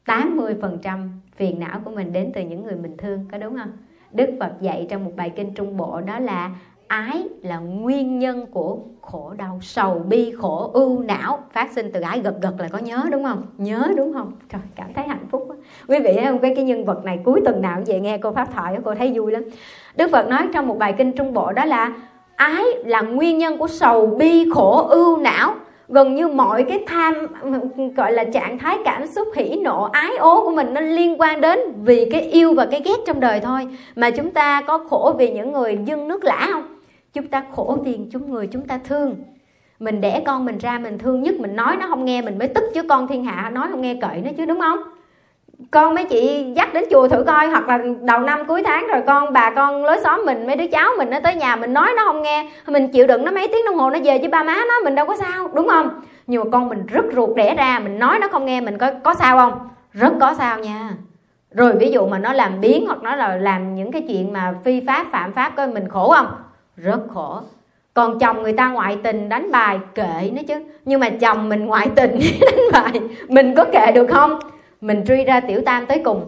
80% 0.06 1.10
phiền 1.36 1.60
não 1.60 1.80
của 1.86 1.92
mình 1.92 2.14
đến 2.14 2.32
từ 2.36 2.42
những 2.42 2.64
người 2.64 2.76
mình 2.76 2.98
thương, 2.98 3.26
có 3.32 3.38
đúng 3.38 3.58
không? 3.58 3.72
Đức 4.12 4.30
Phật 4.40 4.52
dạy 4.62 4.88
trong 4.90 5.06
một 5.06 5.12
bài 5.16 5.32
kinh 5.36 5.54
Trung 5.54 5.78
Bộ 5.78 6.02
đó 6.02 6.20
là 6.20 6.52
ái 6.88 7.24
là 7.42 7.60
nguyên 7.60 8.20
nhân 8.20 8.46
của 8.52 8.78
khổ 9.02 9.34
đau, 9.38 9.60
sầu 9.62 10.00
bi 10.00 10.34
khổ, 10.38 10.72
ưu 10.74 11.04
não, 11.04 11.40
phát 11.54 11.72
sinh 11.72 11.92
từ 11.94 12.02
ái 12.02 12.20
gật 12.20 12.42
gật 12.42 12.54
là 12.60 12.68
có 12.68 12.78
nhớ, 12.78 13.04
đúng 13.12 13.24
không? 13.24 13.44
Nhớ, 13.58 13.88
đúng 13.98 14.14
không? 14.14 14.32
Trời, 14.50 14.62
cảm 14.76 14.94
thấy 14.94 15.08
hạnh 15.08 15.26
phúc 15.32 15.46
quá. 15.48 15.56
quý 15.88 16.00
vị 16.00 16.12
thấy 16.16 16.26
không? 16.26 16.40
Cái 16.40 16.56
cái 16.56 16.66
nhân 16.66 16.86
vật 16.86 17.06
này 17.06 17.20
cuối 17.24 17.42
tuần 17.46 17.62
nào 17.62 17.82
vậy, 17.88 18.00
nghe 18.00 18.18
cô 18.18 18.32
pháp 18.32 18.54
thoại 18.54 18.78
cô 18.86 18.96
thấy 18.96 19.12
vui 19.16 19.32
lắm. 19.32 19.44
Đức 19.96 20.12
phật 20.12 20.28
nói 20.28 20.48
trong 20.54 20.68
một 20.68 20.78
bài 20.78 20.94
kinh 20.98 21.12
trung 21.12 21.34
bộ 21.34 21.52
đó 21.52 21.66
là 21.66 21.94
ái 22.36 22.64
là 22.86 23.02
nguyên 23.02 23.38
nhân 23.38 23.58
của 23.58 23.68
sầu 23.68 24.08
bi 24.08 24.50
khổ, 24.54 24.88
ưu 24.88 25.18
não 25.18 25.56
gần 25.91 26.15
như 26.15 26.27
mọi 26.27 26.63
cái 26.63 26.84
tham, 26.88 27.13
gọi 27.95 28.12
là 28.12 28.23
trạng 28.23 28.60
thái 28.60 28.77
cảm 28.86 29.08
xúc, 29.08 29.27
hỉ 29.36 29.56
nộ, 29.63 29.84
ái 29.84 30.17
ố 30.17 30.41
của 30.41 30.51
mình 30.51 30.73
nó 30.73 30.82
liên 30.82 31.21
quan 31.21 31.41
đến 31.41 31.60
vì 31.84 32.10
cái 32.12 32.21
yêu 32.21 32.54
và 32.54 32.65
cái 32.65 32.82
ghét 32.86 32.97
trong 33.08 33.19
đời 33.19 33.39
thôi. 33.39 33.67
Mà 33.95 34.10
chúng 34.10 34.32
ta 34.32 34.62
có 34.62 34.77
khổ 34.77 35.15
vì 35.17 35.32
những 35.32 35.51
người 35.51 35.77
dưng 35.86 36.08
nước 36.08 36.23
lã 36.23 36.47
không? 36.51 36.77
Chúng 37.13 37.27
ta 37.27 37.43
khổ 37.56 37.77
vì 37.84 37.99
chúng 38.12 38.32
người 38.32 38.47
chúng 38.47 38.67
ta 38.67 38.80
thương. 38.84 39.15
Mình 39.80 40.01
đẻ 40.01 40.21
con 40.25 40.45
mình 40.45 40.58
ra 40.58 40.80
mình 40.80 40.97
thương 40.97 41.23
nhất, 41.23 41.36
mình 41.39 41.56
nói 41.56 41.75
nó 41.80 41.88
không 41.88 42.06
nghe, 42.06 42.21
mình 42.21 42.39
mới 42.39 42.47
tức 42.47 42.63
chứ 42.73 42.84
con 42.84 43.08
thiên 43.08 43.23
hạ 43.23 43.49
nói 43.54 43.67
không 43.71 43.82
nghe 43.82 43.95
cậy 44.01 44.21
nó 44.21 44.32
chứ, 44.38 44.45
đúng 44.45 44.60
không? 44.60 44.80
Con 45.71 45.95
mấy 45.95 46.06
chị 46.06 46.52
dắt 46.56 46.74
đến 46.74 46.84
chùa 46.91 47.08
thử 47.08 47.24
coi, 47.24 47.47
hoặc 47.47 47.67
là 47.67 47.80
đầu 48.02 48.19
năm 48.19 48.45
cuối 48.47 48.63
tháng 48.63 48.88
rồi 48.88 49.02
con, 49.08 49.34
bà 49.34 49.50
con 49.56 49.86
lối 49.86 50.00
xóm 50.04 50.21
mình, 50.26 50.47
mấy 50.47 50.56
đứa 50.56 50.67
cháu 50.67 50.91
mình 50.97 51.10
nó 51.10 51.19
tới 51.19 51.36
nhà 51.36 51.56
mình 51.56 51.74
nói 51.74 51.91
nó 51.97 52.04
không 52.06 52.21
nghe, 52.21 52.50
mình 52.67 52.88
chịu 52.88 53.08
đựng 53.08 53.26
nó 53.26 53.32
mấy 53.32 53.47
tiếng 53.47 53.65
đồng 53.65 53.76
hồ 53.76 53.89
nó 53.89 54.00
về 54.04 54.19
với 54.19 54.28
ba 54.28 54.43
má 54.43 54.56
nó, 54.67 54.80
mình 54.84 54.95
đâu 54.95 55.06
có 55.06 55.15
sao, 55.15 55.47
đúng 55.54 55.67
không? 55.67 56.02
Nhưng 56.28 56.43
mà 56.43 56.50
con 56.52 56.69
mình 56.69 56.86
rất 56.86 57.06
ruột 57.15 57.36
đẻ 57.36 57.56
ra, 57.56 57.80
mình 57.80 58.00
nói 58.00 58.19
nó 58.19 58.28
không 58.28 58.45
nghe, 58.45 58.62
mình 58.62 58.78
có 58.78 58.91
có 59.04 59.13
sao 59.13 59.38
không? 59.38 59.69
Rất 59.93 60.13
có 60.19 60.34
sao 60.34 60.60
nha. 60.60 60.89
Rồi 61.52 61.74
ví 61.80 61.91
dụ 61.91 62.08
mà 62.08 62.19
nó 62.19 62.34
làm 62.34 62.62
biến 62.62 62.86
hoặc 62.88 63.04
nó 63.04 63.15
là 63.15 63.36
làm 63.36 63.76
những 63.76 63.91
cái 63.91 64.06
chuyện 64.08 64.34
mà 64.34 64.54
phi 64.63 64.82
pháp, 64.88 65.06
phạm 65.12 65.34
pháp 65.34 65.52
coi 65.56 65.67
mình 65.67 65.89
khổ 65.89 66.13
không? 66.15 66.28
Rất 66.78 67.00
khổ. 67.13 67.39
Còn 67.93 68.19
chồng 68.19 68.43
người 68.43 68.54
ta 68.54 68.69
ngoại 68.69 68.97
tình 69.04 69.30
đánh 69.30 69.52
bài 69.52 69.80
kệ 69.95 70.32
nó 70.36 70.41
chứ. 70.47 70.56
Nhưng 70.86 71.00
mà 71.00 71.10
chồng 71.10 71.50
mình 71.50 71.65
ngoại 71.65 71.89
tình 71.95 72.19
đánh 72.41 72.60
bài, 72.74 73.02
mình 73.28 73.56
có 73.56 73.65
kệ 73.74 73.91
được 73.91 74.08
không? 74.08 74.39
Mình 74.82 75.04
truy 75.08 75.24
ra 75.24 75.39
tiểu 75.39 75.62
tam 75.65 75.86
tới 75.86 76.02
cùng. 76.06 76.26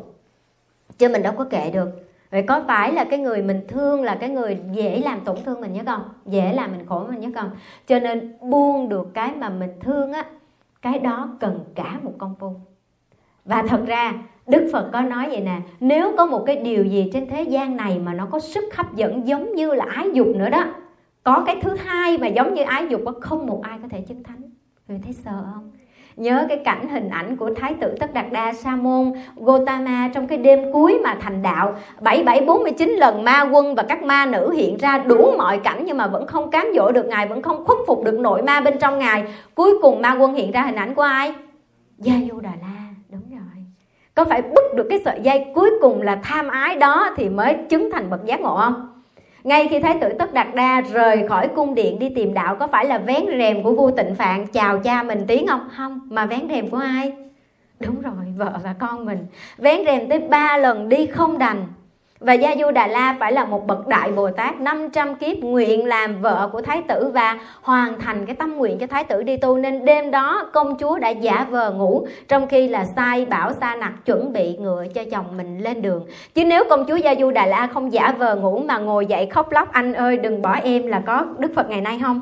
Chứ 0.98 1.10
mình 1.10 1.24
đâu 1.24 1.34
có 1.38 1.44
kệ 1.44 1.72
được. 1.72 1.90
Vậy 2.32 2.44
có 2.48 2.64
phải 2.68 2.94
là 2.94 3.04
cái 3.04 3.20
người 3.20 3.42
mình 3.42 3.62
thương 3.68 4.04
là 4.04 4.16
cái 4.16 4.30
người 4.30 4.60
dễ 4.72 5.00
làm 5.00 5.22
tổn 5.22 5.38
thương 5.46 5.62
mình 5.62 5.74
nhất 5.74 5.86
không 5.86 6.04
dễ 6.26 6.54
làm 6.54 6.72
mình 6.72 6.86
khổ 6.86 7.06
mình 7.10 7.20
nhất 7.20 7.32
không 7.36 7.50
cho 7.88 8.00
nên 8.00 8.34
buông 8.42 8.90
được 8.90 9.14
cái 9.14 9.32
mà 9.36 9.50
mình 9.50 9.70
thương 9.80 10.14
á 10.14 10.26
cái 10.82 11.00
đó 11.00 11.30
cần 11.40 11.60
cả 11.76 12.00
một 12.04 12.14
công 12.18 12.36
phu 12.40 12.56
và 13.46 13.64
thật 13.68 13.84
ra 13.88 14.14
Đức 14.48 14.70
Phật 14.74 14.90
có 14.94 15.02
nói 15.02 15.30
vậy 15.30 15.42
nè 15.42 15.62
Nếu 15.80 16.14
có 16.18 16.26
một 16.26 16.44
cái 16.46 16.56
điều 16.56 16.86
gì 16.86 17.10
trên 17.14 17.30
thế 17.30 17.44
gian 17.44 17.78
này 17.78 18.00
Mà 18.00 18.14
nó 18.14 18.26
có 18.26 18.40
sức 18.40 18.76
hấp 18.76 18.96
dẫn 18.96 19.28
giống 19.28 19.56
như 19.56 19.74
là 19.74 19.86
ái 19.90 20.10
dục 20.14 20.28
nữa 20.28 20.50
đó 20.50 20.66
Có 21.24 21.44
cái 21.46 21.58
thứ 21.62 21.76
hai 21.76 22.18
mà 22.18 22.28
giống 22.28 22.54
như 22.54 22.64
ái 22.64 22.88
dục 22.90 23.02
đó, 23.06 23.14
Không 23.22 23.48
một 23.48 23.62
ai 23.64 23.80
có 23.82 23.88
thể 23.88 24.02
chứng 24.02 24.24
thánh. 24.24 24.42
Người 24.88 25.00
thấy 25.04 25.14
sợ 25.14 25.46
không? 25.54 25.72
Nhớ 26.16 26.46
cái 26.50 26.58
cảnh 26.58 26.90
hình 26.90 27.10
ảnh 27.10 27.38
của 27.38 27.50
thái 27.56 27.74
tử 27.82 27.96
tất 28.00 28.14
đạt 28.14 28.26
đa 28.32 28.54
sa 28.54 28.76
môn 28.76 29.12
gotama 29.36 30.10
trong 30.14 30.28
cái 30.28 30.38
đêm 30.38 30.72
cuối 30.74 31.00
mà 31.04 31.18
thành 31.22 31.42
đạo. 31.42 31.76
Bảy 32.02 32.24
bảy 32.24 32.42
bốn 32.42 32.64
mươi 32.64 32.72
chín 32.72 32.90
lần 32.90 33.24
ma 33.24 33.50
quân 33.52 33.76
và 33.76 33.84
các 33.84 34.04
ma 34.04 34.26
nữ 34.26 34.52
hiện 34.52 34.78
ra 34.78 34.98
đủ 34.98 35.34
mọi 35.38 35.58
cảnh 35.58 35.84
nhưng 35.86 35.98
mà 35.98 36.08
vẫn 36.08 36.28
không 36.28 36.52
cám 36.52 36.68
dỗ 36.76 36.92
được 36.92 37.06
ngài, 37.06 37.28
vẫn 37.28 37.42
không 37.42 37.66
khuất 37.66 37.78
phục 37.88 38.04
được 38.04 38.20
nội 38.20 38.42
ma 38.42 38.62
bên 38.62 38.80
trong 38.80 39.00
ngài. 39.00 39.24
Cuối 39.56 39.74
cùng 39.82 40.02
ma 40.02 40.18
quân 40.20 40.34
hiện 40.34 40.52
ra 40.52 40.62
hình 40.62 40.76
ảnh 40.76 40.94
của 40.94 41.02
ai? 41.02 41.34
Gia 41.98 42.16
du 42.32 42.40
đà 42.40 42.52
la. 42.62 42.84
Đúng 43.10 43.30
rồi. 43.30 43.66
Có 44.16 44.26
phải 44.26 44.42
bứt 44.42 44.76
được 44.76 44.88
cái 44.90 45.00
sợi 45.06 45.20
dây 45.24 45.46
cuối 45.56 45.72
cùng 45.82 46.02
là 46.02 46.20
tham 46.24 46.48
ái 46.48 46.76
đó 46.76 47.10
thì 47.18 47.30
mới 47.30 47.58
chứng 47.70 47.90
thành 47.92 48.10
bậc 48.10 48.26
giác 48.26 48.42
ngộ 48.42 48.58
không? 48.58 48.93
Ngay 49.44 49.68
khi 49.68 49.80
thái 49.80 49.98
tử 50.02 50.10
tất 50.20 50.34
đạt 50.34 50.48
đa 50.56 50.82
rời 50.82 51.28
khỏi 51.28 51.48
cung 51.48 51.76
điện 51.76 52.00
đi 52.00 52.10
tìm 52.10 52.34
đạo, 52.34 52.56
có 52.56 52.68
phải 52.68 52.86
là 52.86 52.98
vén 52.98 53.26
rèm 53.38 53.64
của 53.64 53.74
vua 53.74 53.92
tịnh 53.92 54.16
phạn 54.16 54.48
chào 54.48 54.80
cha 54.80 55.04
mình 55.04 55.24
tiếng 55.28 55.48
không 55.48 55.68
không, 55.78 56.02
mà 56.10 56.26
vén 56.26 56.42
rèm 56.50 56.70
của 56.70 56.78
ai? 56.78 57.12
Đúng 57.80 58.02
rồi, 58.02 58.34
vợ 58.38 58.60
và 58.64 58.76
con 58.80 59.06
mình. 59.06 59.26
Vén 59.58 59.86
rèm 59.86 60.10
tới 60.10 60.20
ba 60.20 60.58
lần 60.58 60.90
đi 60.90 61.06
không 61.06 61.38
đành 61.38 61.66
và 62.24 62.34
Gia 62.34 62.56
Du 62.56 62.72
Đà 62.72 62.88
La 62.88 63.16
phải 63.20 63.32
là 63.32 63.46
một 63.46 63.68
bậc 63.68 63.88
đại 63.88 64.12
Bồ 64.12 64.30
Tát 64.32 64.60
500 64.60 65.16
kiếp 65.16 65.38
nguyện 65.38 65.86
làm 65.86 66.22
vợ 66.22 66.50
của 66.52 66.62
Thái 66.62 66.82
tử 66.88 67.12
và 67.14 67.40
hoàn 67.62 68.00
thành 68.00 68.26
cái 68.26 68.36
tâm 68.36 68.58
nguyện 68.58 68.80
cho 68.80 68.88
Thái 68.88 69.04
tử 69.04 69.24
đi 69.24 69.38
tu. 69.38 69.58
Nên 69.58 69.86
đêm 69.86 70.12
đó 70.12 70.50
công 70.54 70.78
chúa 70.80 71.00
đã 71.00 71.10
giả 71.10 71.48
vờ 71.50 71.72
ngủ, 71.72 72.08
trong 72.28 72.48
khi 72.48 72.68
là 72.68 72.86
sai 72.86 73.26
bảo, 73.26 73.54
sa 73.54 73.76
nặc 73.76 74.06
chuẩn 74.06 74.34
bị 74.34 74.58
ngựa 74.58 74.86
cho 74.96 75.02
chồng 75.12 75.26
mình 75.38 75.60
lên 75.60 75.82
đường. 75.82 76.06
Chứ 76.36 76.46
nếu 76.46 76.64
công 76.70 76.86
chúa 76.88 76.96
Gia 76.96 77.16
Du 77.16 77.32
Đà 77.32 77.46
La 77.46 77.68
không 77.68 77.94
giả 77.94 78.14
vờ 78.18 78.36
ngủ 78.36 78.60
mà 78.68 78.78
ngồi 78.78 79.06
dậy 79.06 79.26
khóc 79.26 79.52
lóc, 79.52 79.72
anh 79.72 79.94
ơi, 79.94 80.18
đừng 80.18 80.42
bỏ 80.42 80.54
em 80.54 80.88
là 80.88 81.02
có 81.06 81.26
Đức 81.38 81.52
Phật 81.56 81.70
ngày 81.70 81.82
nay 81.82 82.00
không? 82.04 82.22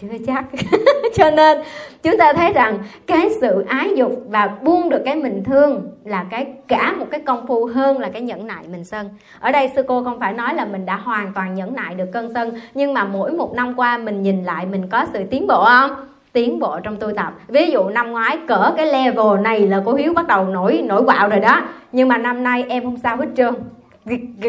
Chưa 0.00 0.08
chắc. 0.26 0.44
Cho 1.14 1.30
nên, 1.30 1.58
chúng 2.02 2.18
ta 2.18 2.32
thấy 2.32 2.52
rằng 2.52 2.78
cái 3.06 3.30
sự 3.40 3.64
ái 3.68 3.92
dục 3.96 4.12
và 4.28 4.50
buông 4.62 4.88
được 4.88 5.02
cái 5.04 5.16
mình 5.16 5.44
thương 5.44 5.90
là 6.04 6.24
cái 6.30 6.46
cả 6.68 6.94
một 6.98 7.06
cái 7.10 7.20
công 7.20 7.46
phu 7.46 7.64
hơn 7.74 7.98
là 7.98 8.08
cái 8.08 8.22
nhẫn 8.22 8.46
nại 8.46 8.64
mình 8.68 8.84
sân. 8.84 9.10
Ở 9.40 9.52
đây 9.52 9.70
sư 9.76 9.82
cô 9.88 10.04
không 10.04 10.20
phải 10.20 10.32
nói 10.32 10.54
là 10.54 10.64
mình 10.64 10.86
đã 10.86 10.96
hoàn 10.96 11.32
toàn 11.34 11.54
nhẫn 11.54 11.74
nại 11.74 11.94
được 11.94 12.06
cơn 12.12 12.34
sân, 12.34 12.52
nhưng 12.74 12.94
mà 12.94 13.04
mỗi 13.04 13.32
một 13.32 13.54
năm 13.54 13.74
qua 13.76 13.98
mình 13.98 14.22
nhìn 14.22 14.44
lại 14.44 14.66
mình 14.66 14.88
có 14.88 15.06
sự 15.12 15.24
tiến 15.30 15.46
bộ 15.46 15.64
không? 15.64 15.90
Tiến 16.32 16.58
bộ 16.58 16.80
trong 16.82 16.96
tu 16.96 17.12
tập. 17.16 17.32
Ví 17.48 17.70
dụ 17.70 17.88
năm 17.88 18.12
ngoái 18.12 18.38
cỡ 18.48 18.72
cái 18.76 18.86
level 18.86 19.40
này 19.40 19.66
là 19.66 19.82
cô 19.84 19.94
hiếu 19.94 20.12
bắt 20.12 20.26
đầu 20.26 20.44
nổi 20.44 20.82
nổi 20.86 21.04
quạo 21.04 21.28
rồi 21.28 21.40
đó. 21.40 21.62
Nhưng 21.92 22.08
mà 22.08 22.18
năm 22.18 22.42
nay 22.42 22.64
em 22.68 22.84
không 22.84 22.96
sao 23.02 23.16
hết 23.16 23.26
trơn 23.36 23.54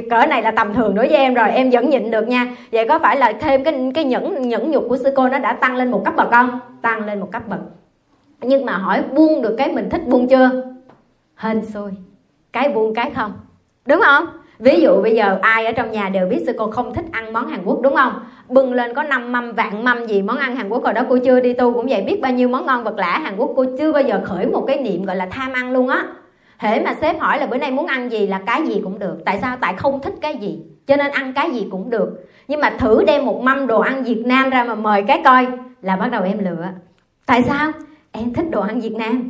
cỡ 0.09 0.25
này 0.25 0.41
là 0.41 0.51
tầm 0.51 0.73
thường 0.73 0.95
đối 0.95 1.07
với 1.07 1.17
em 1.17 1.33
rồi, 1.33 1.49
em 1.49 1.69
vẫn 1.69 1.89
nhịn 1.89 2.11
được 2.11 2.27
nha. 2.27 2.55
Vậy 2.71 2.87
có 2.89 2.99
phải 2.99 3.17
là 3.17 3.33
thêm 3.39 3.63
cái 3.63 3.91
cái 3.95 4.03
nhẫn 4.03 4.49
nhẫn 4.49 4.71
nhục 4.71 4.85
của 4.89 4.97
sư 4.97 5.13
cô 5.15 5.29
nó 5.29 5.39
đã 5.39 5.53
tăng 5.53 5.75
lên 5.75 5.91
một 5.91 6.01
cấp 6.05 6.13
bậc 6.17 6.31
không? 6.31 6.59
Tăng 6.81 7.05
lên 7.05 7.19
một 7.19 7.31
cấp 7.31 7.47
bậc. 7.47 7.59
Nhưng 8.41 8.65
mà 8.65 8.73
hỏi, 8.73 9.03
buông 9.13 9.41
được 9.41 9.55
cái 9.57 9.71
mình 9.71 9.89
thích 9.89 10.07
buông 10.07 10.27
chưa? 10.27 10.49
Hên 11.35 11.65
xui. 11.65 11.91
Cái 12.53 12.69
buông 12.69 12.93
cái 12.93 13.11
không. 13.15 13.33
Đúng 13.85 14.01
không? 14.05 14.25
Ví 14.59 14.81
dụ 14.81 15.01
bây 15.01 15.15
giờ 15.15 15.39
ai 15.41 15.65
ở 15.65 15.71
trong 15.71 15.91
nhà 15.91 16.09
đều 16.09 16.27
biết 16.27 16.43
sư 16.45 16.53
cô 16.57 16.67
không 16.71 16.93
thích 16.93 17.05
ăn 17.11 17.33
món 17.33 17.47
hàn 17.47 17.59
quốc, 17.65 17.81
đúng 17.81 17.95
không? 17.95 18.13
Bưng 18.49 18.73
lên 18.73 18.93
có 18.93 19.03
năm 19.03 19.31
mâm, 19.31 19.51
vạn 19.51 19.83
mâm 19.83 20.07
gì 20.07 20.21
món 20.21 20.37
ăn 20.37 20.55
hàn 20.55 20.69
quốc 20.69 20.83
rồi 20.83 20.93
đó, 20.93 21.01
cô 21.09 21.17
chưa 21.25 21.39
đi 21.39 21.53
tu 21.53 21.73
cũng 21.73 21.87
vậy, 21.89 22.01
biết 22.01 22.21
bao 22.21 22.31
nhiêu 22.31 22.49
món 22.49 22.65
ngon 22.65 22.83
vật 22.83 22.97
lạ 22.97 23.19
hàn 23.23 23.37
quốc, 23.37 23.51
cô 23.55 23.65
chưa 23.79 23.91
bao 23.91 24.03
giờ 24.03 24.21
khởi 24.23 24.45
một 24.45 24.63
cái 24.67 24.81
niệm 24.81 25.05
gọi 25.05 25.15
là 25.15 25.27
tham 25.31 25.53
ăn 25.53 25.71
luôn 25.71 25.87
á 25.87 26.05
hễ 26.59 26.81
mà 26.83 26.95
sếp 27.01 27.19
hỏi 27.19 27.39
là 27.39 27.45
bữa 27.45 27.57
nay 27.57 27.71
muốn 27.71 27.87
ăn 27.87 28.11
gì 28.11 28.27
là 28.27 28.41
cái 28.45 28.67
gì 28.67 28.81
cũng 28.83 28.99
được. 28.99 29.17
Tại 29.25 29.39
sao? 29.41 29.57
Tại 29.61 29.73
không 29.77 30.01
thích 30.01 30.13
cái 30.21 30.37
gì. 30.37 30.59
Cho 30.87 30.95
nên 30.95 31.11
ăn 31.11 31.33
cái 31.33 31.51
gì 31.51 31.67
cũng 31.71 31.89
được. 31.89 32.27
Nhưng 32.47 32.59
mà 32.59 32.69
thử 32.69 33.03
đem 33.07 33.25
một 33.25 33.41
mâm 33.43 33.67
đồ 33.67 33.79
ăn 33.79 34.03
việt 34.03 34.23
nam 34.25 34.49
ra 34.49 34.63
mà 34.63 34.75
mời 34.75 35.03
cái 35.07 35.21
coi 35.23 35.47
là 35.81 35.95
bắt 35.95 36.11
đầu 36.11 36.23
em 36.23 36.39
lựa. 36.39 36.67
Tại 37.25 37.43
sao? 37.43 37.71
Em 38.11 38.33
thích 38.33 38.45
đồ 38.51 38.61
ăn 38.61 38.79
việt 38.79 38.93
nam. 38.93 39.29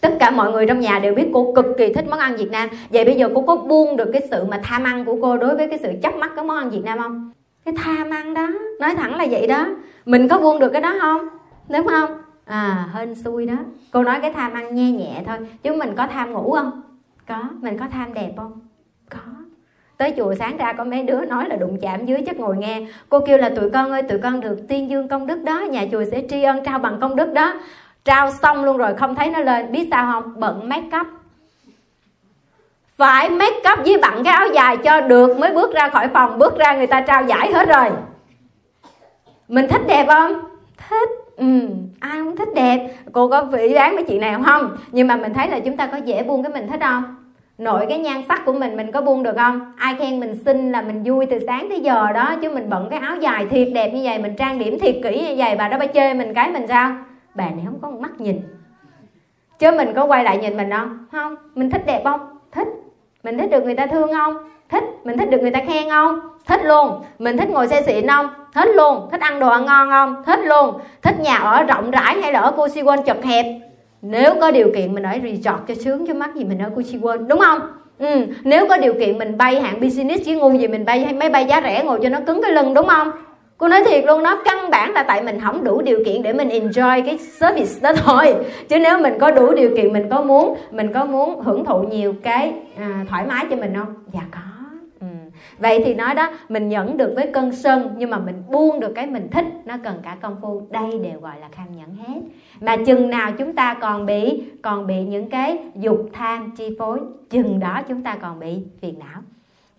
Tất 0.00 0.16
cả 0.20 0.30
mọi 0.30 0.52
người 0.52 0.66
trong 0.66 0.80
nhà 0.80 0.98
đều 0.98 1.14
biết 1.14 1.30
cô 1.32 1.52
cực 1.56 1.66
kỳ 1.78 1.92
thích 1.92 2.04
món 2.10 2.18
ăn 2.18 2.36
việt 2.36 2.50
nam. 2.50 2.68
Vậy 2.90 3.04
bây 3.04 3.14
giờ 3.14 3.28
cô 3.34 3.42
có 3.42 3.56
buông 3.56 3.96
được 3.96 4.10
cái 4.12 4.22
sự 4.30 4.44
mà 4.44 4.60
tham 4.62 4.84
ăn 4.84 5.04
của 5.04 5.18
cô 5.22 5.36
đối 5.36 5.56
với 5.56 5.68
cái 5.68 5.78
sự 5.78 5.92
chấp 6.02 6.16
mắt 6.16 6.30
cái 6.36 6.44
món 6.44 6.56
ăn 6.56 6.70
việt 6.70 6.84
nam 6.84 6.98
không? 6.98 7.32
Cái 7.64 7.74
tham 7.76 8.10
ăn 8.10 8.34
đó. 8.34 8.48
Nói 8.80 8.94
thẳng 8.94 9.16
là 9.16 9.26
vậy 9.30 9.46
đó. 9.46 9.66
Mình 10.06 10.28
có 10.28 10.38
buông 10.38 10.58
được 10.58 10.70
cái 10.72 10.82
đó 10.82 10.94
không? 11.00 11.28
Đúng 11.68 11.86
không 11.86 12.10
à 12.46 12.88
hên 12.94 13.14
xui 13.14 13.46
đó. 13.46 13.54
Cô 13.92 14.02
nói 14.02 14.18
cái 14.22 14.32
tham 14.32 14.52
ăn 14.52 14.74
nhẹ 14.74 14.90
nhẹ 14.90 15.22
thôi. 15.26 15.36
Chứ 15.62 15.72
mình 15.72 15.94
có 15.96 16.06
tham 16.06 16.32
ngủ 16.32 16.52
không? 16.52 16.82
Có. 17.28 17.42
Mình 17.60 17.78
có 17.78 17.86
tham 17.92 18.14
đẹp 18.14 18.32
không? 18.36 18.60
Có. 19.10 19.18
Tới 19.96 20.14
chùa 20.16 20.34
sáng 20.34 20.56
ra 20.56 20.72
có 20.72 20.84
mấy 20.84 21.02
đứa 21.02 21.24
nói 21.24 21.48
là 21.48 21.56
đụng 21.56 21.78
chạm 21.82 22.06
dưới 22.06 22.22
chắc 22.26 22.36
ngồi 22.36 22.56
nghe. 22.56 22.86
Cô 23.08 23.20
kêu 23.20 23.38
là, 23.38 23.48
tụi 23.48 23.70
con 23.70 23.90
ơi, 23.90 24.02
tụi 24.02 24.18
con 24.18 24.40
được 24.40 24.58
tuyên 24.68 24.90
dương 24.90 25.08
công 25.08 25.26
đức 25.26 25.42
đó. 25.42 25.60
Nhà 25.60 25.84
chùa 25.92 26.04
sẽ 26.10 26.22
tri 26.30 26.42
ân 26.42 26.64
trao 26.64 26.78
bằng 26.78 27.00
công 27.00 27.16
đức 27.16 27.32
đó. 27.32 27.54
Trao 28.04 28.32
xong 28.32 28.64
luôn 28.64 28.76
rồi 28.76 28.94
không 28.94 29.14
thấy 29.14 29.30
nó 29.30 29.38
lên. 29.38 29.72
Biết 29.72 29.88
sao 29.90 30.12
không? 30.12 30.40
Bận 30.40 30.68
make 30.68 30.98
up. 31.00 31.06
Phải 32.96 33.30
make 33.30 33.72
up 33.72 33.78
với 33.84 33.98
bận 34.02 34.24
cái 34.24 34.34
áo 34.34 34.46
dài 34.54 34.76
cho 34.76 35.00
được 35.00 35.38
mới 35.38 35.52
bước 35.52 35.74
ra 35.74 35.88
khỏi 35.88 36.08
phòng. 36.08 36.38
Bước 36.38 36.58
ra 36.58 36.76
người 36.76 36.86
ta 36.86 37.00
trao 37.00 37.24
giải 37.24 37.52
hết 37.52 37.68
rồi. 37.68 37.90
Mình 39.48 39.68
thích 39.68 39.82
đẹp 39.86 40.06
không? 40.08 40.32
Thích 40.88 41.25
ừ 41.36 41.68
ai 42.00 42.18
không 42.18 42.36
thích 42.36 42.48
đẹp. 42.54 42.88
Cô 43.12 43.28
có 43.28 43.46
phỉ 43.52 43.74
bán 43.74 43.94
với 43.94 44.04
chị 44.04 44.18
này 44.18 44.34
không? 44.46 44.76
Nhưng 44.92 45.06
mà 45.06 45.16
mình 45.16 45.34
thấy 45.34 45.48
là 45.48 45.58
chúng 45.58 45.76
ta 45.76 45.86
có 45.86 45.96
dễ 45.96 46.22
buông 46.22 46.42
cái 46.42 46.52
mình 46.52 46.68
thích 46.68 46.80
không? 46.80 47.16
Nội 47.58 47.86
cái 47.88 47.98
nhan 47.98 48.22
sắc 48.28 48.44
của 48.44 48.52
mình 48.52 48.76
mình 48.76 48.92
có 48.92 49.00
buông 49.00 49.22
được 49.22 49.36
không? 49.36 49.72
Ai 49.76 49.94
khen 49.94 50.20
mình 50.20 50.34
xinh 50.44 50.72
là 50.72 50.82
mình 50.82 51.02
vui 51.04 51.26
từ 51.26 51.38
sáng 51.46 51.66
tới 51.68 51.80
giờ 51.80 52.12
đó, 52.14 52.34
chứ 52.42 52.50
mình 52.50 52.70
bận 52.70 52.88
cái 52.90 53.00
áo 53.00 53.16
dài 53.16 53.46
thiệt 53.50 53.68
đẹp 53.74 53.90
như 53.94 54.00
vậy, 54.04 54.18
mình 54.18 54.34
trang 54.36 54.58
điểm 54.58 54.78
thiệt 54.78 54.96
kỹ 55.02 55.26
như 55.28 55.34
vậy, 55.36 55.56
bà 55.58 55.68
đó 55.68 55.78
bà 55.78 55.86
chê 55.86 56.14
mình 56.14 56.34
cái 56.34 56.50
mình 56.50 56.66
sao? 56.68 56.96
Bà 57.34 57.44
này 57.44 57.62
không 57.64 57.78
có 57.82 57.90
một 57.90 58.00
mắt 58.00 58.20
nhìn. 58.20 58.40
Chứ 59.58 59.70
mình 59.76 59.92
có 59.96 60.04
quay 60.04 60.24
lại 60.24 60.38
nhìn 60.38 60.56
mình 60.56 60.70
không? 60.70 61.06
Không. 61.12 61.34
Mình 61.54 61.70
thích 61.70 61.86
đẹp 61.86 62.00
không? 62.04 62.20
Thích. 62.52 62.68
Mình 63.22 63.38
thích 63.38 63.50
được 63.50 63.64
người 63.64 63.74
ta 63.74 63.86
thương 63.86 64.12
không? 64.12 64.34
Thích. 64.68 64.84
Mình 65.04 65.18
thích 65.18 65.30
được 65.30 65.40
người 65.40 65.50
ta 65.50 65.60
khen 65.66 65.90
không? 65.90 66.20
Thích 66.46 66.60
luôn. 66.64 67.02
Mình 67.18 67.36
thích 67.36 67.50
ngồi 67.50 67.68
xe 67.68 67.82
xịn 67.82 68.06
không? 68.06 68.26
Thích 68.56 68.68
luôn 68.74 69.08
thích 69.10 69.20
ăn 69.20 69.40
đồ 69.40 69.48
ăn 69.48 69.66
ngon 69.66 69.90
không? 69.90 70.22
Thích 70.26 70.40
luôn. 70.44 70.74
Thích 71.02 71.20
nhà 71.20 71.36
ở 71.36 71.62
rộng 71.62 71.90
rãi 71.90 72.20
hay 72.22 72.32
là 72.32 72.40
ở 72.40 72.52
Kusiwon 72.56 73.02
chật 73.02 73.24
hẹp? 73.24 73.46
Nếu 74.02 74.34
có 74.40 74.50
điều 74.50 74.70
kiện 74.74 74.94
mình 74.94 75.02
ở 75.02 75.12
resort 75.22 75.58
cho 75.68 75.74
sướng 75.74 76.06
cho 76.06 76.14
mắt 76.14 76.34
gì 76.34 76.44
mình 76.44 76.58
ở 76.58 76.70
Kusiwon 76.76 77.26
đúng 77.26 77.38
không? 77.38 77.60
Ừ. 77.98 78.26
nếu 78.44 78.66
có 78.68 78.76
điều 78.76 78.94
kiện 78.94 79.18
mình 79.18 79.38
bay 79.38 79.60
hạng 79.60 79.80
business 79.80 80.24
chứ 80.26 80.36
ngu 80.36 80.52
gì 80.52 80.68
mình 80.68 80.84
bay 80.84 81.00
hay 81.00 81.14
máy 81.14 81.28
bay 81.28 81.44
giá 81.44 81.60
rẻ 81.60 81.84
ngồi 81.84 81.98
cho 82.02 82.08
nó 82.08 82.18
cứng 82.26 82.42
cái 82.42 82.52
lưng 82.52 82.74
đúng 82.74 82.86
không? 82.86 83.10
Cô 83.58 83.68
nói 83.68 83.84
thiệt 83.84 84.04
luôn 84.04 84.22
nó 84.22 84.42
căn 84.44 84.70
bản 84.70 84.92
là 84.92 85.02
tại 85.02 85.22
mình 85.22 85.40
không 85.40 85.64
đủ 85.64 85.82
điều 85.82 86.04
kiện 86.06 86.22
để 86.22 86.32
mình 86.32 86.48
enjoy 86.48 87.02
cái 87.06 87.18
service 87.18 87.80
đó 87.80 87.92
thôi. 88.04 88.34
Chứ 88.68 88.78
nếu 88.78 88.98
mình 88.98 89.18
có 89.20 89.30
đủ 89.30 89.54
điều 89.54 89.70
kiện 89.76 89.92
mình 89.92 90.08
có 90.10 90.20
muốn 90.22 90.56
mình 90.70 90.92
có 90.92 91.04
muốn 91.04 91.40
hưởng 91.40 91.64
thụ 91.64 91.82
nhiều 91.82 92.14
cái 92.22 92.52
à, 92.78 93.04
thoải 93.08 93.24
mái 93.26 93.44
cho 93.50 93.56
mình 93.56 93.74
không? 93.76 93.94
Dạ 94.12 94.20
có 94.30 94.45
vậy 95.58 95.82
thì 95.84 95.94
nói 95.94 96.14
đó, 96.14 96.30
mình 96.48 96.68
nhẫn 96.68 96.96
được 96.96 97.12
với 97.16 97.30
cơn 97.32 97.52
sân, 97.52 97.94
nhưng 97.96 98.10
mà 98.10 98.18
mình 98.18 98.42
buông 98.50 98.80
được 98.80 98.92
cái 98.94 99.06
mình 99.06 99.28
thích, 99.30 99.44
nó 99.64 99.76
cần 99.84 100.00
cả 100.02 100.16
công 100.20 100.36
phu. 100.42 100.62
Đây 100.70 100.98
đều 100.98 101.20
gọi 101.20 101.40
là 101.40 101.48
kham 101.48 101.66
nhẫn 101.76 101.94
hết. 101.94 102.20
Mà 102.60 102.76
chừng 102.86 103.10
nào 103.10 103.32
chúng 103.38 103.52
ta 103.52 103.74
còn 103.74 104.06
bị 104.06 104.42
còn 104.62 104.86
bị 104.86 105.04
những 105.04 105.30
cái 105.30 105.58
dục 105.74 106.08
tham 106.12 106.52
chi 106.56 106.76
phối, 106.78 107.00
chừng 107.30 107.60
đó 107.60 107.82
chúng 107.88 108.02
ta 108.02 108.16
còn 108.16 108.40
bị 108.40 108.58
phiền 108.80 108.98
não. 108.98 109.22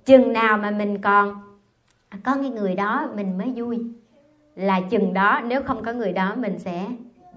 Chừng 0.06 0.34
nào 0.34 0.58
mà 0.58 0.72
mình 0.72 0.98
còn 1.02 1.36
có 2.24 2.36
cái 2.42 2.50
người 2.50 2.76
đó 2.76 3.10
mình 3.16 3.38
mới 3.38 3.52
vui, 3.56 3.80
là 4.56 4.82
chừng 4.82 5.14
đó 5.14 5.42
nếu 5.48 5.62
không 5.64 5.84
có 5.84 5.94
người 5.94 6.14
đó 6.14 6.34
mình 6.38 6.60
sẽ 6.60 6.86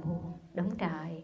buồn. 0.04 0.18
Đúng 0.54 0.70
trời. 0.78 1.22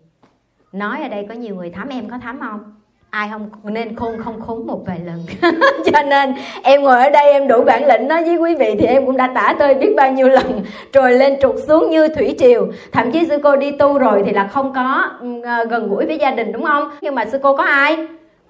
Nói 0.72 1.02
ở 1.02 1.09
đây 1.09 1.26
có 1.29 1.35
nhiều 1.35 1.55
người 1.55 1.70
thắm 1.70 1.88
em 1.88 2.09
có 2.09 2.18
thắm 2.18 2.40
không? 2.40 2.74
Ai 3.16 3.29
không, 3.33 3.50
nên 3.64 3.96
khôn 3.96 4.16
không 4.24 4.40
khốn 4.40 4.66
một 4.66 4.81
vài 4.87 5.00
lần. 5.07 5.26
Cho 5.92 6.02
nên, 6.02 6.35
em 6.62 6.83
ngồi 6.83 7.02
ở 7.02 7.11
đây 7.11 7.33
em 7.33 7.48
đủ 7.48 7.64
bản 7.64 7.87
lĩnh 7.87 8.09
nói 8.09 8.24
với 8.24 8.37
quý 8.37 8.55
vị 8.55 8.76
thì 8.79 8.87
em 8.87 9.07
cũng 9.07 9.16
đã 9.16 9.31
tả 9.35 9.55
tơi 9.59 9.74
biết 9.74 9.94
bao 9.96 10.12
nhiêu 10.12 10.29
lần. 10.29 10.62
Rồi 10.92 11.12
lên 11.12 11.37
trục 11.40 11.57
xuống 11.68 11.90
như 11.90 12.09
thủy 12.09 12.35
triều. 12.38 12.66
Thậm 12.92 13.12
chí 13.12 13.26
sư 13.29 13.38
cô 13.42 13.57
đi 13.57 13.72
tu 13.72 13.98
rồi 13.98 14.22
thì 14.26 14.33
là 14.33 14.46
không 14.46 14.72
có 14.74 15.11
ừ, 15.20 15.42
ờ, 15.44 15.64
gần 15.64 15.88
gũi 15.88 16.07
với 16.07 16.18
gia 16.18 16.31
đình, 16.31 16.52
đúng 16.52 16.64
không? 16.64 16.90
Nhưng 17.00 17.14
mà 17.14 17.24
sư 17.24 17.38
cô 17.42 17.57
có 17.57 17.64
ai? 17.64 17.96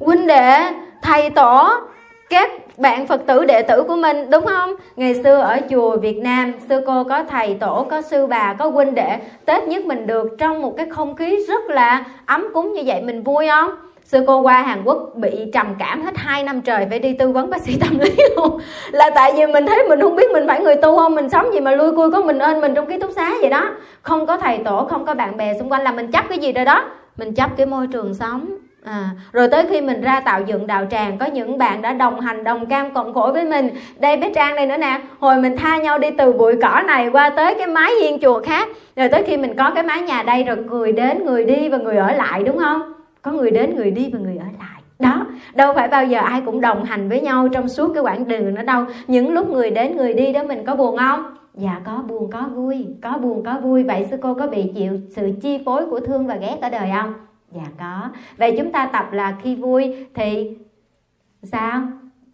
Huynh 0.00 0.26
đệ, 0.26 0.60
thầy 1.02 1.30
tổ, 1.30 1.68
các 2.30 2.50
bạn 2.78 3.06
phật 3.06 3.26
tử, 3.26 3.44
đệ 3.44 3.62
tử 3.62 3.82
của 3.82 3.96
mình, 3.96 4.30
đúng 4.30 4.46
không? 4.46 4.74
Ngày 4.96 5.14
xưa 5.14 5.40
ở 5.40 5.58
chùa 5.70 5.96
việt 5.96 6.16
nam, 6.16 6.52
sư 6.68 6.82
cô 6.86 7.04
có 7.04 7.24
thầy 7.24 7.56
tổ, 7.60 7.86
có 7.90 8.02
sư 8.02 8.26
bà, 8.26 8.54
có 8.58 8.68
huynh 8.68 8.94
đệ. 8.94 9.16
Tết 9.44 9.62
nhất 9.62 9.84
mình 9.84 10.06
được 10.06 10.36
trong 10.38 10.62
một 10.62 10.76
cái 10.76 10.86
không 10.90 11.16
khí 11.16 11.38
rất 11.48 11.64
là 11.70 12.04
ấm 12.26 12.46
cúng 12.54 12.72
như 12.72 12.82
vậy. 12.86 13.02
Mình 13.02 13.22
vui 13.22 13.46
không? 13.48 13.85
Sư 14.06 14.24
cô 14.26 14.40
qua 14.40 14.62
Hàn 14.62 14.82
Quốc 14.84 15.12
bị 15.14 15.30
trầm 15.52 15.66
cảm 15.78 16.04
hết 16.04 16.16
2 16.16 16.42
năm 16.42 16.60
trời 16.60 16.86
phải 16.90 16.98
đi 16.98 17.12
tư 17.12 17.30
vấn 17.30 17.50
bác 17.50 17.62
sĩ 17.62 17.76
tâm 17.80 17.98
lý 17.98 18.16
luôn. 18.36 18.58
Là 18.90 19.10
tại 19.14 19.32
vì 19.36 19.46
mình 19.46 19.66
thấy 19.66 19.82
mình 19.88 20.00
không 20.00 20.16
biết 20.16 20.30
mình 20.32 20.44
phải 20.48 20.60
người 20.60 20.76
tu 20.76 20.96
không 20.98 21.14
mình 21.14 21.30
sống 21.30 21.54
gì 21.54 21.60
mà 21.60 21.70
lui 21.70 21.92
cui 21.96 22.10
có 22.10 22.22
mình 22.22 22.38
ơn 22.38 22.60
mình 22.60 22.74
trong 22.74 22.86
ký 22.86 22.98
túc 22.98 23.10
xá 23.10 23.32
vậy 23.40 23.50
đó. 23.50 23.70
Không 24.02 24.26
có 24.26 24.36
thầy 24.36 24.58
tổ 24.58 24.86
không 24.90 25.04
có 25.06 25.14
bạn 25.14 25.36
bè 25.36 25.58
xung 25.58 25.72
quanh 25.72 25.82
là 25.82 25.92
mình 25.92 26.10
chấp 26.10 26.24
cái 26.28 26.38
gì 26.38 26.52
rồi 26.52 26.64
đó 26.64 26.84
mình 27.16 27.34
chấp 27.34 27.56
cái 27.56 27.66
môi 27.66 27.86
trường 27.86 28.14
sống. 28.14 28.56
À, 28.84 29.10
rồi 29.32 29.48
tới 29.48 29.66
khi 29.70 29.80
mình 29.80 30.02
ra 30.02 30.20
tạo 30.20 30.40
dựng 30.46 30.66
đạo 30.66 30.86
tràng 30.90 31.18
có 31.18 31.26
những 31.26 31.58
bạn 31.58 31.82
đã 31.82 31.92
đồng 31.92 32.20
hành 32.20 32.44
đồng 32.44 32.66
cam 32.66 32.94
cộng 32.94 33.14
khổ 33.14 33.30
với 33.34 33.44
mình. 33.44 33.70
Đây 33.98 34.16
bé 34.16 34.30
trang 34.34 34.56
đây 34.56 34.66
nữa 34.66 34.76
nè 34.76 35.00
hồi 35.20 35.36
mình 35.36 35.56
tha 35.56 35.76
nhau 35.76 35.98
đi 35.98 36.10
từ 36.18 36.32
bụi 36.32 36.54
cỏ 36.62 36.82
này 36.86 37.08
qua 37.12 37.30
tới 37.30 37.54
cái 37.54 37.66
mái 37.66 37.92
hiên 38.00 38.18
chùa 38.20 38.40
khác. 38.40 38.68
Rồi 38.96 39.08
tới 39.08 39.22
khi 39.22 39.36
mình 39.36 39.54
có 39.56 39.70
cái 39.74 39.82
mái 39.82 40.00
nhà 40.00 40.22
đây 40.22 40.44
rồi 40.44 40.56
người 40.56 40.92
đến 40.92 41.24
người 41.24 41.44
đi 41.44 41.68
và 41.68 41.78
người 41.78 41.96
ở 41.96 42.12
lại 42.12 42.42
đúng 42.42 42.58
không? 42.58 42.95
Có 43.26 43.32
người 43.32 43.50
đến, 43.50 43.76
người 43.76 43.90
đi 43.90 44.10
và 44.12 44.18
người 44.18 44.36
ở 44.36 44.44
lại. 44.44 44.82
Đó, 44.98 45.26
đâu 45.54 45.74
phải 45.74 45.88
bao 45.88 46.06
giờ 46.06 46.18
ai 46.18 46.42
cũng 46.46 46.60
đồng 46.60 46.84
hành 46.84 47.08
với 47.08 47.20
nhau 47.20 47.48
trong 47.48 47.68
suốt 47.68 47.94
cái 47.94 48.02
quãng 48.02 48.28
đường 48.28 48.54
đó 48.54 48.62
đâu. 48.62 48.84
Những 49.06 49.32
lúc 49.32 49.50
người 49.50 49.70
đến, 49.70 49.96
người 49.96 50.14
đi 50.14 50.32
đó 50.32 50.42
mình 50.42 50.64
có 50.66 50.76
buồn 50.76 50.96
không? 50.96 51.36
Dạ 51.54 51.80
có 51.84 52.02
buồn, 52.08 52.30
có 52.30 52.48
vui. 52.54 52.86
Có 53.02 53.18
buồn, 53.18 53.42
có 53.44 53.60
vui. 53.60 53.84
Vậy 53.84 54.06
sư 54.10 54.16
cô 54.22 54.34
có 54.34 54.46
bị 54.46 54.72
chịu 54.74 55.00
sự 55.10 55.30
chi 55.42 55.58
phối 55.64 55.86
của 55.90 56.00
thương 56.00 56.26
và 56.26 56.36
ghét 56.36 56.58
ở 56.60 56.70
đời 56.70 56.90
không? 57.00 57.14
Dạ 57.52 57.66
có. 57.78 58.10
Vậy 58.36 58.54
chúng 58.58 58.72
ta 58.72 58.86
tập 58.86 59.08
là 59.12 59.36
khi 59.42 59.56
vui 59.56 60.06
thì 60.14 60.56
sao? 61.42 61.82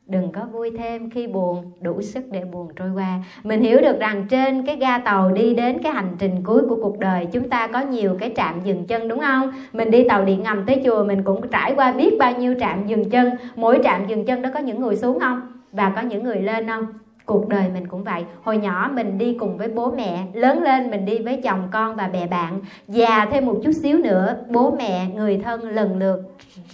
Đừng 0.07 0.33
có 0.33 0.41
vui 0.53 0.71
thêm 0.79 1.11
khi 1.11 1.27
buồn, 1.27 1.73
đủ 1.81 2.03
sức 2.03 2.25
để 2.31 2.45
buồn 2.45 2.69
trôi 2.77 2.91
qua. 2.95 3.25
Mình 3.45 3.61
hiểu 3.61 3.81
được 3.81 4.01
rằng 4.01 4.27
trên 4.31 4.67
cái 4.67 4.77
ga 4.77 4.99
tàu 4.99 5.33
đi 5.33 5.55
đến 5.55 5.83
cái 5.83 5.93
hành 5.93 6.17
trình 6.19 6.45
cuối 6.45 6.63
của 6.69 6.77
cuộc 6.83 6.99
đời, 6.99 7.27
chúng 7.33 7.49
ta 7.49 7.67
có 7.67 7.81
nhiều 7.81 8.17
cái 8.21 8.33
trạm 8.37 8.61
dừng 8.65 8.87
chân, 8.87 9.09
đúng 9.09 9.21
không? 9.21 9.53
Mình 9.73 9.91
đi 9.91 10.09
tàu 10.09 10.25
điện 10.25 10.43
ngầm 10.43 10.67
tới 10.67 10.83
chùa, 10.85 11.05
mình 11.05 11.23
cũng 11.23 11.49
trải 11.49 11.75
qua 11.77 11.93
biết 11.93 12.19
bao 12.19 12.33
nhiêu 12.39 12.55
trạm 12.61 12.87
dừng 12.87 13.11
chân. 13.11 13.31
Mỗi 13.57 13.81
trạm 13.85 14.07
dừng 14.07 14.25
chân 14.25 14.43
đó 14.43 14.51
có 14.55 14.61
những 14.61 14.81
người 14.81 14.97
xuống 14.97 15.21
không? 15.21 15.41
Và 15.73 15.93
có 15.97 16.03
những 16.03 16.25
người 16.25 16.43
lên 16.43 16.69
không? 16.69 16.87
Cuộc 17.27 17.49
đời 17.49 17.65
mình 17.75 17.87
cũng 17.87 18.05
vậy. 18.05 18.25
Hồi 18.43 18.57
nhỏ 18.57 18.91
mình 18.95 19.19
đi 19.19 19.37
cùng 19.41 19.57
với 19.57 19.69
bố 19.69 19.91
mẹ, 19.91 20.27
lớn 20.35 20.63
lên 20.63 20.91
mình 20.91 21.05
đi 21.05 21.19
với 21.19 21.41
chồng 21.45 21.69
con 21.73 21.97
và 21.97 22.09
bè 22.09 22.27
bạn. 22.27 22.61
Già 22.89 23.27
thêm 23.31 23.47
một 23.47 23.61
chút 23.65 23.73
xíu 23.73 23.99
nữa, 23.99 24.37
bố 24.49 24.71
mẹ, 24.71 25.07
người 25.15 25.39
thân 25.39 25.69
lần 25.69 25.99
lượt 25.99 26.23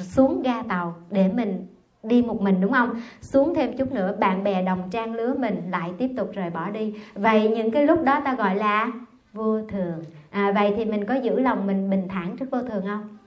xuống 0.03 0.43
ga 0.43 0.63
tàu 0.63 0.95
để 1.11 1.31
mình 1.35 1.67
đi 2.09 2.23
một 2.23 2.43
mình 2.43 2.61
đúng 2.61 2.73
không? 2.73 2.91
Xuống 3.21 3.55
thêm 3.55 3.77
chút 3.77 3.93
nữa 3.93 4.17
bạn 4.21 4.45
bè 4.45 4.63
đồng 4.63 4.83
trang 4.91 5.15
lứa 5.15 5.35
mình 5.39 5.63
lại 5.71 5.91
tiếp 5.99 6.11
tục 6.17 6.31
rời 6.35 6.51
bỏ 6.51 6.71
đi. 6.71 6.95
Vậy 7.15 7.49
những 7.49 7.71
cái 7.71 7.87
lúc 7.87 8.05
đó 8.05 8.21
ta 8.25 8.35
gọi 8.35 8.55
là 8.55 8.93
vô 9.33 9.61
thường. 9.69 10.05
À, 10.31 10.53
vậy 10.53 10.75
thì 10.77 10.85
mình 10.85 11.05
có 11.05 11.15
giữ 11.15 11.41
lòng 11.41 11.67
mình 11.67 11.91
bình 11.91 12.09
thản 12.09 12.37
trước 12.37 12.51
vô 12.51 12.63
thường 12.63 12.85
không? 12.87 13.19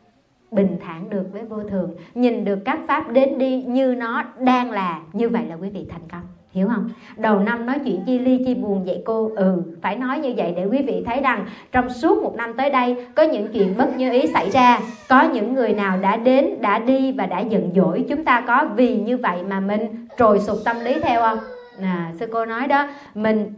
Bình 0.52 0.78
thản 0.82 1.10
được 1.10 1.26
với 1.32 1.46
vô 1.46 1.64
thường. 1.64 1.96
Nhìn 2.16 2.46
được 2.46 2.60
các 2.66 2.80
pháp 2.88 3.12
đến 3.12 3.38
đi 3.38 3.64
như 3.64 3.96
nó 3.96 4.24
đang 4.40 4.72
là 4.72 5.02
như 5.14 5.30
vậy 5.30 5.46
là 5.46 5.56
quý 5.56 5.70
vị 5.70 5.86
thành 5.90 6.08
công 6.12 6.41
hiểu 6.52 6.68
không? 6.68 6.90
Đầu 7.18 7.40
năm 7.40 7.66
nói 7.66 7.80
chuyện 7.86 8.04
chi 8.06 8.20
ly 8.20 8.42
chi 8.46 8.54
buồn 8.54 8.86
vậy 8.86 9.02
cô. 9.06 9.32
Ừ 9.36 9.62
phải 9.82 9.96
nói 9.96 10.20
như 10.20 10.34
vậy 10.38 10.54
để 10.56 10.66
quý 10.66 10.82
vị 10.82 11.04
thấy 11.06 11.22
rằng 11.22 11.46
trong 11.72 11.90
suốt 11.90 12.24
một 12.24 12.36
năm 12.36 12.54
tới 12.54 12.70
đây 12.70 13.06
có 13.16 13.24
những 13.24 13.48
chuyện 13.54 13.78
bất 13.78 13.98
như 13.98 14.12
ý 14.12 14.28
xảy 14.34 14.50
ra. 14.50 14.80
Có 15.10 15.22
những 15.22 15.54
người 15.54 15.74
nào 15.74 15.98
đã 15.98 16.18
đến 16.18 16.62
đã 16.62 16.80
đi 16.80 17.12
và 17.12 17.26
đã 17.26 17.40
giận 17.40 17.72
dỗi 17.76 18.06
chúng 18.10 18.26
ta 18.26 18.44
có 18.48 18.70
vì 18.76 18.96
như 18.96 19.18
vậy 19.18 19.44
mà 19.44 19.60
mình 19.60 20.08
trồi 20.18 20.40
sụp 20.40 20.58
tâm 20.66 20.80
lý 20.80 21.00
theo 21.00 21.22
không? 21.22 21.40
À, 21.82 22.12
sư 22.20 22.26
cô 22.32 22.46
nói 22.46 22.68
đó 22.68 22.88
mình 23.16 23.54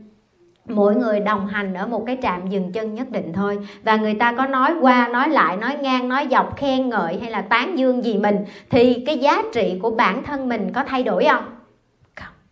mỗi 0.65 0.95
người 0.95 1.19
đồng 1.19 1.47
hành 1.47 1.73
ở 1.73 1.87
một 1.87 2.03
cái 2.05 2.17
trạm 2.21 2.49
dừng 2.49 2.71
chân 2.71 2.93
nhất 2.93 3.09
định 3.09 3.33
thôi. 3.33 3.59
Và 3.83 3.95
người 3.95 4.13
ta 4.13 4.33
có 4.37 4.45
nói 4.45 4.73
qua 4.81 5.07
nói 5.07 5.29
lại 5.29 5.57
nói 5.57 5.75
ngang 5.81 6.09
nói 6.09 6.27
dọc 6.31 6.57
khen 6.57 6.89
ngợi 6.89 7.19
hay 7.21 7.31
là 7.31 7.41
tán 7.41 7.77
dương 7.77 8.03
gì 8.03 8.17
mình 8.17 8.37
thì 8.69 9.03
cái 9.05 9.17
giá 9.17 9.43
trị 9.53 9.79
của 9.81 9.91
bản 9.91 10.23
thân 10.23 10.49
mình 10.49 10.71
có 10.73 10.83
thay 10.83 11.03
đổi 11.03 11.25
không? 11.25 11.43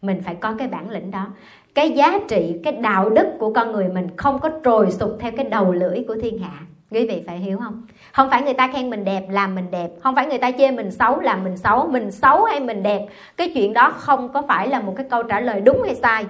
Mình 0.02 0.22
phải 0.26 0.36
có 0.36 0.54
cái 0.58 0.68
bản 0.68 0.90
lĩnh 0.90 1.12
đó. 1.12 1.28
Cái 1.76 1.92
giá 1.92 2.20
trị, 2.28 2.60
cái 2.64 2.74
đạo 2.74 3.10
đức 3.10 3.28
của 3.40 3.54
con 3.54 3.72
người 3.72 3.90
mình 3.90 4.08
không 4.18 4.40
có 4.40 4.50
trồi 4.64 4.92
sụp 4.92 5.18
theo 5.20 5.32
cái 5.38 5.46
đầu 5.46 5.74
lưỡi 5.74 6.04
của 6.08 6.16
thiên 6.22 6.40
hạ. 6.40 6.60
Quý 6.92 7.08
vị 7.08 7.24
phải 7.28 7.38
hiểu 7.38 7.58
không? 7.58 7.88
Không 8.12 8.30
phải 8.30 8.42
người 8.42 8.54
ta 8.54 8.68
khen 8.74 8.90
mình 8.90 9.06
đẹp, 9.06 9.26
làm 9.30 9.56
mình 9.56 9.72
đẹp. 9.72 9.90
Không 10.04 10.16
phải 10.16 10.28
người 10.28 10.38
ta 10.38 10.52
chê 10.52 10.72
mình 10.72 10.92
xấu, 10.92 11.20
làm 11.20 11.44
mình 11.44 11.58
xấu. 11.58 11.88
Mình 11.88 12.12
xấu 12.12 12.44
hay 12.44 12.60
mình 12.60 12.84
đẹp, 12.84 13.08
cái 13.38 13.52
chuyện 13.54 13.74
đó 13.74 13.92
không 13.98 14.30
có 14.34 14.42
phải 14.48 14.68
là 14.68 14.82
một 14.82 14.94
cái 14.98 15.06
câu 15.10 15.24
trả 15.24 15.40
lời 15.40 15.62
đúng 15.62 15.84
hay 15.84 15.96
sai. 15.96 16.26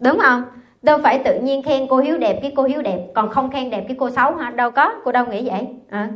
Đúng 0.00 0.18
không? 0.18 0.44
Đâu 0.86 0.98
phải 1.02 1.18
tự 1.18 1.34
nhiên 1.34 1.62
khen 1.62 1.86
cô 1.86 1.96
hiếu 1.96 2.16
đẹp 2.18 2.38
cái 2.42 2.52
cô 2.56 2.62
hiếu 2.62 2.82
đẹp 2.82 2.98
còn 3.14 3.30
không 3.30 3.50
khen 3.50 3.70
đẹp 3.70 3.84
cái 3.88 3.96
cô 4.00 4.10
xấu 4.10 4.34
hả? 4.34 4.50
Đâu 4.50 4.70
có 4.70 4.94
cô 5.04 5.12
đâu 5.12 5.24
nghĩ 5.30 5.48
vậy? 5.48 5.60
À. 5.90 6.08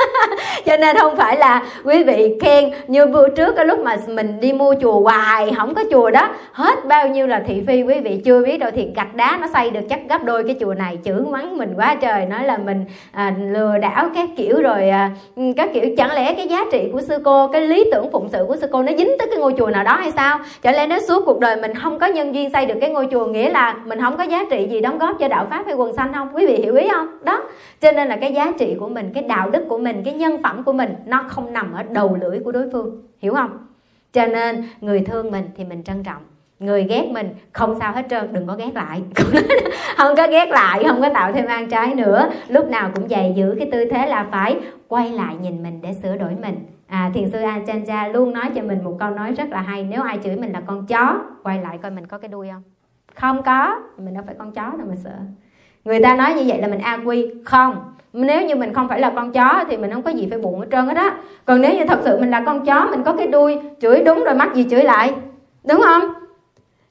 cho 0.66 0.76
nên 0.76 0.96
không 0.96 1.16
phải 1.16 1.36
là 1.36 1.62
quý 1.84 2.04
vị 2.04 2.38
khen 2.40 2.70
như 2.88 3.06
bữa 3.06 3.28
trước 3.28 3.56
cái 3.56 3.64
lúc 3.66 3.78
mà 3.80 3.96
mình 4.08 4.40
đi 4.40 4.52
mua 4.52 4.74
chùa 4.80 5.00
hoài 5.00 5.52
không 5.56 5.74
có 5.74 5.84
chùa 5.90 6.10
đó. 6.10 6.28
Hết 6.52 6.86
bao 6.86 7.08
nhiêu 7.08 7.26
là 7.26 7.42
thị 7.46 7.62
phi 7.66 7.82
quý 7.82 8.00
vị 8.00 8.20
chưa 8.24 8.44
biết 8.44 8.58
đâu 8.58 8.70
thì 8.74 8.88
gạch 8.96 9.14
đá 9.14 9.38
nó 9.40 9.46
xây 9.52 9.70
được 9.70 9.80
chắc 9.90 10.00
gấp 10.08 10.24
đôi 10.24 10.44
cái 10.44 10.56
chùa 10.60 10.74
này. 10.74 10.96
Chữ 10.96 11.24
mắng 11.30 11.58
mình 11.58 11.74
quá 11.76 11.94
trời 11.94 12.26
nói 12.26 12.44
là 12.44 12.58
mình 12.58 12.84
à, 13.12 13.34
lừa 13.50 13.78
đảo 13.78 14.08
các 14.14 14.28
kiểu 14.36 14.62
rồi 14.62 14.88
à, 14.88 15.10
ừ, 15.36 15.42
các 15.56 15.70
kiểu. 15.74 15.84
Chẳng 15.96 16.12
lẽ 16.12 16.34
cái 16.34 16.48
giá 16.48 16.64
trị 16.72 16.88
của 16.92 17.00
sư 17.00 17.18
cô 17.24 17.48
cái 17.48 17.60
lý 17.60 17.84
tưởng 17.92 18.12
phụng 18.12 18.28
sự 18.32 18.44
của 18.48 18.56
sư 18.56 18.66
cô 18.72 18.82
nó 18.82 18.92
dính 18.98 19.18
tới 19.18 19.28
cái 19.30 19.38
ngôi 19.38 19.54
chùa 19.58 19.70
nào 19.70 19.84
đó 19.84 19.96
hay 19.96 20.10
sao? 20.10 20.38
Chẳng 20.62 20.76
lẽ 20.76 20.86
nếu 20.86 20.98
suốt 21.00 21.22
cuộc 21.26 21.40
đời 21.40 21.56
mình 21.56 21.74
không 21.74 21.98
có 21.98 22.06
nhân 22.06 22.34
duyên 22.34 22.50
xây 22.50 22.66
được 22.66 22.74
cái 22.80 22.90
ngôi 22.90 23.08
chùa 23.10 23.26
nghĩa 23.26 23.50
là 23.50 23.74
mình 23.84 24.00
không 24.00 24.09
có 24.16 24.24
giá 24.24 24.44
trị 24.50 24.68
gì 24.70 24.80
đóng 24.80 24.98
góp 24.98 25.16
cho 25.20 25.28
đạo 25.28 25.46
pháp 25.50 25.66
hay 25.66 25.74
quần 25.74 25.92
xanh 25.92 26.12
không? 26.12 26.28
Quý 26.34 26.46
vị 26.46 26.56
hiểu 26.56 26.74
ý 26.74 26.88
không? 26.92 27.24
Đó 27.24 27.42
cho 27.80 27.92
nên 27.92 28.08
là 28.08 28.16
cái 28.16 28.32
giá 28.32 28.52
trị 28.58 28.76
của 28.80 28.88
mình 28.88 29.10
cái 29.14 29.22
đạo 29.22 29.50
đức 29.50 29.64
của 29.68 29.78
mình 29.78 30.02
cái 30.04 30.14
nhân 30.14 30.42
phẩm 30.42 30.62
của 30.64 30.72
mình 30.72 30.94
nó 31.06 31.24
không 31.28 31.52
nằm 31.52 31.72
ở 31.72 31.82
đầu 31.82 32.18
lưỡi 32.20 32.40
của 32.44 32.52
đối 32.52 32.70
phương. 32.72 33.02
Hiểu 33.18 33.34
không? 33.34 33.66
Cho 34.12 34.26
nên 34.26 34.68
người 34.80 35.00
thương 35.00 35.30
mình 35.30 35.44
thì 35.56 35.64
mình 35.64 35.82
trân 35.82 36.02
trọng 36.02 36.22
người 36.60 36.84
ghét 36.84 37.08
mình 37.10 37.28
không 37.52 37.78
sao 37.80 37.92
hết 37.92 38.06
trơn 38.10 38.32
đừng 38.32 38.46
có 38.46 38.56
ghét 38.56 38.70
lại. 38.74 39.02
Không 39.96 40.16
có 40.16 40.26
ghét 40.30 40.48
lại 40.48 40.84
không 40.84 41.00
có 41.00 41.08
tạo 41.14 41.32
thêm 41.32 41.46
ăn 41.46 41.70
trái 41.70 41.94
nữa. 41.94 42.30
Lúc 42.48 42.68
nào 42.70 42.90
cũng 42.94 43.08
dày 43.08 43.32
giữ 43.36 43.54
cái 43.58 43.68
tư 43.72 43.84
thế 43.90 44.06
là 44.06 44.26
phải 44.30 44.56
quay 44.88 45.10
lại 45.10 45.36
nhìn 45.42 45.62
mình 45.62 45.80
để 45.82 45.92
sửa 46.02 46.16
đổi 46.16 46.32
mình. 46.40 46.54
À, 46.86 47.10
thiền 47.14 47.30
sư 47.30 47.38
Ajahn 47.38 48.12
luôn 48.12 48.32
nói 48.32 48.50
cho 48.54 48.62
mình 48.62 48.84
một 48.84 48.96
câu 49.00 49.10
nói 49.10 49.32
rất 49.32 49.50
là 49.50 49.60
hay 49.60 49.84
nếu 49.84 50.02
ai 50.02 50.18
chửi 50.24 50.36
mình 50.36 50.52
là 50.52 50.60
con 50.66 50.86
chó 50.86 51.20
quay 51.42 51.58
lại 51.62 51.78
coi 51.82 51.90
mình 51.90 52.06
có 52.06 52.18
cái 52.18 52.28
đuôi 52.28 52.48
không? 52.52 52.62
Không 53.14 53.42
có. 53.42 53.80
Mình 53.98 54.14
đâu 54.14 54.22
phải 54.26 54.34
con 54.38 54.52
chó 54.52 54.62
đâu 54.62 54.86
mà 54.88 54.94
sợ. 55.04 55.10
Người 55.84 56.00
ta 56.00 56.16
nói 56.16 56.34
như 56.34 56.42
vậy 56.46 56.60
là 56.60 56.68
mình 56.68 56.80
a 56.80 56.98
quy 57.04 57.26
không. 57.44 57.76
Nếu 58.12 58.42
như 58.42 58.56
mình 58.56 58.74
không 58.74 58.88
phải 58.88 59.00
là 59.00 59.12
con 59.16 59.32
chó 59.32 59.64
thì 59.68 59.76
mình 59.76 59.92
không 59.92 60.02
có 60.02 60.10
gì 60.10 60.26
phải 60.30 60.38
buồn 60.38 60.60
hết 60.60 60.66
trơn 60.72 60.86
hết 60.86 60.96
á. 60.96 61.14
Còn 61.44 61.60
nếu 61.60 61.74
như 61.74 61.84
thật 61.84 62.00
sự 62.04 62.18
mình 62.20 62.30
là 62.30 62.42
con 62.46 62.64
chó, 62.64 62.88
mình 62.90 63.02
có 63.02 63.12
cái 63.12 63.26
đuôi, 63.26 63.58
chửi 63.80 64.02
đúng 64.04 64.24
rồi 64.24 64.34
mắc 64.34 64.54
gì 64.54 64.66
chửi 64.70 64.82
lại. 64.82 65.12
Đúng 65.64 65.80
không? 65.84 66.02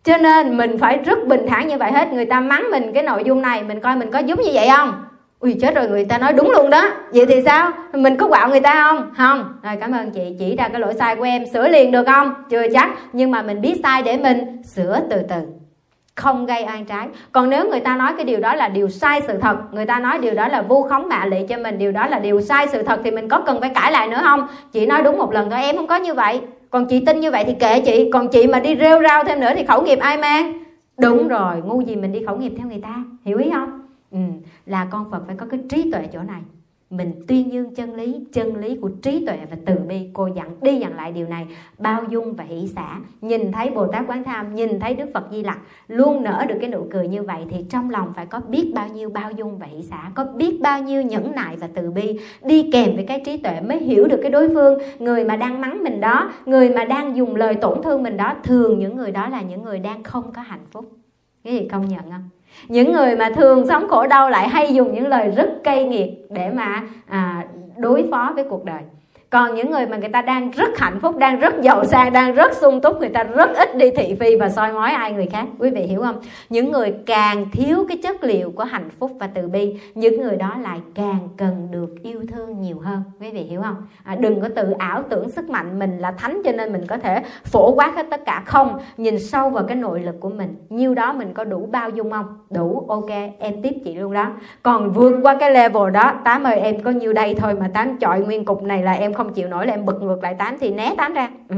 Cho 0.03 0.17
nên 0.17 0.57
mình 0.57 0.78
phải 0.78 0.97
rất 0.97 1.28
bình 1.28 1.45
thản 1.47 1.67
như 1.67 1.78
vậy 1.78 1.91
hết. 1.91 2.13
Người 2.13 2.26
ta 2.26 2.39
mắng 2.39 2.72
mình 2.72 2.93
cái 2.93 3.03
nội 3.03 3.24
dung 3.26 3.41
này, 3.41 3.63
mình 3.63 3.80
coi 3.80 3.95
mình 3.95 4.11
có 4.11 4.20
giống 4.20 4.41
như 4.41 4.49
vậy 4.53 4.67
không? 4.78 5.05
Ui, 5.39 5.57
chết 5.61 5.76
rồi, 5.76 5.89
người 5.89 6.05
ta 6.05 6.17
nói 6.17 6.34
đúng 6.34 6.51
luôn 6.51 6.70
đó. 6.70 6.89
Vậy 7.13 7.26
thì 7.26 7.41
sao? 7.45 7.72
Mình 7.93 8.15
có 8.15 8.28
quạo 8.28 8.49
người 8.49 8.59
ta 8.59 8.84
không? 8.84 9.13
Không. 9.17 9.53
Rồi, 9.63 9.76
cảm 9.82 9.91
ơn 9.91 10.11
chị. 10.11 10.36
Chỉ 10.39 10.55
ra 10.55 10.67
cái 10.67 10.80
lỗi 10.80 10.93
sai 10.93 11.15
của 11.15 11.24
em, 11.24 11.45
sửa 11.53 11.67
liền 11.67 11.91
được 11.91 12.03
không? 12.05 12.34
Chưa 12.49 12.63
chắc, 12.74 12.89
nhưng 13.13 13.32
mà 13.32 13.41
mình 13.41 13.61
biết 13.61 13.80
sai 13.84 14.03
để 14.03 14.17
mình 14.17 14.63
sửa 14.63 14.99
từ 15.09 15.22
từ 15.30 15.36
không 16.20 16.45
gây 16.45 16.63
oan 16.67 16.86
trái. 16.86 17.07
Còn 17.32 17.49
nếu 17.49 17.70
người 17.70 17.80
ta 17.80 17.95
nói 17.95 18.13
cái 18.17 18.26
điều 18.26 18.39
đó 18.39 18.55
là 18.55 18.70
điều 18.70 18.89
sai 18.89 19.22
sự 19.28 19.38
thật 19.38 19.57
người 19.72 19.86
ta 19.86 19.99
nói 19.99 20.17
điều 20.20 20.34
đó 20.34 20.47
là 20.47 20.61
vu 20.61 20.84
khống 20.84 21.09
mạ 21.09 21.26
lị 21.26 21.38
cho 21.49 21.57
mình 21.57 21.78
điều 21.78 21.91
đó 21.91 22.07
là 22.07 22.20
điều 22.20 22.41
sai 22.41 22.67
sự 22.67 22.84
thật 22.84 23.01
thì 23.03 23.11
mình 23.11 23.28
có 23.28 23.39
cần 23.39 23.61
phải 23.61 23.70
cãi 23.76 23.91
lại 23.91 24.07
nữa 24.07 24.20
không? 24.22 24.47
Chị 24.72 24.86
nói 24.86 25.01
đúng 25.03 25.17
một 25.17 25.34
lần 25.34 25.49
thôi 25.49 25.61
em 25.61 25.78
không 25.78 25.88
có 25.88 25.95
như 25.95 26.13
vậy. 26.13 26.41
Còn 26.70 26.86
chị 26.86 27.05
tin 27.05 27.20
như 27.20 27.32
vậy 27.32 27.43
thì 27.47 27.53
kệ 27.53 27.82
chị. 27.82 28.09
Còn 28.13 28.28
chị 28.28 28.47
mà 28.47 28.59
đi 28.59 28.76
rêu 28.80 29.01
rao 29.03 29.24
thêm 29.24 29.39
nữa 29.39 29.51
thì 29.55 29.63
khẩu 29.63 29.82
nghiệp 29.82 29.99
ai 29.99 30.17
mang? 30.17 30.63
Đúng 30.97 31.28
rồi 31.28 31.55
ngu 31.65 31.82
gì 31.82 31.95
mình 31.95 32.11
đi 32.11 32.26
khẩu 32.26 32.38
nghiệp 32.38 32.53
theo 32.57 32.67
người 32.67 32.82
ta 32.84 32.95
hiểu 33.26 33.38
ý 33.38 33.49
không? 33.53 33.82
Ừ, 34.11 34.20
là 34.65 34.88
con 34.91 35.11
phật 35.11 35.20
phải 35.28 35.36
có 35.36 35.45
cái 35.51 35.59
trí 35.70 35.91
tuệ 35.91 36.01
chỗ 36.13 36.20
này 36.28 36.41
mình 36.90 37.12
tuyên 37.28 37.54
dương 37.54 37.76
chân 37.76 37.96
lý 37.96 38.26
chân 38.34 38.56
lý 38.56 38.76
của 38.76 38.90
trí 39.02 39.26
tuệ 39.26 39.38
và 39.50 39.58
từ 39.66 39.76
bi. 39.76 40.10
Cô 40.14 40.28
dặn 40.36 40.56
đi 40.62 40.80
dặn 40.80 40.96
lại 40.96 41.12
điều 41.12 41.28
này. 41.28 41.48
Bao 41.78 42.04
dung 42.10 42.34
và 42.34 42.44
hỷ 42.44 42.68
xả. 42.68 43.00
Nhìn 43.22 43.52
thấy 43.52 43.70
bồ 43.70 43.88
tát 43.88 44.04
quán 44.08 44.24
tham, 44.24 44.56
nhìn 44.56 44.80
thấy 44.80 44.96
đức 44.96 45.10
phật 45.14 45.24
di 45.32 45.44
lặc, 45.44 45.60
luôn 45.88 46.24
nở 46.24 46.46
được 46.50 46.56
cái 46.62 46.70
nụ 46.70 46.88
cười 46.92 47.08
như 47.08 47.24
vậy 47.24 47.42
thì 47.50 47.66
trong 47.70 47.90
lòng 47.90 48.14
phải 48.16 48.26
có 48.26 48.40
biết 48.48 48.72
bao 48.76 48.88
nhiêu 48.88 49.10
bao 49.10 49.32
dung 49.32 49.58
và 49.58 49.66
hỷ 49.66 49.84
xả, 49.84 50.12
có 50.16 50.26
biết 50.26 50.62
bao 50.62 50.84
nhiêu 50.84 51.02
nhẫn 51.02 51.32
nại 51.36 51.58
và 51.58 51.70
từ 51.74 51.92
bi. 51.92 52.20
Đi 52.44 52.70
kèm 52.72 52.96
với 52.96 53.06
cái 53.06 53.22
trí 53.26 53.38
tuệ 53.38 53.62
mới 53.62 53.78
hiểu 53.78 54.08
được 54.08 54.20
cái 54.22 54.32
đối 54.32 54.50
phương. 54.50 54.80
Người 55.00 55.24
mà 55.24 55.36
đang 55.36 55.62
mắng 55.62 55.84
mình 55.84 56.02
đó, 56.02 56.32
người 56.46 56.70
mà 56.70 56.86
đang 56.86 57.16
dùng 57.16 57.36
lời 57.36 57.56
tổn 57.56 57.84
thương 57.84 58.04
mình 58.04 58.18
đó, 58.18 58.36
thường 58.44 58.80
những 58.80 58.98
người 58.98 59.12
đó 59.12 59.30
là 59.30 59.42
những 59.42 59.64
người 59.64 59.80
đang 59.80 60.04
không 60.04 60.32
có 60.36 60.42
hạnh 60.42 60.66
phúc. 60.72 60.92
Cái 61.44 61.54
gì 61.54 61.68
công 61.68 61.88
nhận 61.88 62.12
không? 62.12 62.30
Những 62.68 62.91
người 62.91 63.16
mà 63.16 63.30
thường 63.36 63.68
sống 63.68 63.88
khổ 63.89 64.08
đau 64.08 64.30
lại 64.30 64.50
hay 64.50 64.74
dùng 64.74 64.93
những 64.93 65.08
lời 65.08 65.32
rất 65.36 65.50
cay 65.64 65.84
nghiệt 65.84 66.10
để 66.30 66.50
mà 66.50 66.84
à, 67.08 67.45
đối 67.78 68.08
phó 68.12 68.32
với 68.36 68.43
cuộc 68.50 68.66
đời 68.66 68.82
còn 69.30 69.55
những 69.55 69.71
người 69.71 69.86
mà 69.86 69.97
người 69.97 70.09
ta 70.09 70.21
đang 70.21 70.51
rất 70.51 70.77
hạnh 70.77 70.99
phúc 70.99 71.17
đang 71.17 71.39
rất 71.39 71.61
giàu 71.61 71.86
sang 71.86 72.13
đang 72.13 72.36
rất 72.36 72.53
sung 72.53 72.82
túc 72.82 72.99
người 72.99 73.09
ta 73.09 73.23
rất 73.23 73.49
ít 73.55 73.75
đi 73.75 73.91
thị 73.91 74.15
phi 74.19 74.36
và 74.36 74.49
soi 74.49 74.73
mói 74.73 74.91
ai 74.91 75.11
người 75.11 75.25
khác. 75.25 75.45
Quý 75.59 75.69
vị 75.69 75.82
hiểu 75.82 76.01
không? 76.01 76.19
Những 76.49 76.71
người 76.71 76.93
càng 77.05 77.45
thiếu 77.51 77.86
cái 77.89 77.97
chất 77.97 78.23
liệu 78.23 78.51
của 78.51 78.63
hạnh 78.63 78.89
phúc 78.99 79.11
và 79.19 79.27
từ 79.27 79.47
bi 79.47 79.80
những 79.95 80.21
người 80.21 80.36
đó 80.36 80.55
lại 80.61 80.80
càng 80.95 81.30
cần 81.38 81.67
được 81.71 82.03
yêu 82.03 82.21
thương 82.32 82.61
nhiều 82.61 82.80
hơn. 82.80 83.03
Quý 83.19 83.30
vị 83.30 83.39
hiểu 83.39 83.61
không? 83.61 83.75
À, 84.03 84.15
đừng 84.15 84.41
có 84.41 84.49
tự 84.55 84.71
ảo 84.71 85.03
tưởng 85.09 85.30
sức 85.30 85.49
mạnh 85.49 85.80
mình 85.80 85.97
là 85.97 86.11
thánh 86.11 86.41
cho 86.45 86.51
nên 86.51 86.73
mình 86.73 86.88
có 86.88 86.97
thể 86.97 87.23
phổ 87.43 87.71
quát 87.71 87.95
hết 87.95 88.05
tất 88.09 88.25
cả. 88.25 88.43
Không 88.45 88.80
nhìn 88.97 89.19
sâu 89.19 89.49
vào 89.49 89.63
cái 89.63 89.75
nội 89.75 89.99
lực 89.99 90.19
của 90.19 90.30
mình. 90.30 90.55
Nhiêu 90.69 90.95
đó 90.95 91.13
mình 91.13 91.34
có 91.34 91.43
đủ 91.43 91.69
bao 91.71 91.89
dung 91.89 92.11
không? 92.11 92.25
Đủ 92.49 92.86
ok 92.88 93.09
em 93.39 93.61
tiếp 93.61 93.73
chị 93.86 93.95
luôn 93.95 94.13
đó. 94.13 94.32
Còn 94.63 94.91
vượt 94.91 95.19
qua 95.23 95.36
cái 95.39 95.51
level 95.51 95.91
đó 95.93 96.13
tám 96.23 96.43
ơi 96.43 96.59
em 96.59 96.80
có 96.80 96.91
nhiêu 96.91 97.13
đây 97.13 97.36
thôi 97.36 97.53
mà 97.53 97.69
tám 97.73 97.97
chọi 97.97 98.19
nguyên 98.19 98.45
cục 98.45 98.63
này 98.63 98.84
là 98.84 98.93
em 98.93 99.13
không 99.20 99.34
chịu 99.34 99.47
nổi 99.47 99.67
là 99.67 99.74
em 99.74 99.86
bật 99.86 100.01
ngược 100.01 100.24
lại 100.24 100.34
tám 100.34 100.57
thì 100.59 100.72
né 100.72 100.93
tám 100.97 101.13
ra. 101.13 101.30
Ừ. 101.49 101.55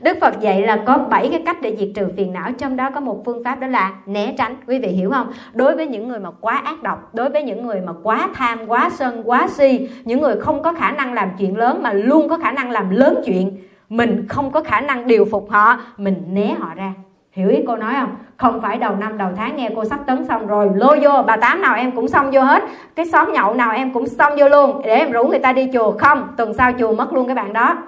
đức 0.00 0.18
phật 0.20 0.40
dạy 0.40 0.62
là 0.62 0.82
có 0.86 0.98
bảy 0.98 1.28
cái 1.30 1.42
cách 1.46 1.62
để 1.62 1.76
diệt 1.76 1.88
trừ 1.94 2.08
phiền 2.16 2.32
não 2.32 2.52
trong 2.58 2.76
đó 2.76 2.90
có 2.90 3.00
một 3.00 3.22
phương 3.24 3.44
pháp 3.44 3.60
đó 3.60 3.66
là 3.66 3.94
né 4.06 4.34
tránh. 4.38 4.56
Quý 4.66 4.78
vị 4.78 4.88
hiểu 4.88 5.10
không? 5.10 5.32
Đối 5.52 5.76
với 5.76 5.86
những 5.86 6.08
người 6.08 6.20
mà 6.20 6.30
quá 6.40 6.62
ác 6.64 6.82
độc 6.82 7.14
đối 7.14 7.28
với 7.28 7.42
những 7.42 7.66
người 7.66 7.80
mà 7.80 7.92
quá 8.02 8.28
tham 8.34 8.66
quá 8.66 8.90
sân 8.90 9.22
quá 9.24 9.48
si 9.48 9.88
những 10.04 10.20
người 10.20 10.36
không 10.40 10.62
có 10.62 10.72
khả 10.72 10.92
năng 10.92 11.12
làm 11.12 11.28
chuyện 11.38 11.56
lớn 11.56 11.82
mà 11.82 11.92
luôn 11.92 12.28
có 12.28 12.38
khả 12.38 12.52
năng 12.52 12.70
làm 12.70 12.90
lớn 12.90 13.22
chuyện 13.24 13.56
mình 13.88 14.26
không 14.28 14.50
có 14.50 14.62
khả 14.62 14.80
năng 14.80 15.06
điều 15.06 15.24
phục 15.24 15.50
họ 15.50 15.80
mình 15.96 16.22
né 16.28 16.54
họ 16.58 16.74
ra 16.74 16.92
hiểu 17.32 17.48
ý 17.48 17.58
cô 17.66 17.76
nói 17.76 17.94
không? 18.00 18.16
Không 18.36 18.60
phải 18.60 18.78
đầu 18.78 18.96
năm 18.96 19.18
đầu 19.18 19.28
tháng 19.36 19.56
nghe 19.56 19.70
cô 19.76 19.84
sắp 19.84 20.00
tấn 20.06 20.24
xong 20.24 20.46
rồi, 20.46 20.70
lôi 20.74 21.00
vô, 21.00 21.22
bà 21.26 21.36
tám 21.36 21.62
nào 21.62 21.74
em 21.74 21.90
cũng 21.92 22.08
xong 22.08 22.30
vô 22.32 22.40
hết. 22.40 22.62
Cái 22.96 23.06
xóm 23.06 23.32
nhậu 23.32 23.54
nào 23.54 23.72
em 23.72 23.92
cũng 23.92 24.06
xong 24.06 24.32
vô 24.38 24.48
luôn, 24.48 24.82
để 24.84 24.94
em 24.94 25.12
rủ 25.12 25.24
người 25.24 25.38
ta 25.38 25.52
đi 25.52 25.68
chùa. 25.72 25.92
Không, 25.98 26.28
tuần 26.36 26.54
sau 26.54 26.72
chùa 26.78 26.94
mất 26.94 27.12
luôn 27.12 27.26
cái 27.26 27.34
bạn 27.34 27.52
đó. 27.52 27.78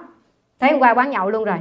Thấy 0.59 0.71
hôm 0.71 0.79
qua 0.79 0.93
quán 0.93 1.11
nhậu 1.11 1.29
luôn 1.29 1.43
rồi. 1.43 1.57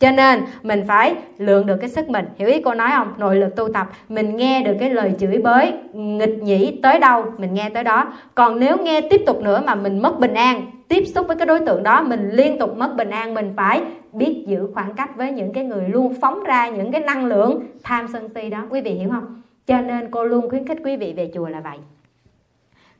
Cho 0.00 0.10
nên, 0.10 0.42
mình 0.62 0.84
phải 0.88 1.14
lượng 1.38 1.66
được 1.66 1.76
cái 1.80 1.88
sức 1.88 2.08
mình. 2.08 2.24
Hiểu 2.36 2.48
ý 2.48 2.62
cô 2.64 2.74
nói 2.74 2.90
không? 2.96 3.12
Nội 3.18 3.36
lực 3.36 3.56
tu 3.56 3.72
tập, 3.72 3.86
mình 4.08 4.36
nghe 4.36 4.62
được 4.62 4.76
cái 4.80 4.90
lời 4.90 5.14
chửi 5.20 5.38
bới, 5.38 5.72
nghịch 5.92 6.42
nhĩ 6.42 6.80
tới 6.82 6.98
đâu, 6.98 7.24
mình 7.38 7.54
nghe 7.54 7.68
tới 7.68 7.84
đó. 7.84 8.06
Còn 8.34 8.60
nếu 8.60 8.76
nghe 8.76 9.00
tiếp 9.00 9.22
tục 9.26 9.42
nữa 9.42 9.62
mà 9.66 9.74
mình 9.74 10.02
mất 10.02 10.18
bình 10.20 10.34
an, 10.34 10.62
tiếp 10.88 11.04
xúc 11.14 11.26
với 11.26 11.36
cái 11.36 11.46
đối 11.46 11.60
tượng 11.60 11.82
đó, 11.82 12.02
mình 12.02 12.30
liên 12.32 12.58
tục 12.58 12.76
mất 12.76 12.96
bình 12.96 13.10
an, 13.10 13.34
mình 13.34 13.52
phải 13.56 13.80
biết 14.12 14.44
giữ 14.46 14.68
khoảng 14.74 14.94
cách 14.94 15.16
với 15.16 15.32
những 15.32 15.52
cái 15.52 15.64
người 15.64 15.88
luôn 15.88 16.14
phóng 16.20 16.44
ra 16.44 16.68
những 16.68 16.92
cái 16.92 17.00
năng 17.00 17.26
lượng 17.26 17.62
tham 17.82 18.06
sân 18.12 18.28
si 18.34 18.50
đó. 18.50 18.66
Quý 18.70 18.80
vị 18.80 18.90
hiểu 18.90 19.10
không? 19.10 19.42
Cho 19.66 19.80
nên 19.80 20.10
cô 20.10 20.24
luôn 20.24 20.50
khuyến 20.50 20.66
khích 20.66 20.78
quý 20.84 20.96
vị 20.96 21.12
về 21.16 21.30
chùa 21.34 21.48
là 21.48 21.60
vậy. 21.60 21.78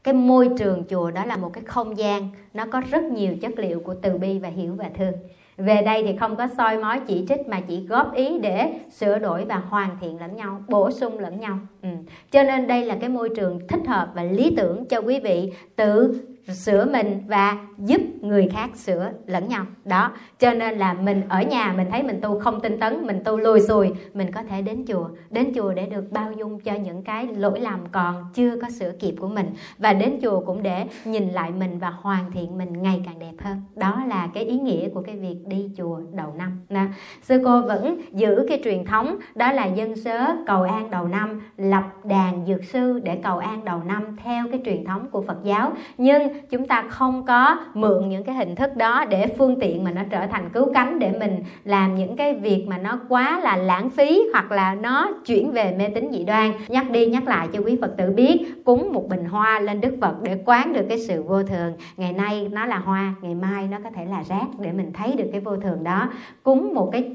Cái 0.02 0.14
môi 0.14 0.48
trường 0.58 0.84
chùa 0.88 1.10
đó 1.10 1.24
là 1.24 1.36
một 1.36 1.52
cái 1.52 1.64
không 1.64 1.98
gian, 1.98 2.28
nó 2.54 2.66
có 2.70 2.82
rất 2.90 3.04
nhiều 3.04 3.36
chất 3.40 3.52
liệu 3.56 3.80
của 3.80 3.94
từ 3.94 4.18
bi 4.18 4.38
và 4.38 4.48
hiểu 4.48 4.74
và 4.74 4.90
thương. 4.98 5.12
Về 5.56 5.82
đây 5.82 6.02
thì 6.02 6.16
không 6.16 6.36
có 6.36 6.48
soi 6.56 6.78
mói 6.78 7.00
chỉ 7.06 7.24
trích 7.28 7.48
mà 7.48 7.60
chỉ 7.60 7.86
góp 7.86 8.14
ý 8.14 8.38
để 8.38 8.72
sửa 8.90 9.18
đổi 9.18 9.44
và 9.44 9.56
hoàn 9.56 9.96
thiện 10.00 10.20
lẫn 10.20 10.36
nhau, 10.36 10.62
bổ 10.68 10.90
sung 10.90 11.18
lẫn 11.18 11.40
nhau. 11.40 11.58
Ừ. 11.82 11.88
cho 12.30 12.42
nên 12.42 12.66
đây 12.66 12.84
là 12.84 12.96
cái 13.00 13.08
môi 13.08 13.28
trường 13.36 13.68
thích 13.68 13.86
hợp 13.86 14.08
và 14.14 14.22
lý 14.22 14.54
tưởng 14.56 14.84
cho 14.84 15.00
quý 15.00 15.20
vị 15.20 15.52
tự 15.76 16.20
sửa 16.48 16.84
mình 16.84 17.22
và 17.26 17.56
giúp 17.78 18.00
người 18.20 18.48
khác 18.52 18.76
sửa 18.76 19.10
lẫn 19.26 19.48
nhau. 19.48 19.66
Đó, 19.84 20.12
cho 20.38 20.54
nên 20.54 20.78
là 20.78 20.92
mình 20.92 21.22
ở 21.28 21.42
nhà 21.42 21.74
mình 21.76 21.86
thấy 21.90 22.02
mình 22.02 22.20
tu 22.20 22.40
không 22.40 22.60
tinh 22.60 22.80
tấn, 22.80 23.06
mình 23.06 23.20
tu 23.24 23.36
lùi 23.36 23.60
xùi, 23.60 23.90
mình 24.14 24.32
có 24.32 24.42
thể 24.42 24.62
đến 24.62 24.84
chùa. 24.88 25.08
Đến 25.30 25.52
chùa 25.54 25.72
để 25.72 25.86
được 25.86 26.04
bao 26.10 26.32
dung 26.32 26.60
cho 26.60 26.74
những 26.74 27.02
cái 27.02 27.26
lỗi 27.26 27.60
lầm 27.60 27.80
còn 27.92 28.24
chưa 28.34 28.60
có 28.62 28.68
sửa 28.70 28.92
kịp 29.00 29.14
của 29.20 29.28
mình. 29.28 29.46
Và 29.78 29.92
đến 29.92 30.18
chùa 30.22 30.40
cũng 30.40 30.62
để 30.62 30.84
nhìn 31.04 31.28
lại 31.28 31.50
mình 31.50 31.78
và 31.78 31.90
hoàn 31.90 32.30
thiện 32.30 32.58
mình 32.58 32.82
ngày 32.82 33.02
càng 33.06 33.18
đẹp 33.18 33.32
hơn. 33.38 33.56
Đó 33.76 34.04
là 34.08 34.28
cái 34.34 34.44
ý 34.44 34.58
nghĩa 34.58 34.88
của 34.88 35.02
cái 35.02 35.16
việc 35.16 35.36
đi 35.46 35.70
chùa 35.76 36.00
đầu 36.12 36.34
năm. 36.38 36.60
Nè, 36.68 36.86
sư 37.22 37.42
cô 37.44 37.62
vẫn 37.62 38.00
giữ 38.12 38.46
cái 38.48 38.60
truyền 38.64 38.84
thống, 38.84 39.16
đó 39.34 39.52
là 39.52 39.66
dân 39.66 39.96
sớ 39.96 40.36
cầu 40.46 40.62
an 40.62 40.90
đầu 40.90 41.08
năm, 41.08 41.40
lập 41.56 41.84
đàn 42.04 42.46
dược 42.46 42.64
sư 42.64 43.00
để 43.04 43.16
cầu 43.22 43.38
an 43.38 43.64
đầu 43.64 43.80
năm 43.84 44.16
theo 44.24 44.46
cái 44.50 44.60
truyền 44.64 44.84
thống 44.84 45.08
của 45.10 45.22
phật 45.22 45.36
giáo. 45.44 45.72
Nhưng 45.98 46.31
chúng 46.50 46.66
ta 46.66 46.84
không 46.88 47.24
có 47.26 47.56
mượn 47.74 48.08
những 48.08 48.24
cái 48.24 48.34
hình 48.34 48.54
thức 48.54 48.76
đó 48.76 49.04
để 49.04 49.26
phương 49.38 49.60
tiện 49.60 49.84
mà 49.84 49.90
nó 49.90 50.02
trở 50.10 50.26
thành 50.26 50.50
cứu 50.52 50.72
cánh 50.74 50.98
để 50.98 51.12
mình 51.20 51.44
làm 51.64 51.94
những 51.94 52.16
cái 52.16 52.34
việc 52.34 52.64
mà 52.68 52.78
nó 52.78 53.00
quá 53.08 53.40
là 53.42 53.56
lãng 53.56 53.90
phí 53.90 54.22
hoặc 54.32 54.52
là 54.52 54.74
nó 54.74 55.12
chuyển 55.26 55.50
về 55.50 55.74
mê 55.78 55.88
tín 55.88 56.08
dị 56.12 56.24
đoan. 56.24 56.52
Nhắc 56.68 56.90
đi 56.90 57.06
nhắc 57.06 57.24
lại 57.26 57.48
cho 57.52 57.60
quý 57.60 57.78
phật 57.80 57.94
tử 57.96 58.10
biết, 58.10 58.64
cúng 58.64 58.92
một 58.92 59.08
bình 59.08 59.24
hoa 59.24 59.60
lên 59.60 59.80
đức 59.80 59.96
phật 60.00 60.22
để 60.22 60.38
quán 60.44 60.72
được 60.72 60.86
cái 60.88 60.98
sự 60.98 61.22
vô 61.22 61.42
thường. 61.42 61.72
Ngày 61.96 62.12
nay 62.12 62.48
nó 62.52 62.66
là 62.66 62.78
hoa, 62.78 63.14
ngày 63.22 63.34
mai 63.34 63.68
nó 63.70 63.78
có 63.84 63.90
thể 63.90 64.04
là 64.04 64.22
rác 64.22 64.46
để 64.58 64.72
mình 64.72 64.92
thấy 64.92 65.12
được 65.12 65.28
cái 65.32 65.40
vô 65.40 65.56
thường 65.56 65.84
đó. 65.84 66.08
Cúng 66.42 66.74
một 66.74 66.90
cái 66.92 67.14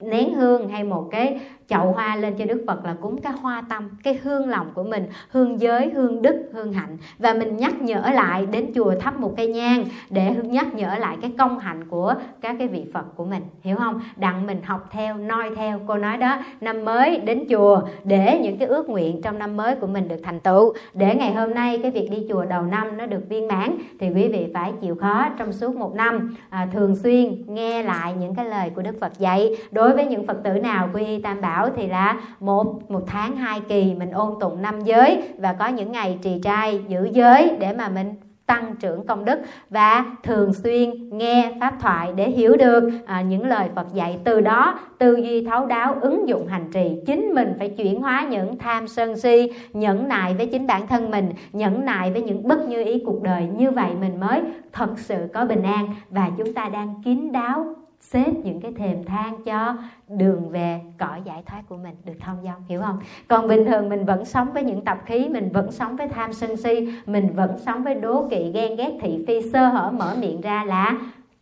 nén 0.00 0.34
hương 0.34 0.68
hay 0.68 0.84
một 0.84 1.08
cái 1.10 1.40
chậu 1.68 1.92
hoa 1.92 2.16
lên 2.16 2.34
cho 2.38 2.44
Đức 2.44 2.64
Phật 2.66 2.84
là 2.84 2.94
cúng 3.00 3.20
cái 3.20 3.32
hoa 3.32 3.62
tâm, 3.68 3.88
cái 4.02 4.20
hương 4.22 4.48
lòng 4.48 4.66
của 4.74 4.82
mình, 4.82 5.06
hương 5.30 5.60
giới, 5.60 5.90
hương 5.90 6.22
đức, 6.22 6.50
hương 6.52 6.72
hạnh 6.72 6.96
và 7.18 7.34
mình 7.34 7.56
nhắc 7.56 7.82
nhở 7.82 8.02
lại 8.14 8.46
đến 8.46 8.70
chùa 8.74 8.94
thắp 9.00 9.20
một 9.20 9.34
cây 9.36 9.48
nhang 9.48 9.84
để 10.10 10.34
nhắc 10.42 10.74
nhở 10.74 10.94
lại 10.98 11.16
cái 11.22 11.32
công 11.38 11.58
hạnh 11.58 11.88
của 11.88 12.14
các 12.40 12.56
cái 12.58 12.68
vị 12.68 12.84
Phật 12.94 13.04
của 13.16 13.24
mình, 13.24 13.42
hiểu 13.62 13.76
không? 13.76 14.00
Đặng 14.16 14.46
mình 14.46 14.62
học 14.64 14.88
theo, 14.90 15.16
noi 15.16 15.50
theo. 15.56 15.80
Cô 15.86 15.96
nói 15.96 16.16
đó, 16.16 16.38
năm 16.60 16.84
mới 16.84 17.18
đến 17.18 17.44
chùa 17.50 17.82
để 18.04 18.40
những 18.42 18.58
cái 18.58 18.68
ước 18.68 18.88
nguyện 18.88 19.22
trong 19.22 19.38
năm 19.38 19.56
mới 19.56 19.74
của 19.74 19.86
mình 19.86 20.08
được 20.08 20.20
thành 20.22 20.40
tựu, 20.40 20.74
để 20.94 21.14
ngày 21.14 21.34
hôm 21.34 21.54
nay 21.54 21.78
cái 21.82 21.90
việc 21.90 22.08
đi 22.10 22.26
chùa 22.28 22.44
đầu 22.44 22.62
năm 22.62 22.96
nó 22.96 23.06
được 23.06 23.28
viên 23.28 23.48
mãn 23.48 23.78
thì 24.00 24.06
quý 24.14 24.28
vị 24.28 24.46
phải 24.54 24.72
chịu 24.80 24.94
khó 24.94 25.28
trong 25.38 25.52
suốt 25.52 25.76
một 25.76 25.94
năm 25.94 26.34
à, 26.50 26.68
thường 26.72 26.96
xuyên 26.96 27.42
nghe 27.46 27.82
lại 27.82 28.14
những 28.20 28.34
cái 28.34 28.44
lời 28.44 28.70
của 28.74 28.82
Đức 28.82 29.00
Phật 29.00 29.18
dạy. 29.18 29.56
Đối 29.70 29.92
với 29.92 30.06
những 30.06 30.26
Phật 30.26 30.42
tử 30.44 30.50
nào 30.50 30.88
quy 30.94 31.04
y 31.04 31.22
Tam 31.22 31.40
Bảo 31.40 31.57
bảo 31.58 31.70
thì 31.76 31.86
là 31.86 32.16
một 32.40 32.90
một 32.90 33.02
tháng 33.06 33.36
hai 33.36 33.60
kỳ 33.68 33.94
mình 33.94 34.10
ôn 34.10 34.34
tụng 34.40 34.62
năm 34.62 34.80
giới 34.80 35.22
và 35.38 35.52
có 35.52 35.66
những 35.66 35.92
ngày 35.92 36.18
trì 36.22 36.40
trai 36.42 36.80
giữ 36.88 37.08
giới 37.12 37.56
để 37.60 37.72
mà 37.72 37.88
mình 37.88 38.14
tăng 38.46 38.76
trưởng 38.80 39.06
công 39.06 39.24
đức 39.24 39.38
và 39.70 40.04
thường 40.22 40.54
xuyên 40.54 41.18
nghe 41.18 41.52
pháp 41.60 41.74
thoại 41.80 42.12
để 42.16 42.30
hiểu 42.30 42.56
được 42.56 42.90
à, 43.06 43.22
những 43.22 43.46
lời 43.46 43.68
Phật 43.74 43.86
dạy. 43.94 44.18
Từ 44.24 44.40
đó 44.40 44.78
tư 44.98 45.16
duy 45.16 45.46
thấu 45.46 45.66
đáo 45.66 45.94
ứng 46.00 46.28
dụng 46.28 46.46
hành 46.46 46.70
trì 46.72 46.96
chính 47.06 47.34
mình 47.34 47.54
phải 47.58 47.68
chuyển 47.68 48.00
hóa 48.00 48.26
những 48.30 48.58
tham 48.58 48.88
sân 48.88 49.16
si 49.16 49.52
nhẫn 49.72 50.08
nại 50.08 50.34
với 50.34 50.46
chính 50.46 50.66
bản 50.66 50.86
thân 50.86 51.10
mình 51.10 51.32
nhẫn 51.52 51.84
nại 51.84 52.12
với 52.12 52.22
những 52.22 52.48
bất 52.48 52.68
như 52.68 52.84
ý 52.84 53.02
cuộc 53.06 53.22
đời. 53.22 53.48
Như 53.56 53.70
vậy 53.70 53.90
mình 54.00 54.20
mới 54.20 54.40
thật 54.72 54.98
sự 54.98 55.16
có 55.34 55.44
bình 55.44 55.62
an 55.62 55.94
và 56.10 56.30
chúng 56.38 56.54
ta 56.54 56.68
đang 56.68 57.02
kín 57.04 57.32
đáo 57.32 57.74
xếp 58.00 58.32
những 58.44 58.60
cái 58.60 58.72
thềm 58.72 59.04
thang 59.04 59.44
cho 59.44 59.76
đường 60.08 60.48
về 60.48 60.80
cõi 60.98 61.22
giải 61.24 61.42
thoát 61.46 61.62
của 61.68 61.76
mình, 61.76 61.94
được 62.04 62.12
thông 62.20 62.36
dong, 62.44 62.62
hiểu 62.68 62.80
không? 62.80 62.98
Còn 63.28 63.48
bình 63.48 63.64
thường 63.66 63.88
mình 63.88 64.04
vẫn 64.04 64.24
sống 64.24 64.52
với 64.52 64.62
những 64.62 64.84
tập 64.84 64.98
khí, 65.06 65.28
mình 65.28 65.50
vẫn 65.52 65.72
sống 65.72 65.96
với 65.96 66.08
tham 66.08 66.32
sân 66.32 66.56
si, 66.56 66.92
mình 67.06 67.34
vẫn 67.34 67.58
sống 67.58 67.82
với 67.82 67.94
đố 67.94 68.28
kỵ, 68.28 68.52
ghen 68.52 68.76
ghét, 68.76 68.98
thị 69.00 69.24
phi, 69.26 69.50
sơ 69.52 69.68
hở, 69.68 69.90
mở 69.90 70.16
miệng 70.20 70.40
ra 70.40 70.64
là 70.64 70.98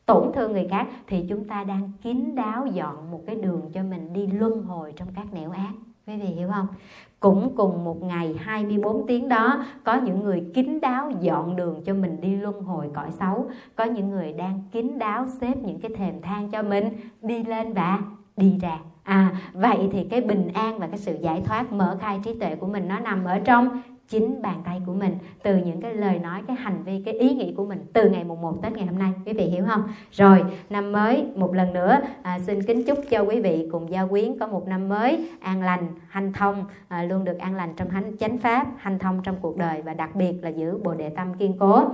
tổn 0.07 0.33
thương 0.35 0.53
người 0.53 0.69
khác, 0.71 0.87
thì 1.07 1.27
chúng 1.29 1.45
ta 1.45 1.65
đang 1.65 1.93
kín 2.03 2.35
đáo 2.35 2.67
dọn 2.67 3.11
một 3.11 3.21
cái 3.27 3.37
đường 3.37 3.71
cho 3.75 3.83
mình 3.83 4.13
đi 4.13 4.27
luân 4.27 4.63
hồi 4.63 4.93
trong 4.97 5.09
các 5.17 5.33
nẻo 5.33 5.51
ác. 5.51 5.73
Quý 6.07 6.17
vị 6.17 6.27
hiểu 6.27 6.49
không? 6.55 6.67
Cũng 7.21 7.57
cùng 7.57 7.85
một 7.85 8.03
ngày 8.03 8.35
24 8.39 9.07
tiếng 9.07 9.29
đó, 9.29 9.65
có 9.85 9.95
những 9.95 10.23
người 10.23 10.45
kín 10.55 10.81
đáo 10.81 11.11
dọn 11.21 11.57
đường 11.57 11.83
cho 11.85 11.95
mình 11.95 12.21
đi 12.21 12.37
luân 12.37 12.63
hồi 12.63 12.91
cõi 12.95 13.11
xấu. 13.11 13.47
Có 13.77 13.85
những 13.85 14.11
người 14.11 14.33
đang 14.33 14.63
kín 14.73 14.99
đáo 14.99 15.27
xếp 15.41 15.55
những 15.65 15.81
cái 15.81 15.91
thềm 15.97 16.23
thang 16.23 16.51
cho 16.51 16.63
mình. 16.63 16.89
Đi 17.23 17.45
lên 17.45 17.73
và 17.73 17.99
đi 18.37 18.59
ra. 18.63 18.79
À 19.03 19.37
vậy 19.53 19.89
thì 19.93 20.05
cái 20.05 20.21
bình 20.21 20.49
an 20.55 20.79
và 20.79 20.87
cái 20.87 20.99
sự 20.99 21.17
giải 21.21 21.43
thoát, 21.45 21.73
mở 21.73 21.97
khai 22.01 22.21
trí 22.25 22.35
tuệ 22.35 22.57
của 22.57 22.67
mình 22.67 22.89
nó 22.89 22.99
nằm 22.99 23.25
ở 23.25 23.39
trong 23.39 23.69
chính 24.09 24.43
bàn 24.43 24.63
tay 24.65 24.83
của 24.87 24.95
mình 24.95 25.19
từ 25.43 25.57
những 25.57 25.81
cái 25.81 25.95
lời 25.95 26.19
nói 26.19 26.43
cái 26.47 26.57
hành 26.57 26.83
vi 26.85 27.03
cái 27.05 27.15
ý 27.15 27.35
nghĩ 27.35 27.55
của 27.57 27.67
mình 27.67 27.87
từ 27.93 28.11
ngày 28.11 28.25
mùng 28.25 28.41
1 28.41 28.63
Tết 28.63 28.73
ngày 28.73 28.87
hôm 28.87 28.99
nay. 28.99 29.13
Quý 29.27 29.33
vị 29.33 29.45
hiểu 29.45 29.65
không? 29.67 29.83
Rồi 30.13 30.45
năm 30.71 30.93
mới 30.93 31.25
một 31.35 31.55
lần 31.55 31.73
nữa 31.73 31.99
à, 32.23 32.39
xin 32.39 32.63
kính 32.63 32.85
chúc 32.85 32.99
cho 33.11 33.21
quý 33.21 33.41
vị 33.41 33.69
cùng 33.73 33.91
gia 33.91 34.07
quyến 34.07 34.39
có 34.39 34.47
một 34.47 34.69
năm 34.69 34.89
mới 34.89 35.29
an 35.41 35.63
lành 35.63 35.89
hanh 36.09 36.33
thông 36.33 36.65
à, 36.89 37.03
luôn 37.03 37.25
được 37.25 37.39
an 37.39 37.55
lành 37.55 37.75
trong 37.77 37.89
hánh 37.91 38.17
chánh 38.17 38.39
pháp 38.39 38.67
hanh 38.77 38.99
thông 38.99 39.23
trong 39.23 39.37
cuộc 39.41 39.57
đời 39.57 39.83
và 39.83 39.95
đặc 39.95 40.17
biệt 40.17 40.35
là 40.43 40.49
giữ 40.49 40.79
bồ 40.79 40.95
đề 40.95 41.09
tâm 41.09 41.35
kiên 41.35 41.53
cố. 41.59 41.85